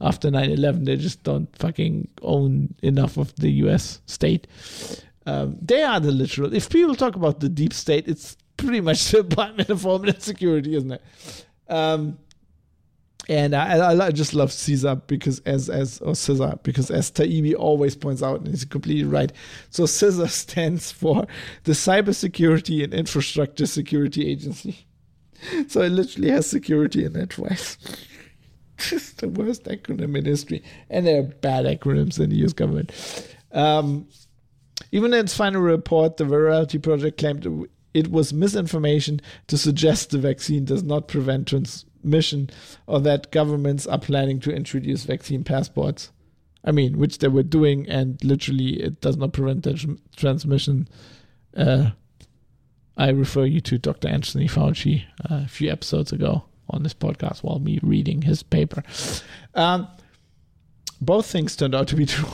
[0.00, 4.46] after 9 11, they just don't fucking own enough of the US state.
[5.28, 6.54] Um, they are the literal.
[6.54, 10.74] If people talk about the deep state, it's pretty much the Department of Homeland Security,
[10.74, 11.02] isn't it?
[11.68, 12.18] Um,
[13.28, 17.94] and I, I, just love Caesar because as as or Caesar because as Taibbi always
[17.94, 19.30] points out, and he's completely right.
[19.68, 21.26] So Caesar stands for
[21.64, 24.86] the Cybersecurity and Infrastructure Security Agency.
[25.68, 27.78] So it literally has security in it twice.
[28.76, 32.52] Just the worst acronym in history, and there are bad acronyms in the U.S.
[32.52, 32.90] government.
[33.52, 34.08] Um,
[34.92, 40.18] even in its final report, the Virality Project claimed it was misinformation to suggest the
[40.18, 42.50] vaccine does not prevent transmission
[42.86, 46.12] or that governments are planning to introduce vaccine passports.
[46.64, 50.88] I mean, which they were doing, and literally it does not prevent the transmission.
[51.56, 51.90] Uh,
[52.96, 54.08] I refer you to Dr.
[54.08, 58.82] Anthony Fauci uh, a few episodes ago on this podcast while me reading his paper.
[59.54, 59.88] Um,
[61.00, 62.28] both things turned out to be true.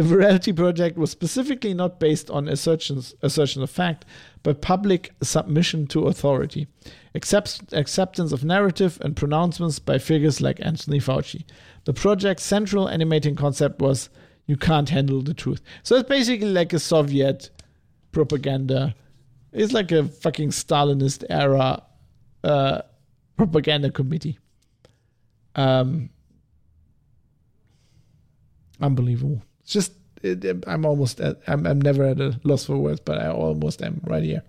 [0.00, 4.06] The Virality Project was specifically not based on assertions, assertion of fact,
[4.42, 6.68] but public submission to authority,
[7.14, 11.44] accept, acceptance of narrative and pronouncements by figures like Anthony Fauci.
[11.84, 14.08] The project's central animating concept was
[14.46, 15.60] you can't handle the truth.
[15.82, 17.50] So it's basically like a Soviet
[18.10, 18.94] propaganda.
[19.52, 21.82] It's like a fucking Stalinist era
[22.42, 22.80] uh,
[23.36, 24.38] propaganda committee.
[25.56, 26.08] Um,
[28.80, 29.42] unbelievable.
[29.70, 29.92] Just
[30.22, 33.82] it, I'm almost at, I'm I'm never at a loss for words, but I almost
[33.82, 34.42] am right here.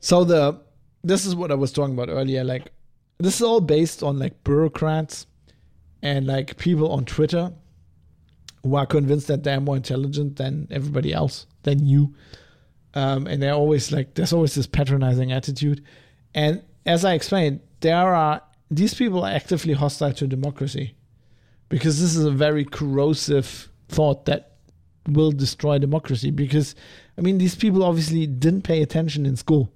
[0.00, 0.60] So the
[1.04, 2.44] this is what I was talking about earlier.
[2.44, 2.72] Like
[3.18, 5.26] this is all based on like bureaucrats
[6.02, 7.52] and like people on Twitter
[8.62, 12.14] who are convinced that they're more intelligent than everybody else, than you.
[12.94, 15.84] Um, and they're always like there's always this patronizing attitude.
[16.34, 20.94] And as I explained, there are these people are actively hostile to democracy
[21.72, 24.56] because this is a very corrosive thought that
[25.08, 26.30] will destroy democracy.
[26.30, 26.74] Because,
[27.16, 29.72] I mean, these people obviously didn't pay attention in school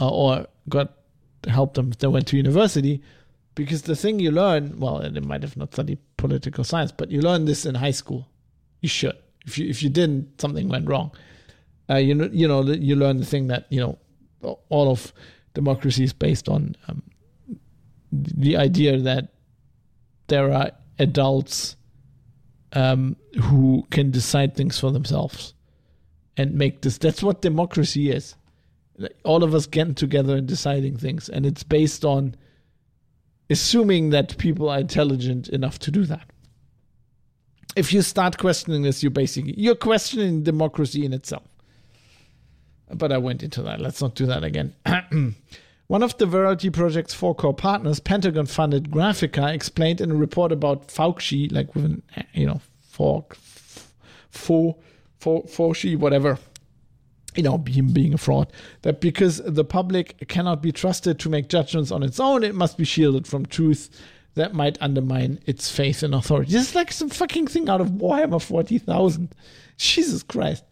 [0.00, 0.94] uh, or got
[1.46, 3.02] help them if they went to university.
[3.54, 7.20] Because the thing you learn, well, they might have not studied political science, but you
[7.20, 8.26] learn this in high school.
[8.80, 9.18] You should.
[9.44, 11.10] If you if you didn't, something went wrong.
[11.90, 13.98] Uh, you know, you know, you learn the thing that you know,
[14.70, 15.12] all of
[15.52, 17.02] democracy is based on um,
[18.10, 19.28] the idea that
[20.28, 21.76] there are adults
[22.72, 25.54] um, who can decide things for themselves
[26.36, 26.98] and make this.
[26.98, 28.34] That's what democracy is.
[29.24, 32.36] All of us getting together and deciding things, and it's based on
[33.50, 36.28] assuming that people are intelligent enough to do that.
[37.76, 41.42] If you start questioning this, you're basically you're questioning democracy in itself.
[42.92, 43.80] But I went into that.
[43.80, 44.74] Let's not do that again.
[45.86, 50.50] One of the Virality Project's four core partners, Pentagon funded Graphika, explained in a report
[50.50, 52.02] about Fauci, like with an,
[52.32, 53.36] you know, fork,
[54.30, 54.76] for,
[55.18, 56.38] for, Fauci, whatever,
[57.34, 58.50] you know, him being a fraud,
[58.82, 62.78] that because the public cannot be trusted to make judgments on its own, it must
[62.78, 63.90] be shielded from truth
[64.34, 66.52] that might undermine its faith in authority.
[66.52, 69.34] This is like some fucking thing out of Warhammer 40,000.
[69.76, 70.64] Jesus Christ.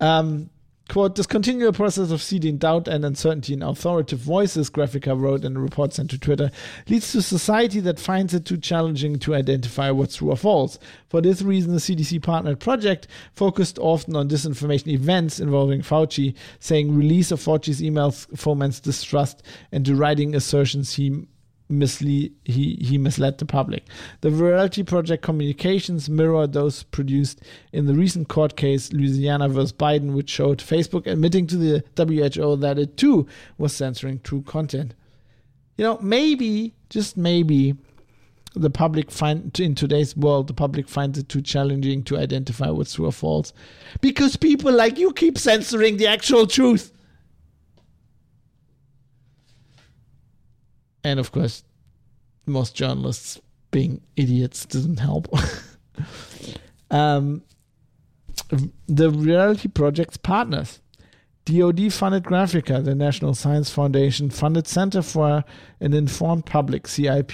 [0.00, 0.50] Um,
[0.86, 5.56] Quote, this continual process of seeding doubt and uncertainty in authoritative voices, Graphika wrote in
[5.56, 6.50] a report sent to Twitter,
[6.88, 10.78] leads to society that finds it too challenging to identify what's true or false.
[11.08, 16.94] For this reason, the CDC partnered project focused often on disinformation events involving Fauci, saying
[16.94, 19.42] release of Fauci's emails foments distrust
[19.72, 21.26] and deriding assertions he
[21.68, 23.84] mislead he, he misled the public.
[24.20, 27.40] The Virality Project communications mirror those produced
[27.72, 29.72] in the recent court case Louisiana vs.
[29.72, 33.26] Biden, which showed Facebook admitting to the WHO that it too
[33.58, 34.94] was censoring true content.
[35.76, 37.74] You know, maybe, just maybe,
[38.54, 42.94] the public find in today's world the public finds it too challenging to identify what's
[42.94, 43.52] true or false
[44.00, 46.92] because people like you keep censoring the actual truth
[51.04, 51.62] and of course,
[52.46, 53.40] most journalists
[53.70, 55.28] being idiots doesn't help.
[56.90, 57.42] um,
[58.86, 60.80] the Virality Project's partners.
[61.46, 65.44] DoD funded Graphika, the National Science Foundation funded Center for
[65.80, 67.32] an Informed Public, CIP.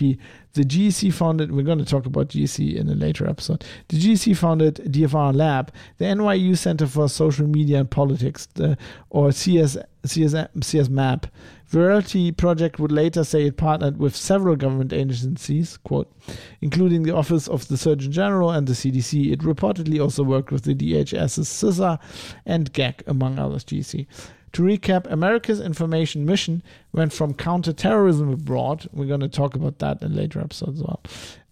[0.55, 3.65] The GEC founded, we're going to talk about GEC in a later episode.
[3.87, 8.77] The GEC founded DFR Lab, the NYU Center for Social Media and Politics, the,
[9.11, 11.29] or CS, CS, CS MAP,
[11.71, 16.13] Virality Project would later say it partnered with several government agencies, quote,
[16.61, 19.33] including the Office of the Surgeon General and the CDC.
[19.33, 22.01] It reportedly also worked with the DHS's CISA
[22.45, 24.07] and GAC, among others, GC.
[24.53, 26.63] To recap, America's information mission
[26.93, 31.01] went from counterterrorism abroad, we're going to talk about that in later episodes as well,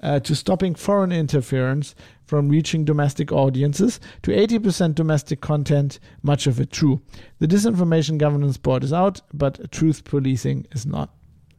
[0.03, 1.95] uh, to stopping foreign interference
[2.27, 7.01] from reaching domestic audiences, to 80% domestic content, much of it true.
[7.39, 11.15] The Disinformation Governance Board is out, but truth policing is not.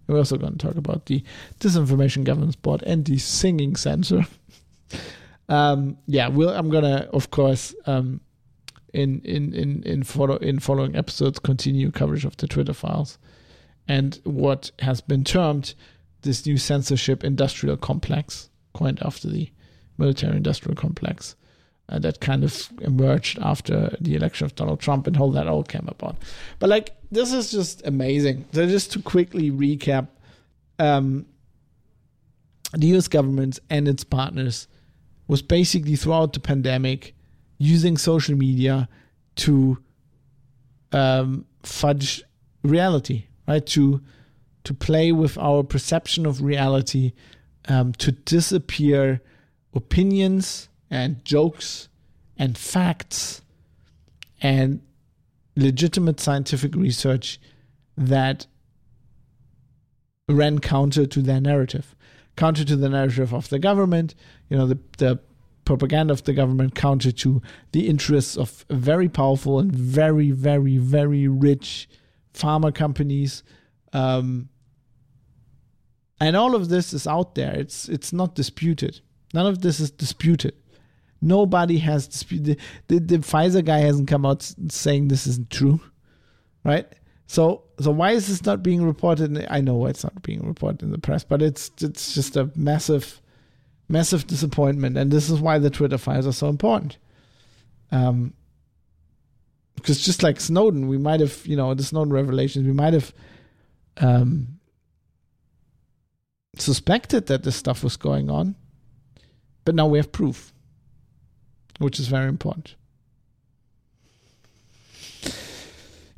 [0.08, 1.24] We're also going to talk about the
[1.60, 4.26] Disinformation Governance Board and the singing censor.
[5.50, 8.20] um, yeah, we'll, I'm going to, of course, um,
[8.94, 13.18] in in in in follow in following episodes continue coverage of the Twitter files
[13.90, 15.74] and what has been termed
[16.22, 19.50] this new censorship industrial complex, coined after the
[19.98, 21.36] military industrial complex
[21.90, 25.64] uh, that kind of emerged after the election of Donald Trump and how that all
[25.64, 26.18] came about.
[26.60, 28.46] But like this is just amazing.
[28.54, 30.08] So just to quickly recap,
[30.78, 31.26] um,
[32.74, 33.08] the U.S.
[33.08, 34.68] government and its partners
[35.28, 37.16] was basically throughout the pandemic
[37.60, 38.90] using social media
[39.36, 39.78] to
[40.92, 42.24] um, fudge
[42.64, 43.66] reality, right?
[43.68, 44.02] To
[44.66, 47.14] to play with our perception of reality,
[47.68, 49.22] um, to disappear
[49.74, 51.88] opinions and jokes
[52.38, 53.42] and facts
[54.42, 54.82] and
[55.56, 57.40] legitimate scientific research
[57.98, 58.48] that
[60.28, 61.96] ran counter to their narrative,
[62.36, 64.16] counter to the narrative of the government.
[64.50, 65.20] You know, the the
[65.70, 67.44] propaganda of the government counter to
[67.74, 71.88] the interests of very powerful and very, very, very rich
[72.34, 73.44] pharma companies.
[73.94, 74.50] Um,
[76.20, 77.54] and all of this is out there.
[77.54, 79.02] It's it's not disputed.
[79.32, 80.56] None of this is disputed.
[81.22, 82.58] Nobody has disputed.
[82.88, 85.80] The, the, the Pfizer guy hasn't come out saying this isn't true,
[86.64, 86.88] right?
[87.28, 89.46] So so why is this not being reported?
[89.52, 93.22] I know it's not being reported in the press, but it's it's just a massive
[93.90, 96.98] massive disappointment, and this is why the Twitter files are so important.
[97.92, 98.34] Um,
[99.76, 103.14] because just like Snowden, we might have, you know, the Snowden revelations, we might have
[103.98, 104.60] um,
[106.58, 108.56] suspected that this stuff was going on,
[109.66, 110.54] but now we have proof,
[111.80, 112.76] which is very important.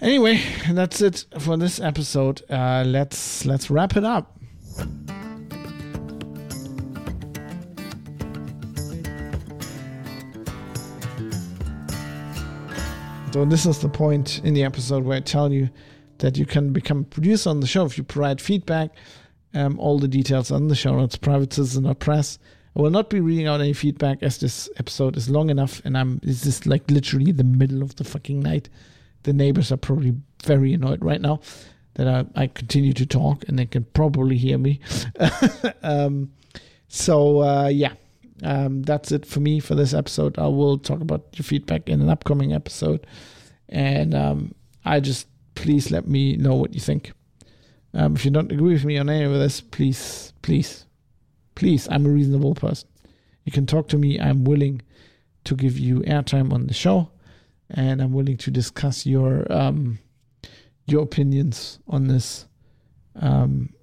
[0.01, 0.41] Anyway,
[0.71, 2.41] that's it for this episode.
[2.49, 4.40] Uh, let's let's wrap it up.
[13.31, 15.69] So this is the point in the episode where I tell you
[16.17, 18.91] that you can become a producer on the show if you provide feedback.
[19.53, 22.39] Um, all the details on the show notes, private citizen or press.
[22.75, 25.97] I will not be reading out any feedback as this episode is long enough and
[25.97, 28.67] I'm it's just like literally the middle of the fucking night.
[29.23, 30.13] The neighbors are probably
[30.43, 31.39] very annoyed right now
[31.93, 34.81] that I, I continue to talk and they can probably hear me.
[35.83, 36.33] um,
[36.89, 37.93] so uh, yeah,
[38.43, 40.37] um, that's it for me for this episode.
[40.39, 43.05] I will talk about your feedback in an upcoming episode.
[43.69, 47.13] And um, I just please let me know what you think.
[47.93, 50.85] Um, if you don't agree with me on any of this, please, please,
[51.55, 52.87] please, I'm a reasonable person.
[53.43, 54.19] You can talk to me.
[54.19, 54.81] I'm willing
[55.43, 57.11] to give you airtime on the show,
[57.69, 59.99] and I'm willing to discuss your um,
[60.85, 62.45] your opinions on this
[63.15, 63.73] um,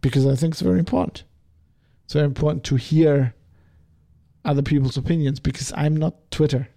[0.00, 1.24] because I think it's very important.
[2.06, 3.34] It's very important to hear
[4.44, 6.68] other people's opinions because I'm not Twitter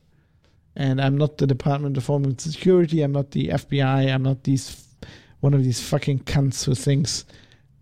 [0.76, 3.04] and I'm not the Department of Homeland Security.
[3.04, 4.12] I'm not the FBI.
[4.12, 4.88] I'm not these
[5.42, 7.26] one of these fucking cunts who thinks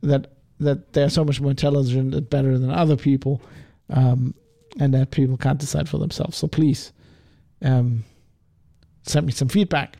[0.02, 3.42] that that they're so much more intelligent and better than other people,
[3.92, 4.36] um,
[4.78, 6.36] and that people can't decide for themselves.
[6.36, 6.92] So please,
[7.62, 8.04] um,
[9.04, 9.98] send me some feedback.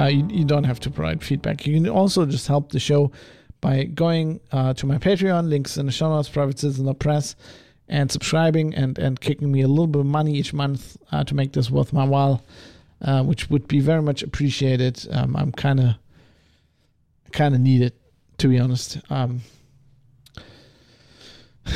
[0.00, 1.66] Uh, you, you, don't have to provide feedback.
[1.66, 3.12] You can also just help the show
[3.60, 7.36] by going uh, to my Patreon, links in the show notes, Private Citizen or Press,
[7.86, 11.34] and subscribing and, and kicking me a little bit of money each month uh, to
[11.34, 12.42] make this worth my while,
[13.02, 15.06] uh, which would be very much appreciated.
[15.10, 15.96] Um, I'm kind of
[17.32, 17.94] kind of need it,
[18.38, 18.98] to be honest.
[19.10, 19.42] Um,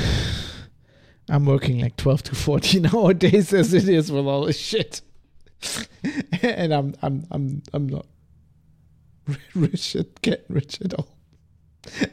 [1.29, 5.03] I'm working like 12 to 14 hour days as it is with all this shit.
[6.43, 8.07] and I'm I'm I'm I'm not
[9.55, 11.09] rich at get rich at all.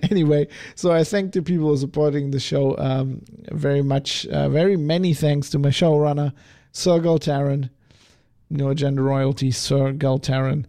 [0.03, 3.21] Anyway, so I thank the people supporting the show um,
[3.51, 4.27] very much.
[4.27, 6.33] Uh, very many thanks to my showrunner,
[6.71, 7.69] Sir Galtaran.
[8.49, 10.65] No agenda royalty, Sir Galtaran.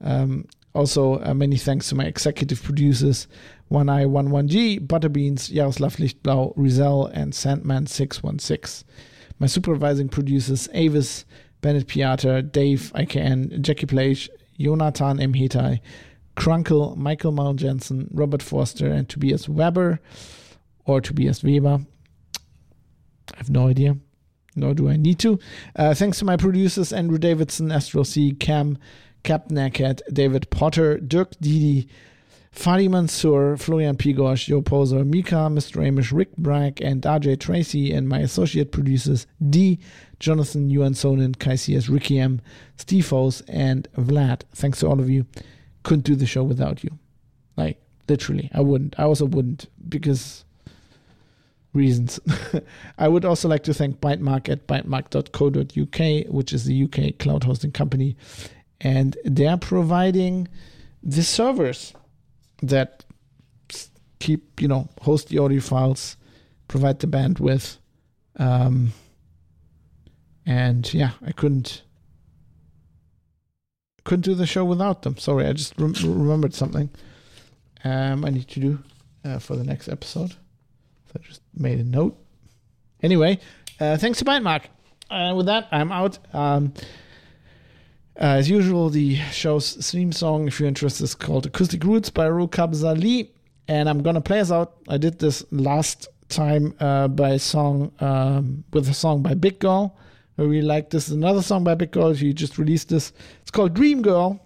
[0.00, 3.28] Um, also, uh, many thanks to my executive producers,
[3.68, 8.84] One Eye One One G, Butterbeans, Jaroslav Lichtblau, Rizal, and Sandman Six One Six.
[9.38, 11.24] My supervising producers, Avis,
[11.60, 15.32] Bennett Piata, Dave IKN, Jackie Plage, Jonathan M.
[15.32, 15.80] Hetai,
[16.96, 20.00] Michael Mal Jensen, Robert Forster, and Tobias Weber
[20.84, 21.84] or Tobias Weber.
[23.34, 23.96] I have no idea,
[24.54, 25.38] nor do I need to.
[25.74, 28.78] Uh, thanks to my producers Andrew Davidson, Astro C, Cam,
[29.24, 31.88] Captain Eckert, David Potter, Dirk Didi,
[32.54, 35.82] Fadi Mansour, Florian Pigosh, Joe Poser, Mika, Mr.
[35.82, 39.78] Amish, Rick Bragg, and RJ Tracy, and my associate producers D,
[40.18, 42.40] Jonathan, Yuan Sonin, Kai CS, Ricky M,
[42.76, 43.12] Steve
[43.48, 44.42] and Vlad.
[44.52, 45.26] Thanks to all of you.
[45.82, 46.90] Couldn't do the show without you.
[47.56, 48.98] Like, literally, I wouldn't.
[48.98, 50.44] I also wouldn't because
[51.76, 52.18] reasons.
[52.98, 57.72] I would also like to thank Bytemark at bytemark.co.uk, which is the UK cloud hosting
[57.72, 58.16] company.
[58.80, 60.48] And they're providing
[61.02, 61.94] the servers
[62.62, 63.04] that
[64.18, 66.16] keep, you know, host the audio files,
[66.68, 67.78] provide the bandwidth.
[68.38, 68.92] Um,
[70.46, 71.82] and yeah, I couldn't
[74.04, 75.18] couldn't do the show without them.
[75.18, 76.88] Sorry, I just rem- remembered something.
[77.84, 78.78] Um, I need to do
[79.24, 80.30] uh, for the next episode.
[80.30, 82.16] So I just made a note.
[83.02, 83.40] Anyway,
[83.80, 84.62] uh, thanks to Bytemark.
[85.10, 86.18] Uh, with that, I'm out.
[86.32, 86.72] Um,
[88.18, 92.26] uh, as usual, the show's theme song, if you're interested, is called Acoustic Routes by
[92.26, 93.28] Raúl Cabezalí.
[93.68, 94.76] And I'm going to play us out.
[94.88, 99.96] I did this last time uh, by song um, with a song by Big Girl.
[100.38, 101.08] I really like this.
[101.08, 102.14] Another song by Big Girl.
[102.14, 103.12] She just released this.
[103.42, 104.40] It's called Dream Girl.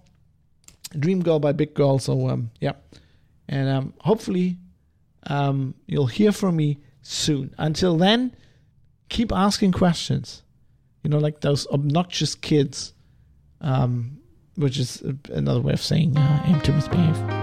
[0.98, 1.98] Dream Girl by Big Girl.
[1.98, 2.74] So, um, yeah.
[3.48, 4.58] And um, hopefully,
[5.26, 7.54] um, you'll hear from me soon.
[7.58, 8.36] Until then,
[9.08, 10.42] keep asking questions.
[11.02, 12.92] You know, like those obnoxious kids
[13.60, 14.18] um,
[14.56, 17.39] which is another way of saying uh, aim to misbehave.